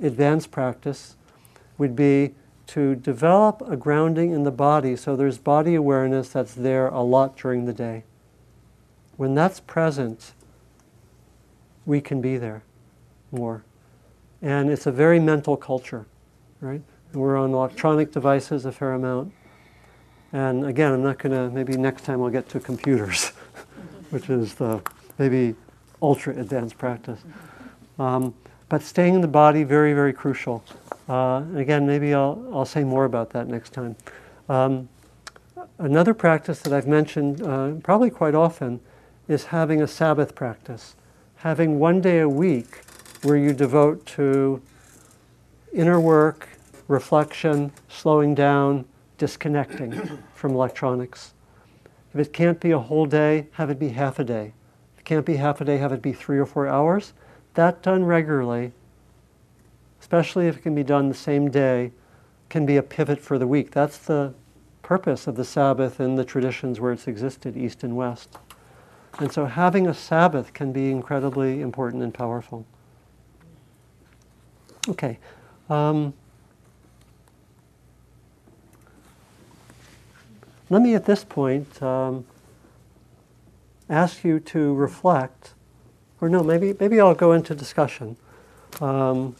advanced 0.00 0.50
practice 0.50 1.16
would 1.76 1.94
be 1.94 2.34
to 2.68 2.94
develop 2.94 3.60
a 3.68 3.76
grounding 3.76 4.30
in 4.30 4.44
the 4.44 4.50
body 4.50 4.96
so 4.96 5.16
there's 5.16 5.36
body 5.36 5.74
awareness 5.74 6.30
that's 6.30 6.54
there 6.54 6.88
a 6.88 7.02
lot 7.02 7.36
during 7.36 7.66
the 7.66 7.74
day. 7.74 8.04
When 9.18 9.34
that's 9.34 9.60
present, 9.60 10.32
we 11.84 12.00
can 12.00 12.22
be 12.22 12.38
there 12.38 12.62
more. 13.30 13.64
And 14.42 14.70
it's 14.70 14.86
a 14.86 14.92
very 14.92 15.20
mental 15.20 15.56
culture, 15.56 16.04
right? 16.60 16.82
We're 17.12 17.36
on 17.36 17.54
electronic 17.54 18.10
devices 18.10 18.64
a 18.64 18.72
fair 18.72 18.92
amount. 18.94 19.32
And 20.32 20.66
again, 20.66 20.92
I'm 20.92 21.02
not 21.02 21.18
going 21.18 21.32
to, 21.32 21.54
maybe 21.54 21.76
next 21.76 22.04
time 22.04 22.22
I'll 22.22 22.30
get 22.30 22.48
to 22.50 22.60
computers, 22.60 23.28
which 24.10 24.28
is 24.28 24.54
the 24.54 24.82
maybe 25.18 25.54
ultra 26.00 26.36
advanced 26.36 26.76
practice. 26.76 27.20
Um, 27.98 28.34
but 28.68 28.82
staying 28.82 29.14
in 29.14 29.20
the 29.20 29.28
body, 29.28 29.62
very, 29.62 29.92
very 29.92 30.12
crucial. 30.12 30.64
Uh, 31.08 31.44
again, 31.54 31.86
maybe 31.86 32.14
I'll, 32.14 32.42
I'll 32.52 32.64
say 32.64 32.82
more 32.82 33.04
about 33.04 33.30
that 33.30 33.46
next 33.46 33.72
time. 33.72 33.94
Um, 34.48 34.88
another 35.78 36.14
practice 36.14 36.60
that 36.62 36.72
I've 36.72 36.88
mentioned 36.88 37.42
uh, 37.42 37.72
probably 37.82 38.10
quite 38.10 38.34
often 38.34 38.80
is 39.28 39.44
having 39.44 39.80
a 39.82 39.86
Sabbath 39.86 40.34
practice, 40.34 40.96
having 41.36 41.78
one 41.78 42.00
day 42.00 42.18
a 42.18 42.28
week 42.28 42.80
where 43.22 43.36
you 43.36 43.52
devote 43.52 44.04
to 44.06 44.60
inner 45.72 46.00
work, 46.00 46.48
reflection, 46.88 47.72
slowing 47.88 48.34
down, 48.34 48.84
disconnecting 49.18 50.18
from 50.34 50.52
electronics. 50.52 51.34
If 52.12 52.20
it 52.20 52.32
can't 52.32 52.60
be 52.60 52.72
a 52.72 52.78
whole 52.78 53.06
day, 53.06 53.46
have 53.52 53.70
it 53.70 53.78
be 53.78 53.90
half 53.90 54.18
a 54.18 54.24
day. 54.24 54.52
If 54.94 55.00
it 55.00 55.04
can't 55.04 55.24
be 55.24 55.36
half 55.36 55.60
a 55.60 55.64
day, 55.64 55.78
have 55.78 55.92
it 55.92 56.02
be 56.02 56.12
three 56.12 56.38
or 56.38 56.46
four 56.46 56.68
hours. 56.68 57.12
That 57.54 57.82
done 57.82 58.04
regularly 58.04 58.72
especially 60.02 60.48
if 60.48 60.56
it 60.58 60.62
can 60.62 60.74
be 60.74 60.82
done 60.82 61.08
the 61.08 61.14
same 61.14 61.48
day, 61.48 61.92
can 62.48 62.66
be 62.66 62.76
a 62.76 62.82
pivot 62.82 63.20
for 63.20 63.38
the 63.38 63.46
week. 63.46 63.70
That's 63.70 63.98
the 63.98 64.34
purpose 64.82 65.28
of 65.28 65.36
the 65.36 65.44
Sabbath 65.44 66.00
in 66.00 66.16
the 66.16 66.24
traditions 66.24 66.80
where 66.80 66.92
it's 66.92 67.06
existed, 67.06 67.56
East 67.56 67.84
and 67.84 67.96
West. 67.96 68.36
And 69.20 69.32
so 69.32 69.46
having 69.46 69.86
a 69.86 69.94
Sabbath 69.94 70.52
can 70.52 70.72
be 70.72 70.90
incredibly 70.90 71.60
important 71.60 72.02
and 72.02 72.12
powerful. 72.12 72.66
Okay. 74.88 75.18
Um, 75.70 76.12
let 80.70 80.82
me 80.82 80.94
at 80.94 81.04
this 81.04 81.22
point 81.24 81.82
um, 81.82 82.24
ask 83.88 84.24
you 84.24 84.40
to 84.40 84.74
reflect, 84.74 85.54
or 86.20 86.28
no, 86.28 86.42
maybe, 86.42 86.74
maybe 86.80 87.00
I'll 87.00 87.14
go 87.14 87.32
into 87.32 87.54
discussion. 87.54 88.16
Um, 88.80 89.36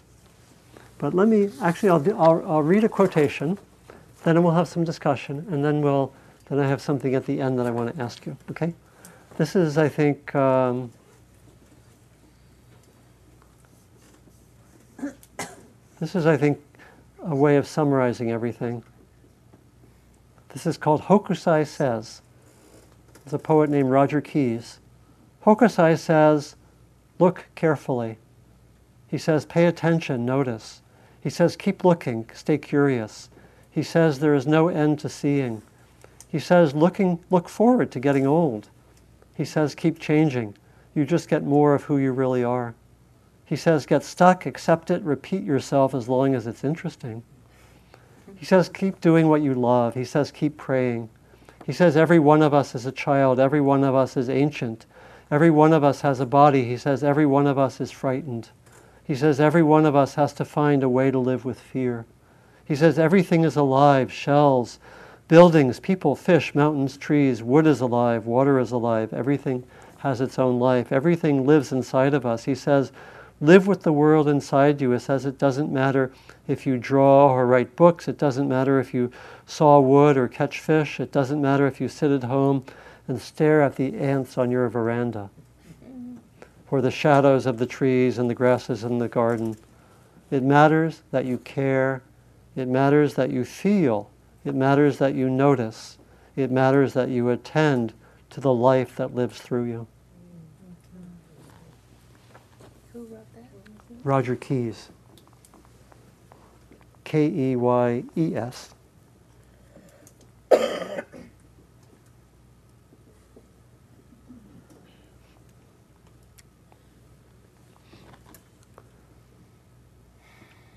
but 0.99 1.14
let 1.14 1.26
me, 1.26 1.51
actually, 1.61 1.88
I'll, 1.88 2.01
do, 2.01 2.16
I'll, 2.16 2.45
I'll 2.49 2.62
read 2.62 2.84
a 2.84 2.88
quotation, 2.88 3.59
then 4.22 4.43
we'll 4.43 4.55
have 4.55 4.68
some 4.68 4.84
discussion, 4.84 5.47
and 5.51 5.64
then 5.64 5.82
we'll, 5.82 6.12
then 6.49 6.61
I 6.61 6.68
have 6.68 6.80
something 6.80 7.14
at 7.14 7.26
the 7.26 7.40
end 7.40 7.59
that 7.59 7.66
I 7.66 7.70
want 7.70 7.97
to 7.97 8.03
ask 8.03 8.24
you, 8.24 8.36
okay? 8.51 8.74
This 9.38 9.57
is, 9.57 9.78
I 9.78 9.88
think, 9.88 10.32
um, 10.36 10.93
this 16.03 16.16
is, 16.16 16.26
I 16.26 16.36
think, 16.36 16.59
a 17.24 17.36
way 17.36 17.55
of 17.55 17.64
summarizing 17.64 18.32
everything. 18.32 18.82
This 20.48 20.66
is 20.66 20.76
called 20.76 21.03
Hokusai 21.03 21.64
Says. 21.64 22.22
It's 23.24 23.32
a 23.32 23.38
poet 23.38 23.70
named 23.70 23.88
Roger 23.88 24.20
Keyes. 24.20 24.80
Hokusai 25.46 25.96
says, 25.96 26.57
look 27.20 27.46
carefully. 27.55 28.18
He 29.07 29.16
says, 29.16 29.46
pay 29.46 29.66
attention, 29.66 30.26
notice. 30.26 30.82
He 31.20 31.30
says, 31.30 31.55
keep 31.55 31.84
looking, 31.84 32.28
stay 32.34 32.59
curious. 32.59 33.30
He 33.70 33.84
says, 33.84 34.18
there 34.18 34.34
is 34.34 34.44
no 34.44 34.66
end 34.66 34.98
to 35.00 35.09
seeing. 35.09 35.62
He 36.26 36.40
says, 36.40 36.74
looking, 36.74 37.20
look 37.30 37.48
forward 37.48 37.92
to 37.92 38.00
getting 38.00 38.26
old. 38.26 38.70
He 39.36 39.44
says, 39.44 39.76
keep 39.76 40.00
changing. 40.00 40.57
You 40.96 41.05
just 41.05 41.28
get 41.28 41.44
more 41.44 41.76
of 41.76 41.84
who 41.84 41.98
you 41.98 42.11
really 42.11 42.42
are. 42.42 42.74
He 43.53 43.57
says, 43.57 43.84
get 43.84 44.03
stuck, 44.03 44.46
accept 44.46 44.90
it, 44.90 45.03
repeat 45.03 45.42
yourself 45.42 45.94
as 45.94 46.09
long 46.09 46.34
as 46.34 46.46
it's 46.46 46.64
interesting. 46.64 47.22
He 48.34 48.46
says, 48.46 48.70
keep 48.70 48.98
doing 49.03 49.28
what 49.28 49.42
you 49.42 49.53
love. 49.53 49.92
He 49.92 50.07
says, 50.07 50.30
keep 50.30 50.57
praying. 50.57 51.11
He 51.66 51.72
says, 51.74 51.94
every 51.94 52.18
one 52.18 52.40
of 52.40 52.55
us 52.55 52.74
is 52.74 52.86
a 52.86 52.92
child. 52.92 53.38
Every 53.38 53.61
one 53.61 53.84
of 53.84 53.94
us 53.94 54.16
is 54.16 54.30
ancient. 54.30 54.86
Every 55.30 55.50
one 55.50 55.74
of 55.74 55.84
us 55.84 56.00
has 56.00 56.18
a 56.18 56.24
body. 56.24 56.64
He 56.64 56.78
says, 56.78 57.05
every 57.05 57.26
one 57.26 57.46
of 57.46 57.59
us 57.59 57.78
is 57.78 57.90
frightened. 57.90 58.48
He 59.05 59.14
says, 59.14 59.38
every 59.38 59.62
one 59.62 59.84
of 59.84 59.94
us 59.94 60.14
has 60.14 60.32
to 60.32 60.46
find 60.46 60.82
a 60.82 60.88
way 60.88 61.11
to 61.11 61.18
live 61.18 61.44
with 61.44 61.61
fear. 61.61 62.07
He 62.64 62.74
says, 62.74 62.98
everything 62.98 63.44
is 63.44 63.57
alive 63.57 64.11
shells, 64.11 64.78
buildings, 65.28 65.78
people, 65.78 66.16
fish, 66.16 66.55
mountains, 66.55 66.96
trees. 66.96 67.42
Wood 67.42 67.66
is 67.66 67.82
alive, 67.82 68.24
water 68.24 68.59
is 68.59 68.72
alive. 68.72 69.12
Everything 69.12 69.62
has 69.98 70.22
its 70.22 70.38
own 70.38 70.59
life. 70.59 70.90
Everything 70.90 71.46
lives 71.46 71.70
inside 71.70 72.14
of 72.14 72.24
us. 72.24 72.44
He 72.44 72.55
says, 72.55 72.92
live 73.43 73.66
with 73.66 73.82
the 73.82 73.93
world 73.93 74.28
inside 74.28 74.80
you. 74.80 74.93
He 74.93 74.99
says, 74.99 75.26
it 75.26 75.38
doesn't 75.38 75.70
matter 75.70 76.12
if 76.49 76.66
you 76.66 76.78
draw 76.78 77.28
or 77.28 77.47
write 77.47 77.76
books. 77.76 78.09
It 78.09 78.16
doesn't 78.16 78.49
matter 78.49 78.78
if 78.80 78.95
you 78.95 79.11
saw 79.47 79.80
wood 79.80 80.16
or 80.16 80.28
catch 80.28 80.61
fish. 80.61 81.01
It 81.01 81.12
doesn't 81.12 81.43
matter 81.43 81.66
if 81.66 81.80
you 81.80 81.88
sit 81.88 82.11
at 82.11 82.24
home 82.24 82.64
and 83.09 83.20
stare 83.20 83.61
at 83.61 83.76
the 83.76 83.99
ants 83.99 84.38
on 84.38 84.51
your 84.51 84.68
veranda 84.68 85.28
or 86.70 86.80
the 86.80 86.90
shadows 86.90 87.45
of 87.45 87.59
the 87.59 87.66
trees 87.66 88.16
and 88.16 88.30
the 88.30 88.34
grasses 88.34 88.84
in 88.84 88.99
the 88.99 89.09
garden. 89.09 89.57
It 90.30 90.43
matters 90.43 91.03
that 91.11 91.26
you 91.26 91.36
care. 91.36 92.03
It 92.57 92.68
matters 92.68 93.14
that 93.14 93.30
you 93.30 93.45
feel. 93.45 94.09
It 94.45 94.55
matters 94.55 94.99
that 94.99 95.14
you 95.14 95.28
notice. 95.28 95.99
It 96.36 96.51
matters 96.51 96.95
that 96.95 97.11
you 97.11 97.28
attend 97.28 97.93
to 98.30 98.40
the 98.40 98.55
life 98.55 98.97
that 98.97 99.14
lives 99.14 99.38
through 99.38 99.64
you. 99.64 99.86
Who 102.95 103.01
wrote 103.01 103.26
that? 103.34 103.45
Roger 104.05 104.36
Keyes. 104.36 104.88
K 107.05 107.26
E 107.26 107.57
Y 107.57 108.05
E 108.16 108.34
S. 108.34 108.74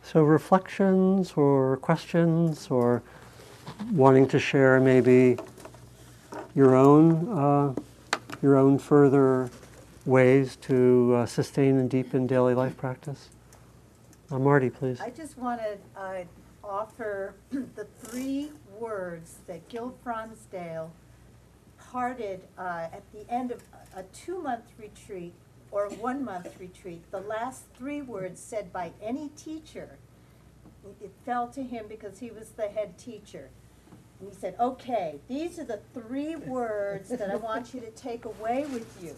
So, 0.04 0.24
reflections 0.24 1.34
or 1.36 1.76
questions 1.78 2.68
or 2.70 3.04
wanting 3.92 4.28
to 4.30 4.40
share 4.40 4.80
maybe 4.80 5.38
your 6.54 6.76
own, 6.76 7.28
uh, 7.38 7.74
your 8.42 8.56
own 8.56 8.80
further 8.80 9.50
ways 10.06 10.56
to 10.58 11.16
uh, 11.16 11.26
sustain 11.26 11.78
and 11.78 11.90
deepen 11.90 12.28
daily 12.28 12.54
life 12.54 12.78
practice? 12.78 13.30
Uh, 14.32 14.40
Marty, 14.40 14.70
please. 14.70 15.00
I 15.02 15.10
just 15.10 15.38
want 15.38 15.62
to 15.62 15.78
uh, 16.00 16.24
offer 16.64 17.36
the 17.52 17.86
three 18.00 18.52
words 18.80 19.40
that 19.48 19.68
Gil 19.70 19.96
Fronsdal 20.06 20.90
parted 21.92 22.42
uh, 22.58 22.88
at 22.92 23.04
the 23.14 23.30
end 23.32 23.52
of 23.52 23.62
a 23.96 24.04
two-month 24.04 24.66
retreat 24.78 25.34
or 25.72 25.90
one-month 25.90 26.60
retreat. 26.60 27.04
The 27.12 27.22
last 27.22 27.64
three 27.78 28.02
words 28.02 28.42
said 28.42 28.72
by 28.72 28.92
any 29.02 29.30
teacher, 29.30 29.98
it 31.02 31.12
fell 31.26 31.48
to 31.50 31.64
him 31.64 31.86
because 31.88 32.20
he 32.20 32.32
was 32.32 32.50
the 32.50 32.68
head 32.68 32.98
teacher. 32.98 33.50
And 34.20 34.30
he 34.30 34.36
said, 34.36 34.56
okay, 34.60 35.20
these 35.28 35.60
are 35.60 35.64
the 35.64 35.80
three 35.94 36.36
words 36.36 37.10
that 37.10 37.30
I 37.30 37.36
want 37.36 37.74
you 37.74 37.82
to 37.82 37.92
take 37.92 38.26
away 38.26 38.66
with 38.72 38.98
you. 39.04 39.16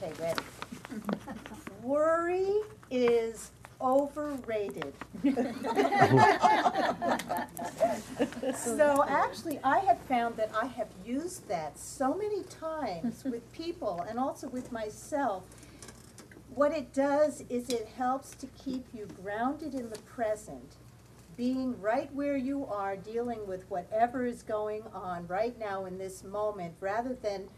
Okay, 0.00 0.12
ready? 0.20 0.40
Worry 1.82 2.60
is 2.90 3.50
overrated. 3.80 4.92
so 8.56 9.04
actually, 9.08 9.58
I 9.64 9.78
have 9.80 9.98
found 10.08 10.36
that 10.36 10.50
I 10.54 10.66
have 10.66 10.88
used 11.04 11.48
that 11.48 11.78
so 11.78 12.14
many 12.14 12.42
times 12.44 13.24
with 13.24 13.50
people 13.52 14.04
and 14.08 14.18
also 14.18 14.48
with 14.48 14.70
myself. 14.72 15.44
What 16.54 16.72
it 16.72 16.92
does 16.92 17.44
is 17.48 17.68
it 17.68 17.88
helps 17.96 18.30
to 18.36 18.46
keep 18.46 18.86
you 18.92 19.06
grounded 19.22 19.74
in 19.74 19.90
the 19.90 19.98
present, 19.98 20.76
being 21.36 21.80
right 21.80 22.12
where 22.12 22.36
you 22.36 22.66
are, 22.66 22.96
dealing 22.96 23.46
with 23.46 23.68
whatever 23.70 24.26
is 24.26 24.42
going 24.42 24.82
on 24.92 25.26
right 25.28 25.58
now 25.58 25.84
in 25.86 25.98
this 25.98 26.24
moment, 26.24 26.74
rather 26.80 27.14
than 27.14 27.48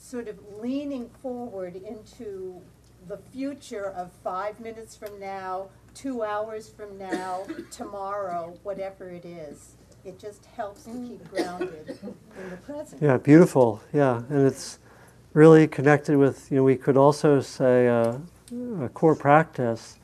sort 0.00 0.28
of 0.28 0.38
leaning 0.60 1.08
forward 1.22 1.76
into 1.76 2.60
the 3.06 3.18
future 3.18 3.90
of 3.90 4.10
five 4.24 4.58
minutes 4.60 4.96
from 4.96 5.18
now, 5.20 5.68
two 5.94 6.22
hours 6.22 6.68
from 6.68 6.98
now, 6.98 7.46
tomorrow, 7.70 8.58
whatever 8.62 9.10
it 9.10 9.24
is. 9.24 9.76
It 10.04 10.18
just 10.18 10.46
helps 10.56 10.84
to 10.84 10.92
keep 10.92 11.30
grounded 11.30 11.98
in 12.02 12.50
the 12.50 12.56
present. 12.56 13.02
Yeah, 13.02 13.18
beautiful. 13.18 13.82
Yeah, 13.92 14.22
and 14.30 14.46
it's 14.46 14.78
really 15.34 15.68
connected 15.68 16.16
with, 16.16 16.50
you 16.50 16.56
know, 16.56 16.64
we 16.64 16.76
could 16.76 16.96
also 16.96 17.40
say 17.40 17.88
uh, 17.88 18.14
a 18.80 18.88
core 18.88 19.14
practice 19.14 19.98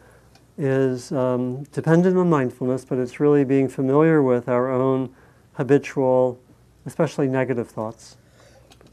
is 0.59 1.12
um, 1.12 1.64
dependent 1.64 2.16
on 2.16 2.30
mindfulness, 2.30 2.84
but 2.84 2.99
it's 2.99 3.20
really 3.20 3.44
being 3.44 3.68
familiar 3.68 4.22
with 4.22 4.49
our 4.49 4.70
own 4.70 5.14
habitual, 5.55 6.38
especially 6.84 7.28
negative 7.28 7.68
thoughts, 7.68 8.16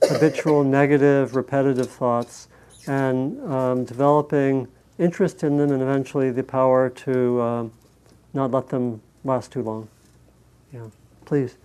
habitual, 0.09 0.63
negative, 0.63 1.35
repetitive 1.35 1.89
thoughts, 1.89 2.47
and 2.87 3.39
um, 3.51 3.85
developing 3.85 4.67
interest 4.99 5.43
in 5.43 5.57
them 5.57 5.71
and 5.71 5.81
eventually 5.81 6.31
the 6.31 6.43
power 6.43 6.89
to 6.89 7.41
um, 7.41 7.71
not 8.33 8.51
let 8.51 8.69
them 8.69 9.01
last 9.23 9.51
too 9.51 9.61
long. 9.61 9.87
Yeah, 10.73 10.87
please. 11.25 11.55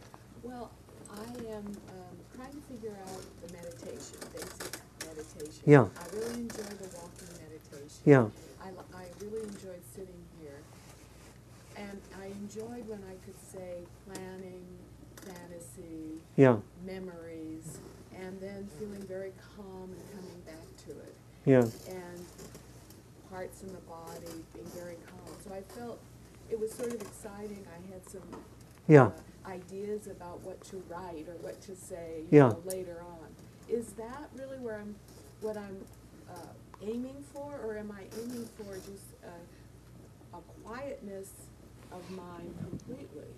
Well, 0.43 0.71
I 1.13 1.23
am 1.53 1.67
um, 1.67 2.17
trying 2.37 2.53
to 2.53 2.61
figure 2.73 2.97
out 3.07 3.23
the 3.47 3.53
meditation, 3.53 4.19
basic 4.33 4.79
meditation. 5.07 5.63
Yeah. 5.67 5.87
I 5.99 6.17
really 6.17 6.41
enjoy 6.41 6.71
the 6.79 6.89
walking 6.97 7.29
meditation. 7.43 8.03
Yeah. 8.05 8.27
I, 8.63 8.69
I 8.97 9.05
really 9.21 9.43
enjoyed 9.43 9.83
sitting 9.95 10.23
here. 10.41 10.61
And 11.77 12.01
I 12.21 12.27
enjoyed 12.27 12.89
when 12.89 13.03
I 13.09 13.15
could 13.25 13.39
say 13.53 13.83
planning, 14.07 14.65
fantasy, 15.17 16.21
Yeah, 16.37 16.57
memories, 16.85 17.79
and 18.17 18.41
then 18.41 18.69
feeling 18.79 19.03
very 19.07 19.33
calm 19.57 19.91
and 19.91 20.03
coming 20.13 20.41
back 20.47 20.67
to 20.87 20.91
it. 20.91 21.15
Yeah, 21.49 21.61
and 21.89 22.27
parts 23.31 23.63
in 23.63 23.69
the 23.69 23.81
body 23.81 24.45
being 24.55 24.67
very 24.75 24.97
calm. 25.07 25.35
So 25.45 25.55
I 25.55 25.63
felt 25.79 25.99
it 26.51 26.59
was 26.59 26.73
sort 26.73 26.93
of 26.93 27.01
exciting. 27.01 27.65
I 27.71 27.93
had 27.93 28.09
some 28.09 28.23
yeah. 28.87 29.05
uh, 29.05 29.11
ideas 29.49 30.07
about 30.07 30.41
what 30.43 30.63
to 30.65 30.83
write 30.89 31.27
or 31.29 31.37
what 31.43 31.61
to 31.63 31.77
say 31.77 32.23
Yeah. 32.31 32.49
know, 32.49 32.63
later 32.65 33.03
on. 33.03 33.29
Is 33.69 33.93
that 33.93 34.31
really 34.35 34.59
where 34.59 34.79
I'm, 34.79 34.95
what 35.41 35.57
I'm 35.57 35.85
uh, 36.31 36.53
aiming 36.83 37.25
for, 37.35 37.61
or 37.65 37.77
am 37.77 37.91
I 37.91 38.05
aiming 38.23 38.49
for 38.57 38.75
just 38.77 39.13
uh, 39.25 40.39
a 40.39 40.41
quietness 40.65 41.31
of 41.93 42.11
mind 42.11 42.55
completely. 42.61 43.29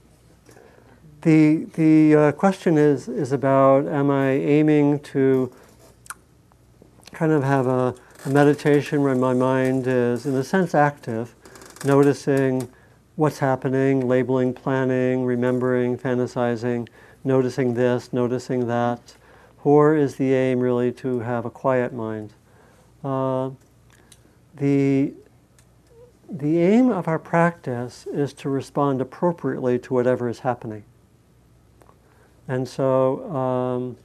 The, 1.23 1.67
the 1.75 2.17
uh, 2.17 2.33
question 2.33 2.79
is, 2.79 3.09
is 3.09 3.33
about 3.33 3.87
am 3.87 4.11
I 4.11 4.31
aiming 4.31 5.01
to 5.01 5.53
kind 7.21 7.33
of 7.33 7.43
have 7.45 7.67
a, 7.67 7.95
a 8.25 8.31
meditation 8.31 9.03
where 9.03 9.15
my 9.15 9.35
mind 9.35 9.87
is, 9.87 10.25
in 10.25 10.35
a 10.37 10.43
sense, 10.43 10.75
active, 10.75 11.35
noticing 11.85 12.67
what's 13.17 13.39
happening, 13.39 14.09
labeling, 14.09 14.55
planning, 14.55 15.27
remembering, 15.27 15.99
fantasizing, 15.99 16.89
noticing 17.23 17.75
this, 17.75 18.11
noticing 18.15 18.67
that? 18.67 19.17
Or 19.65 19.95
is 19.95 20.17
the 20.17 20.33
aim 20.33 20.61
really 20.61 20.93
to 20.93 21.21
have 21.21 21.45
a 21.45 21.51
quiet 21.51 21.93
mind? 21.93 22.33
Uh, 23.05 23.51
the, 24.57 25.13
the 26.31 26.59
aim 26.59 26.89
of 26.89 27.07
our 27.07 27.19
practice 27.19 28.07
is 28.07 28.33
to 28.33 28.49
respond 28.49 29.03
appropriately 29.03 29.79
to 29.81 29.93
whatever 29.93 30.27
is 30.27 30.39
happening. 30.39 30.85
And 32.49 32.67
so 32.67 33.31
um, 33.31 33.97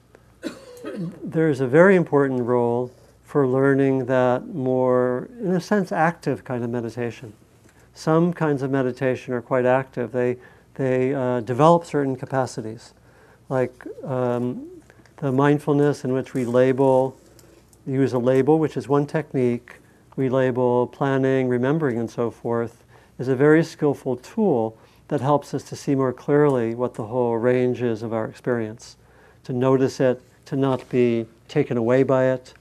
there's 1.24 1.61
a 1.61 1.68
very 1.68 1.95
important 1.95 2.41
role 2.41 2.91
for 3.36 3.46
learning 3.46 4.06
that 4.06 4.48
more, 4.48 5.28
in 5.42 5.52
a 5.52 5.60
sense, 5.60 5.92
active 5.92 6.46
kind 6.46 6.64
of 6.64 6.70
meditation. 6.70 7.34
Some 7.94 8.32
kinds 8.32 8.62
of 8.62 8.72
meditation 8.72 9.34
are 9.34 9.42
quite 9.42 9.66
active. 9.66 10.14
They, 10.14 10.38
they 10.76 11.14
uh, 11.14 11.42
develop 11.42 11.84
certain 11.84 12.16
capacities, 12.16 12.94
like 13.50 13.74
um, 14.06 14.66
the 15.18 15.34
mindfulness 15.34 16.06
in 16.06 16.14
which 16.14 16.34
we 16.34 16.46
label, 16.46 17.20
use 17.86 18.14
a 18.14 18.20
label, 18.20 18.58
which 18.58 18.78
is 18.78 18.88
one 18.88 19.06
technique. 19.06 19.82
We 20.16 20.30
label 20.30 20.88
planning, 20.88 21.50
remembering, 21.50 22.00
and 22.00 22.10
so 22.10 22.32
forth, 22.32 22.86
is 23.20 23.28
a 23.28 23.36
very 23.36 23.66
skillful 23.66 24.16
tool 24.16 24.78
that 25.10 25.20
helps 25.20 25.54
us 25.54 25.64
to 25.64 25.76
see 25.76 25.94
more 25.94 26.14
clearly 26.14 26.74
what 26.74 26.94
the 26.94 27.08
whole 27.08 27.36
range 27.36 27.82
is 27.82 28.02
of 28.02 28.14
our 28.14 28.28
experience, 28.28 28.96
to 29.44 29.52
notice 29.52 30.00
it, 30.00 30.22
to 30.46 30.56
not 30.56 30.88
be 30.88 31.26
taken 31.50 31.76
away 31.76 32.04
by 32.04 32.28
it, 32.28 32.54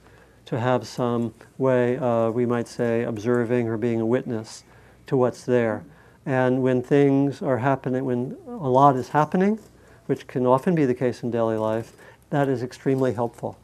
to 0.45 0.59
have 0.59 0.87
some 0.87 1.33
way, 1.57 1.97
we 2.29 2.45
might 2.45 2.67
say, 2.67 3.03
observing 3.03 3.67
or 3.67 3.77
being 3.77 3.99
a 3.99 4.05
witness 4.05 4.63
to 5.07 5.17
what's 5.17 5.43
there. 5.43 5.83
And 6.25 6.63
when 6.63 6.81
things 6.81 7.41
are 7.41 7.57
happening, 7.57 8.05
when 8.05 8.37
a 8.47 8.69
lot 8.69 8.95
is 8.95 9.09
happening, 9.09 9.59
which 10.07 10.27
can 10.27 10.45
often 10.45 10.75
be 10.75 10.85
the 10.85 10.93
case 10.93 11.23
in 11.23 11.31
daily 11.31 11.57
life, 11.57 11.93
that 12.29 12.47
is 12.47 12.63
extremely 12.63 13.13
helpful. 13.13 13.57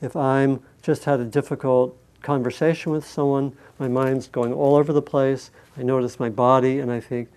If 0.00 0.14
I'm 0.16 0.60
just 0.82 1.04
had 1.04 1.20
a 1.20 1.24
difficult 1.24 1.96
conversation 2.22 2.92
with 2.92 3.06
someone, 3.06 3.56
my 3.78 3.88
mind's 3.88 4.28
going 4.28 4.52
all 4.52 4.76
over 4.76 4.92
the 4.92 5.02
place, 5.02 5.50
I 5.76 5.82
notice 5.82 6.20
my 6.20 6.28
body, 6.28 6.80
and 6.80 6.90
I 6.90 7.00
think, 7.00 7.28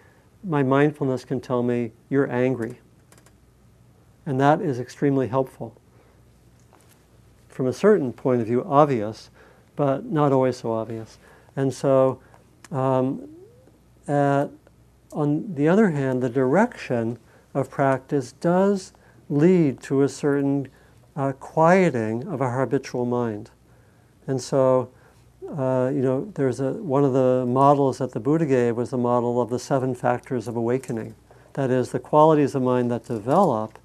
my 0.43 0.61
mindfulness 0.61 1.25
can 1.25 1.41
tell 1.41 1.63
me, 1.63 1.91
you're 2.09 2.29
angry. 2.31 2.79
And 4.25 4.39
that 4.39 4.61
is 4.61 4.79
extremely 4.79 5.27
helpful. 5.27 5.75
From 7.55 7.67
a 7.67 7.73
certain 7.73 8.11
point 8.11 8.41
of 8.41 8.47
view, 8.47 8.65
obvious, 8.67 9.29
but 9.77 10.03
not 10.03 10.33
always 10.33 10.57
so 10.57 10.73
obvious. 10.73 11.17
And 11.55 11.73
so, 11.73 12.19
um, 12.69 13.29
at, 14.09 14.47
on 15.13 15.55
the 15.55 15.69
other 15.69 15.91
hand, 15.91 16.21
the 16.21 16.27
direction 16.27 17.17
of 17.53 17.69
practice 17.69 18.33
does 18.33 18.91
lead 19.29 19.79
to 19.83 20.01
a 20.01 20.09
certain 20.09 20.67
uh, 21.15 21.31
quieting 21.31 22.27
of 22.27 22.41
our 22.41 22.59
habitual 22.59 23.05
mind. 23.05 23.51
And 24.27 24.41
so, 24.41 24.91
uh, 25.57 25.91
you 25.93 26.01
know, 26.01 26.29
there's 26.35 26.59
a, 26.59 26.73
one 26.73 27.05
of 27.05 27.13
the 27.13 27.45
models 27.47 27.99
that 27.99 28.11
the 28.11 28.19
Buddha 28.19 28.45
gave 28.45 28.75
was 28.75 28.89
the 28.89 28.97
model 28.97 29.41
of 29.41 29.49
the 29.49 29.59
seven 29.59 29.95
factors 29.95 30.49
of 30.49 30.57
awakening. 30.57 31.15
That 31.53 31.71
is, 31.71 31.93
the 31.93 31.99
qualities 31.99 32.53
of 32.53 32.63
mind 32.63 32.91
that 32.91 33.05
develop 33.05 33.79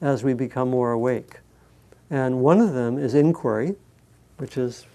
as 0.00 0.22
we 0.22 0.32
become 0.32 0.70
more 0.70 0.92
awake. 0.92 1.40
And 2.10 2.40
one 2.40 2.60
of 2.60 2.72
them 2.72 2.98
is 2.98 3.14
inquiry, 3.14 3.74
which 4.38 4.56
is 4.56 4.86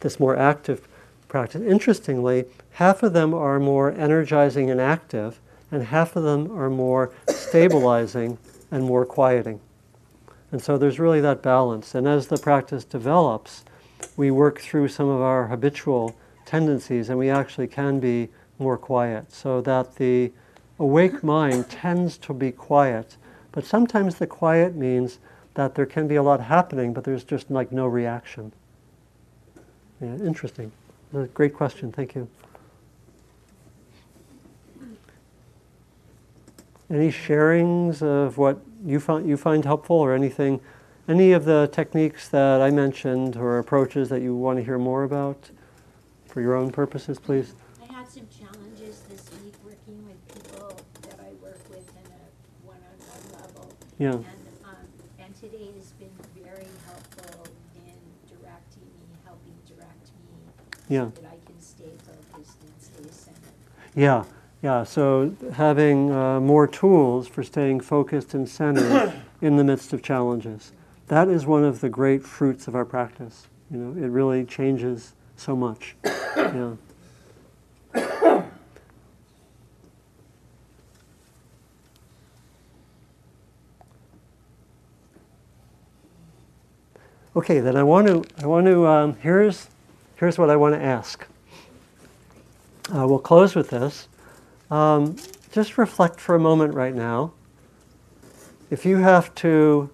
this 0.00 0.20
more 0.20 0.36
active 0.36 0.86
practice. 1.28 1.62
Interestingly, 1.62 2.44
half 2.72 3.02
of 3.02 3.12
them 3.12 3.32
are 3.32 3.58
more 3.58 3.92
energizing 3.92 4.70
and 4.70 4.80
active, 4.80 5.40
and 5.70 5.84
half 5.84 6.16
of 6.16 6.22
them 6.22 6.50
are 6.52 6.68
more 6.68 7.12
stabilizing 7.28 8.38
and 8.70 8.84
more 8.84 9.06
quieting. 9.06 9.60
And 10.50 10.62
so 10.62 10.76
there's 10.76 10.98
really 10.98 11.22
that 11.22 11.42
balance. 11.42 11.94
And 11.94 12.06
as 12.06 12.26
the 12.26 12.36
practice 12.36 12.84
develops, 12.84 13.64
we 14.16 14.30
work 14.30 14.60
through 14.60 14.88
some 14.88 15.08
of 15.08 15.20
our 15.20 15.46
habitual 15.46 16.14
tendencies 16.44 17.08
and 17.08 17.18
we 17.18 17.30
actually 17.30 17.66
can 17.66 17.98
be 18.00 18.28
more 18.58 18.76
quiet. 18.76 19.32
So 19.32 19.62
that 19.62 19.96
the 19.96 20.30
awake 20.78 21.22
mind 21.22 21.70
tends 21.70 22.18
to 22.18 22.34
be 22.34 22.52
quiet. 22.52 23.16
But 23.52 23.64
sometimes 23.64 24.16
the 24.16 24.26
quiet 24.26 24.74
means 24.74 25.18
that 25.54 25.74
there 25.74 25.86
can 25.86 26.08
be 26.08 26.16
a 26.16 26.22
lot 26.22 26.40
happening, 26.40 26.92
but 26.92 27.04
there's 27.04 27.24
just 27.24 27.50
like 27.50 27.72
no 27.72 27.86
reaction. 27.86 28.52
Yeah, 30.00 30.14
interesting. 30.16 30.72
Uh, 31.14 31.26
great 31.34 31.54
question. 31.54 31.92
Thank 31.92 32.14
you. 32.14 32.28
Any 36.90 37.10
sharings 37.10 38.02
of 38.02 38.36
what 38.36 38.58
you 38.84 39.00
find 39.00 39.26
you 39.26 39.36
find 39.36 39.64
helpful, 39.64 39.96
or 39.96 40.12
anything, 40.12 40.60
any 41.08 41.32
of 41.32 41.44
the 41.44 41.68
techniques 41.72 42.28
that 42.28 42.60
I 42.60 42.70
mentioned 42.70 43.36
or 43.36 43.58
approaches 43.58 44.08
that 44.10 44.20
you 44.22 44.34
want 44.34 44.58
to 44.58 44.64
hear 44.64 44.78
more 44.78 45.04
about, 45.04 45.50
for 46.26 46.40
your 46.40 46.54
own 46.54 46.70
purposes, 46.72 47.18
please. 47.18 47.54
I 47.82 47.92
had 47.92 48.08
some 48.08 48.26
challenges 48.28 49.02
this 49.08 49.30
week 49.42 49.54
working 49.64 50.04
with 50.06 50.18
people 50.34 50.76
that 51.02 51.20
I 51.20 51.32
work 51.42 51.60
with 51.70 51.88
in 51.90 52.12
a 52.12 52.20
one-on-one 52.66 53.40
level. 53.40 53.72
Yeah. 53.98 54.12
And, 54.12 54.24
um, 54.64 54.76
and 55.18 55.34
today 55.34 55.68
has 55.76 55.92
been 55.92 56.10
very 56.42 56.66
helpful 56.86 57.46
in 57.76 57.96
directing 58.28 58.82
me, 58.82 59.16
helping 59.24 59.54
direct 59.66 60.08
me. 60.24 60.40
Yeah. 60.81 60.81
So 60.81 60.81
that 60.81 60.81
I 60.81 60.81
can 60.81 60.81
stay 60.81 60.81
focused 60.81 60.81
and 60.81 60.81
stay 60.81 60.81
centered. 60.92 61.12
Yeah, 63.94 64.24
yeah. 64.62 64.84
So 64.84 65.34
having 65.54 66.10
uh, 66.10 66.40
more 66.40 66.66
tools 66.66 67.28
for 67.28 67.42
staying 67.42 67.80
focused 67.80 68.34
and 68.34 68.48
centered 68.48 69.12
in 69.40 69.56
the 69.56 69.64
midst 69.64 69.92
of 69.92 70.02
challenges. 70.02 70.72
That 71.08 71.28
is 71.28 71.46
one 71.46 71.64
of 71.64 71.80
the 71.80 71.88
great 71.88 72.24
fruits 72.24 72.68
of 72.68 72.74
our 72.74 72.84
practice. 72.84 73.46
You 73.70 73.78
know, 73.78 74.04
it 74.04 74.08
really 74.08 74.44
changes 74.44 75.14
so 75.36 75.56
much. 75.56 75.96
Yeah. 76.36 76.74
Okay, 87.34 87.60
then 87.60 87.76
I 87.76 87.82
want 87.82 88.08
to. 88.08 88.24
I 88.42 88.46
want 88.46 88.66
to. 88.66 88.86
Um, 88.86 89.16
here's, 89.20 89.68
here's 90.22 90.38
what 90.38 90.50
I 90.50 90.54
want 90.54 90.72
to 90.72 90.80
ask. 90.80 91.26
Uh, 92.94 93.04
we'll 93.08 93.18
close 93.18 93.56
with 93.56 93.70
this. 93.70 94.06
Um, 94.70 95.16
just 95.50 95.78
reflect 95.78 96.20
for 96.20 96.36
a 96.36 96.38
moment 96.38 96.74
right 96.74 96.94
now. 96.94 97.32
If 98.70 98.86
you 98.86 98.98
have 98.98 99.34
to, 99.34 99.90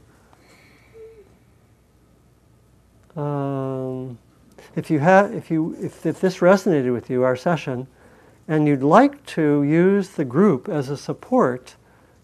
um, 3.16 4.18
if 4.76 4.90
you 4.90 4.98
have, 4.98 5.32
if 5.32 5.50
you, 5.50 5.74
if, 5.80 6.04
if 6.04 6.20
this 6.20 6.40
resonated 6.40 6.92
with 6.92 7.08
you, 7.08 7.22
our 7.22 7.34
session, 7.34 7.86
and 8.46 8.68
you'd 8.68 8.82
like 8.82 9.24
to 9.28 9.62
use 9.62 10.10
the 10.10 10.26
group 10.26 10.68
as 10.68 10.90
a 10.90 10.98
support 10.98 11.74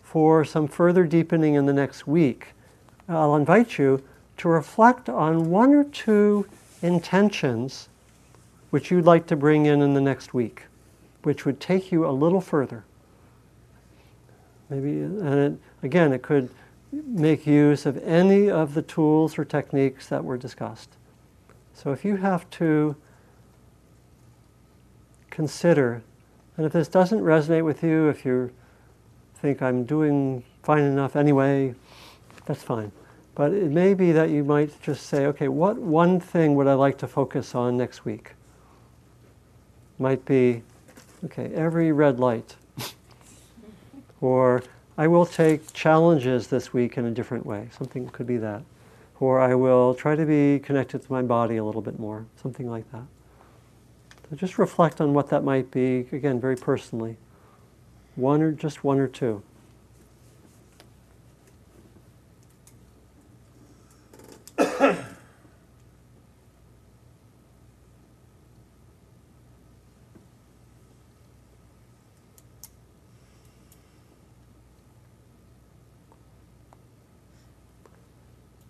for 0.03 0.45
some 0.45 0.69
further 0.69 1.05
deepening 1.05 1.55
in 1.55 1.65
the 1.65 1.73
next 1.73 2.07
week, 2.07 2.49
I'll 3.09 3.35
invite 3.35 3.79
you 3.79 4.05
to 4.37 4.49
reflect 4.51 5.09
on 5.09 5.49
one 5.49 5.73
or 5.73 5.85
two 5.85 6.47
intentions 6.83 7.89
which 8.75 8.91
you'd 8.91 9.05
like 9.05 9.25
to 9.29 9.37
bring 9.37 9.67
in 9.67 9.81
in 9.81 9.95
the 9.95 10.01
next 10.01 10.35
week, 10.35 10.65
which 11.23 11.47
would 11.47 11.61
take 11.61 11.93
you 11.93 12.05
a 12.05 12.11
little 12.11 12.41
further. 12.41 12.85
Maybe, 14.69 14.99
and 14.99 15.39
it, 15.39 15.59
again, 15.85 16.13
it 16.13 16.23
could 16.23 16.51
make 16.91 17.47
use 17.47 17.87
of 17.87 18.03
any 18.03 18.51
of 18.51 18.75
the 18.75 18.83
tools 18.83 19.39
or 19.39 19.45
techniques 19.45 20.09
that 20.09 20.25
were 20.25 20.37
discussed. 20.37 20.91
So 21.73 21.93
if 21.93 22.05
you 22.05 22.17
have 22.17 22.51
to 22.51 22.97
consider, 25.31 26.03
and 26.57 26.67
if 26.67 26.73
this 26.73 26.89
doesn't 26.89 27.21
resonate 27.21 27.65
with 27.65 27.85
you, 27.85 28.09
if 28.09 28.25
you 28.25 28.51
think 29.37 29.63
I'm 29.63 29.85
doing 29.85 30.43
fine 30.65 30.83
enough 30.83 31.15
anyway, 31.15 31.77
that's 32.45 32.65
fine. 32.65 32.91
But 33.37 33.53
it 33.53 33.71
may 33.71 33.95
be 33.95 34.11
that 34.11 34.31
you 34.31 34.43
might 34.43 34.83
just 34.83 35.07
say, 35.07 35.27
okay, 35.27 35.47
what 35.47 35.79
one 35.79 36.19
thing 36.19 36.57
would 36.57 36.67
I 36.67 36.75
like 36.75 36.99
to 36.99 37.07
focus 37.07 37.55
on 37.55 37.77
next 37.77 38.05
week? 38.05 38.33
Might 39.99 40.25
be, 40.25 40.63
okay, 41.25 41.53
every 41.55 41.93
red 41.93 42.19
light. 42.19 42.57
or 44.21 44.63
I 44.97 45.07
will 45.09 45.27
take 45.27 45.73
challenges 45.73 46.49
this 46.49 46.73
week 46.73 46.97
in 46.97 47.05
a 47.05 47.11
different 47.11 47.45
way. 47.47 47.69
Something 47.77 48.09
could 48.09 48.27
be 48.27 48.37
that. 48.39 48.63
Or 49.21 49.41
I 49.41 49.55
will 49.55 49.95
try 49.95 50.17
to 50.17 50.27
be 50.27 50.59
connected 50.59 51.03
to 51.03 51.13
my 51.13 51.23
body 51.23 51.57
a 51.57 51.65
little 51.65 51.83
bit 51.83 51.99
more. 51.99 52.27
Something 52.41 52.71
like 52.71 52.91
that. 52.93 53.05
So 54.31 54.37
just 54.37 54.59
reflect 54.59 55.01
on 55.01 55.15
what 55.15 55.29
that 55.31 55.45
might 55.45 55.71
be, 55.71 56.07
again, 56.13 56.41
very 56.41 56.57
personally. 56.57 57.17
One 58.17 58.43
or 58.43 58.53
just 58.53 58.85
one 58.85 58.99
or 58.99 59.09
two. 59.09 59.43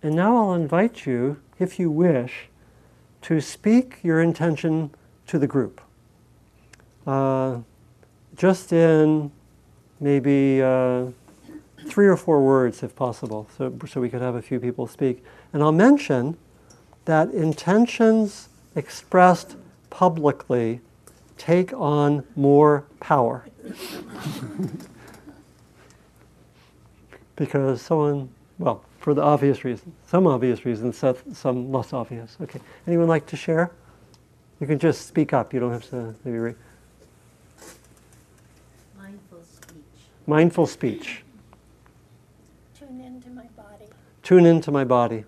And 0.05 0.15
now 0.15 0.37
I'll 0.37 0.53
invite 0.53 1.07
you, 1.07 1.41
if 1.59 1.79
you 1.79 1.91
wish, 1.91 2.51
to 3.23 3.41
speak 3.41 4.01
your 4.03 4.21
intention 4.21 4.91
to 5.29 5.39
the 5.39 5.47
group. 5.47 5.81
Uh, 7.07 7.61
just 8.37 8.71
in 8.75 9.33
maybe 10.01 10.61
uh, 10.61 11.07
three 11.87 12.07
or 12.07 12.19
four 12.19 12.45
words, 12.45 12.83
if 12.83 12.95
possible, 12.95 13.49
so, 13.57 13.75
so 13.89 13.99
we 13.99 14.11
could 14.11 14.21
have 14.21 14.35
a 14.35 14.43
few 14.43 14.61
people 14.61 14.87
speak. 14.87 15.25
And 15.55 15.63
I'll 15.63 15.73
mention 15.73 16.37
that 17.07 17.31
intentions 17.31 18.51
expressed 18.77 19.57
publicly 19.89 20.83
take 21.39 21.73
on 21.73 22.27
more 22.37 22.85
power. 23.01 23.47
because 27.37 27.81
someone, 27.81 28.29
well, 28.59 28.85
for 29.05 29.13
the 29.13 29.21
obvious 29.21 29.65
reason, 29.67 29.93
some 30.07 30.27
obvious 30.27 30.65
reasons, 30.65 30.97
some- 30.97 31.35
some 31.35 31.71
less 31.71 31.93
obvious. 31.93 32.39
Okay. 32.41 32.59
Anyone 32.87 33.07
like 33.07 33.27
to 33.27 33.37
share? 33.37 33.71
You 34.61 34.67
can 34.67 34.79
just 34.79 35.07
speak 35.07 35.35
up. 35.35 35.53
You 35.53 35.61
don't 35.61 35.73
have 35.73 35.87
to 35.91 36.15
maybe. 36.25 36.39
Re- 36.39 36.55
Mindful 38.97 39.43
speech. 39.43 39.85
mindful 40.27 40.67
speech. 40.67 41.23
Tune 42.79 42.99
into 43.03 43.29
my 43.29 43.45
body. 43.55 43.85
Tune 44.23 44.47
into 44.47 44.71
my 44.73 44.85
body. 44.85 45.27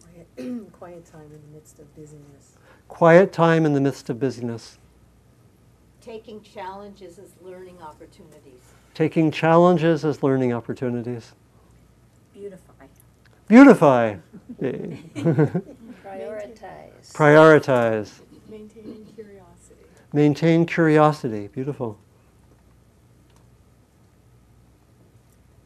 Quiet, 0.00 0.72
quiet 0.72 1.04
time 1.04 1.30
in 1.30 1.42
the 1.50 1.54
midst 1.54 1.78
of 1.78 1.94
busyness. 1.94 2.54
Quiet 2.88 3.34
time 3.34 3.66
in 3.66 3.74
the 3.74 3.82
midst 3.82 4.08
of 4.08 4.18
busyness. 4.18 4.78
Taking 6.00 6.40
challenges 6.40 7.18
as 7.18 7.34
learning 7.42 7.82
opportunities. 7.82 8.62
Taking 8.94 9.30
challenges 9.30 10.06
as 10.06 10.22
learning 10.22 10.54
opportunities. 10.54 11.34
Beautify. 13.48 14.16
Beautify. 14.58 15.60
Prioritize. 16.04 17.12
Prioritize. 17.12 18.20
Maintaining 18.48 19.06
curiosity. 19.14 19.84
Maintain 20.12 20.66
curiosity. 20.66 21.48
Beautiful. 21.48 21.98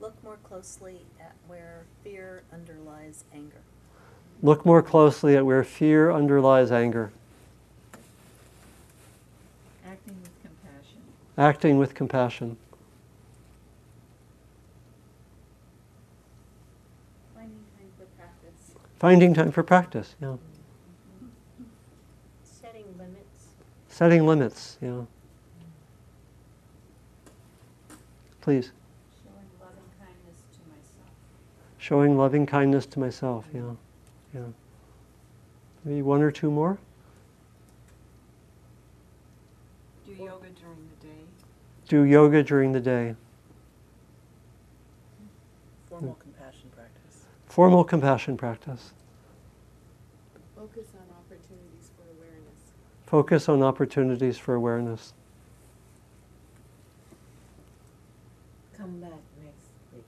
Look 0.00 0.22
more 0.22 0.38
closely 0.42 1.00
at 1.20 1.34
where 1.48 1.84
fear 2.04 2.42
underlies 2.52 3.24
anger. 3.34 3.60
Look 4.42 4.64
more 4.66 4.82
closely 4.82 5.36
at 5.36 5.44
where 5.46 5.62
fear 5.64 6.10
underlies 6.10 6.70
anger. 6.72 7.12
Acting 9.86 10.16
with 10.22 10.32
compassion. 10.42 11.00
Acting 11.36 11.78
with 11.78 11.94
compassion. 11.94 12.56
Finding 17.34 17.58
time 17.78 17.90
for 17.98 18.06
practice. 18.16 18.74
Finding 19.00 19.32
time 19.32 19.50
for 19.50 19.62
practice. 19.62 20.14
Yeah. 20.20 20.36
Setting 22.44 22.84
limits. 22.98 23.46
Setting 23.88 24.26
limits. 24.26 24.76
Yeah. 24.82 25.04
Please. 28.42 28.72
Showing 29.24 29.48
loving 29.58 29.88
kindness 29.98 30.42
to 30.52 30.58
myself. 30.68 31.08
Showing 31.78 32.18
loving 32.18 32.44
kindness 32.44 32.84
to 32.84 33.00
myself. 33.00 33.46
Yeah. 33.54 33.70
Yeah. 34.34 34.40
Maybe 35.86 36.02
one 36.02 36.20
or 36.20 36.30
two 36.30 36.50
more? 36.50 36.76
Do 40.06 40.12
yoga 40.12 40.48
during 40.60 40.90
the 41.00 41.06
day. 41.06 41.22
Do 41.88 42.02
yoga 42.02 42.42
during 42.42 42.72
the 42.72 42.80
day. 42.80 43.14
Formal 45.88 46.18
compassion 46.20 46.68
practice. 46.76 47.24
Formal 47.50 47.82
compassion 47.82 48.36
practice. 48.36 48.92
Focus 50.54 50.86
on 50.94 51.02
opportunities 51.18 51.90
for 51.96 52.04
awareness. 52.16 52.54
Focus 53.06 53.48
on 53.48 53.64
opportunities 53.64 54.38
for 54.38 54.54
awareness. 54.54 55.14
Come 58.78 59.00
back 59.00 59.18
next 59.42 59.66
week. 59.92 60.04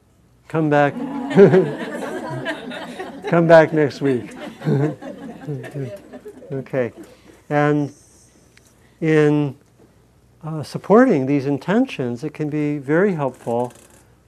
Come 0.47 0.71
back. 0.71 0.95
Come 3.29 3.49
back 3.49 3.73
next 3.73 4.01
week. 4.01 4.37
okay. 6.53 6.93
And 7.51 7.93
in 9.01 9.57
uh, 10.45 10.63
supporting 10.63 11.27
these 11.27 11.47
intentions, 11.47 12.23
it 12.23 12.35
can 12.35 12.49
be 12.49 12.79
very 12.79 13.15
helpful 13.15 13.73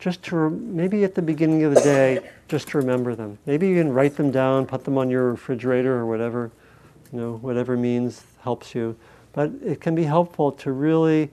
just 0.01 0.25
to 0.25 0.37
rem- 0.37 0.75
maybe 0.77 1.05
at 1.05 1.15
the 1.15 1.23
beginning 1.23 1.63
of 1.63 1.73
the 1.75 1.81
day, 1.81 2.19
just 2.49 2.69
to 2.69 2.79
remember 2.79 3.15
them. 3.15 3.39
Maybe 3.47 3.69
you 3.69 3.77
can 3.77 3.93
write 3.93 4.17
them 4.17 4.31
down, 4.31 4.67
put 4.67 4.85
them 4.85 4.99
on 4.99 5.11
your 5.11 5.31
refrigerator 5.31 5.95
or 5.95 6.07
whatever, 6.07 6.51
you 7.13 7.19
know, 7.21 7.37
whatever 7.37 7.77
means 7.77 8.23
helps 8.43 8.75
you. 8.75 8.97
But 9.33 9.51
it 9.65 9.81
can 9.81 9.95
be 9.95 10.05
helpful 10.05 10.53
to 10.53 10.73
really 10.73 11.31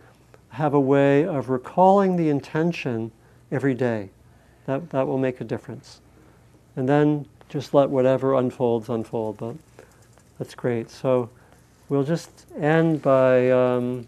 have 0.50 0.74
a 0.74 0.80
way 0.80 1.26
of 1.26 1.50
recalling 1.50 2.16
the 2.16 2.30
intention 2.30 3.12
every 3.52 3.74
day. 3.74 4.10
That, 4.66 4.90
that 4.92 5.08
will 5.08 5.18
make 5.18 5.42
a 5.42 5.44
difference. 5.44 6.02
And 6.76 6.88
then 6.88 7.26
just 7.50 7.74
let 7.74 7.90
whatever 7.90 8.36
unfolds 8.36 8.90
unfold. 8.90 9.38
But 9.38 9.56
that's 10.40 10.56
great. 10.56 10.90
So 10.90 11.30
we'll 11.90 12.04
just 12.04 12.46
end 12.58 13.02
by 13.02 13.50
um, 13.52 14.08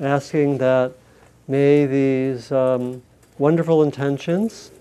asking 0.00 0.58
that 0.58 0.92
may 1.46 1.86
these 1.86 2.50
um, 2.50 3.02
wonderful 3.38 3.82
intentions 3.82 4.72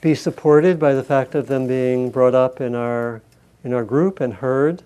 be 0.00 0.14
supported 0.14 0.78
by 0.78 0.94
the 0.94 1.02
fact 1.02 1.34
of 1.34 1.46
them 1.48 1.66
being 1.66 2.10
brought 2.10 2.34
up 2.34 2.60
in 2.60 2.74
our 2.74 3.20
in 3.64 3.74
our 3.74 3.84
group 3.84 4.20
and 4.20 4.34
heard, 4.34 4.82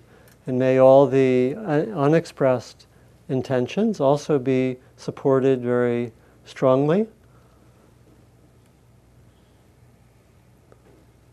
and 0.47 0.57
may 0.57 0.79
all 0.79 1.05
the 1.05 1.55
uh, 1.55 1.85
unexpressed 1.95 2.87
intentions 3.29 3.99
also 3.99 4.39
be 4.39 4.77
supported 4.97 5.61
very 5.61 6.11
strongly. 6.43 7.07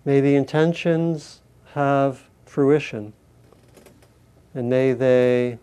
May 0.04 0.20
the 0.20 0.34
intentions 0.34 1.40
have 1.72 2.28
fruition, 2.44 3.12
and 4.54 4.68
may 4.68 4.92
they 4.92 5.58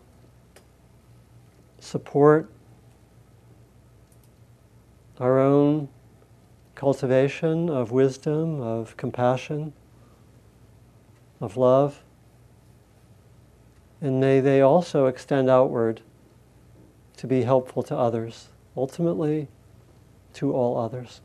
support 1.80 2.50
our 5.20 5.40
own 5.40 5.90
cultivation 6.78 7.72
of 7.72 7.92
wisdom, 7.92 8.62
of 8.62 8.96
compassion, 8.98 9.74
of 11.42 11.58
love. 11.58 12.04
And 14.00 14.22
may 14.22 14.40
they 14.42 14.62
also 14.62 15.08
extend 15.08 15.50
outward 15.50 16.02
to 17.18 17.26
be 17.26 17.42
helpful 17.42 17.82
to 17.82 17.98
others, 17.98 18.50
ultimately 18.78 19.48
to 20.36 20.54
all 20.54 20.78
others. 20.78 21.22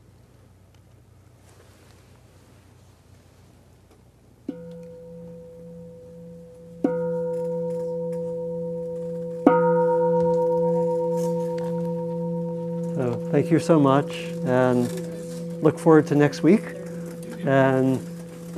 So 12.95 13.29
thank 13.29 13.51
you 13.51 13.59
so 13.59 13.79
much 13.79 14.15
and 14.45 15.02
look 15.63 15.79
forward 15.79 16.05
to 16.07 16.15
next 16.15 16.43
week. 16.43 16.63
And 17.45 17.99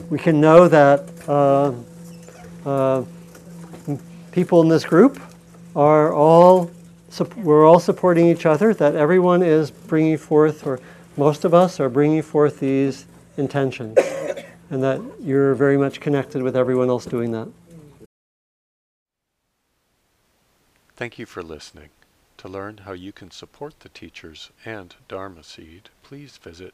we 0.10 0.20
can 0.20 0.42
know 0.42 0.68
that 0.68 1.10
uh, 1.28 1.74
uh, 2.66 3.06
people 4.32 4.62
in 4.62 4.68
this 4.68 4.84
group 4.84 5.20
are 5.76 6.14
all, 6.14 6.72
we're 7.38 7.66
all 7.66 7.80
supporting 7.80 8.28
each 8.28 8.46
other, 8.46 8.74
that 8.74 8.96
everyone 8.96 9.44
is 9.44 9.72
bringing 9.72 10.18
forth, 10.18 10.66
or 10.66 10.80
most 11.16 11.46
of 11.46 11.54
us 11.54 11.80
are 11.80 11.90
bringing 11.90 12.22
forth 12.22 12.60
these 12.60 13.06
intentions. 13.38 13.98
And 14.72 14.82
that 14.82 15.00
you're 15.20 15.54
very 15.54 15.78
much 15.78 16.00
connected 16.00 16.42
with 16.42 16.58
everyone 16.58 16.90
else 16.90 17.06
doing 17.06 17.32
that. 17.34 17.48
Thank 20.96 21.20
you 21.20 21.28
for 21.28 21.44
listening. 21.44 21.90
To 22.38 22.48
learn 22.48 22.78
how 22.78 22.94
you 22.94 23.12
can 23.12 23.30
support 23.30 23.82
the 23.82 23.90
teachers 23.90 24.50
and 24.66 24.96
Dharma 25.08 25.44
Seed, 25.44 25.90
please 26.02 26.38
visit 26.38 26.74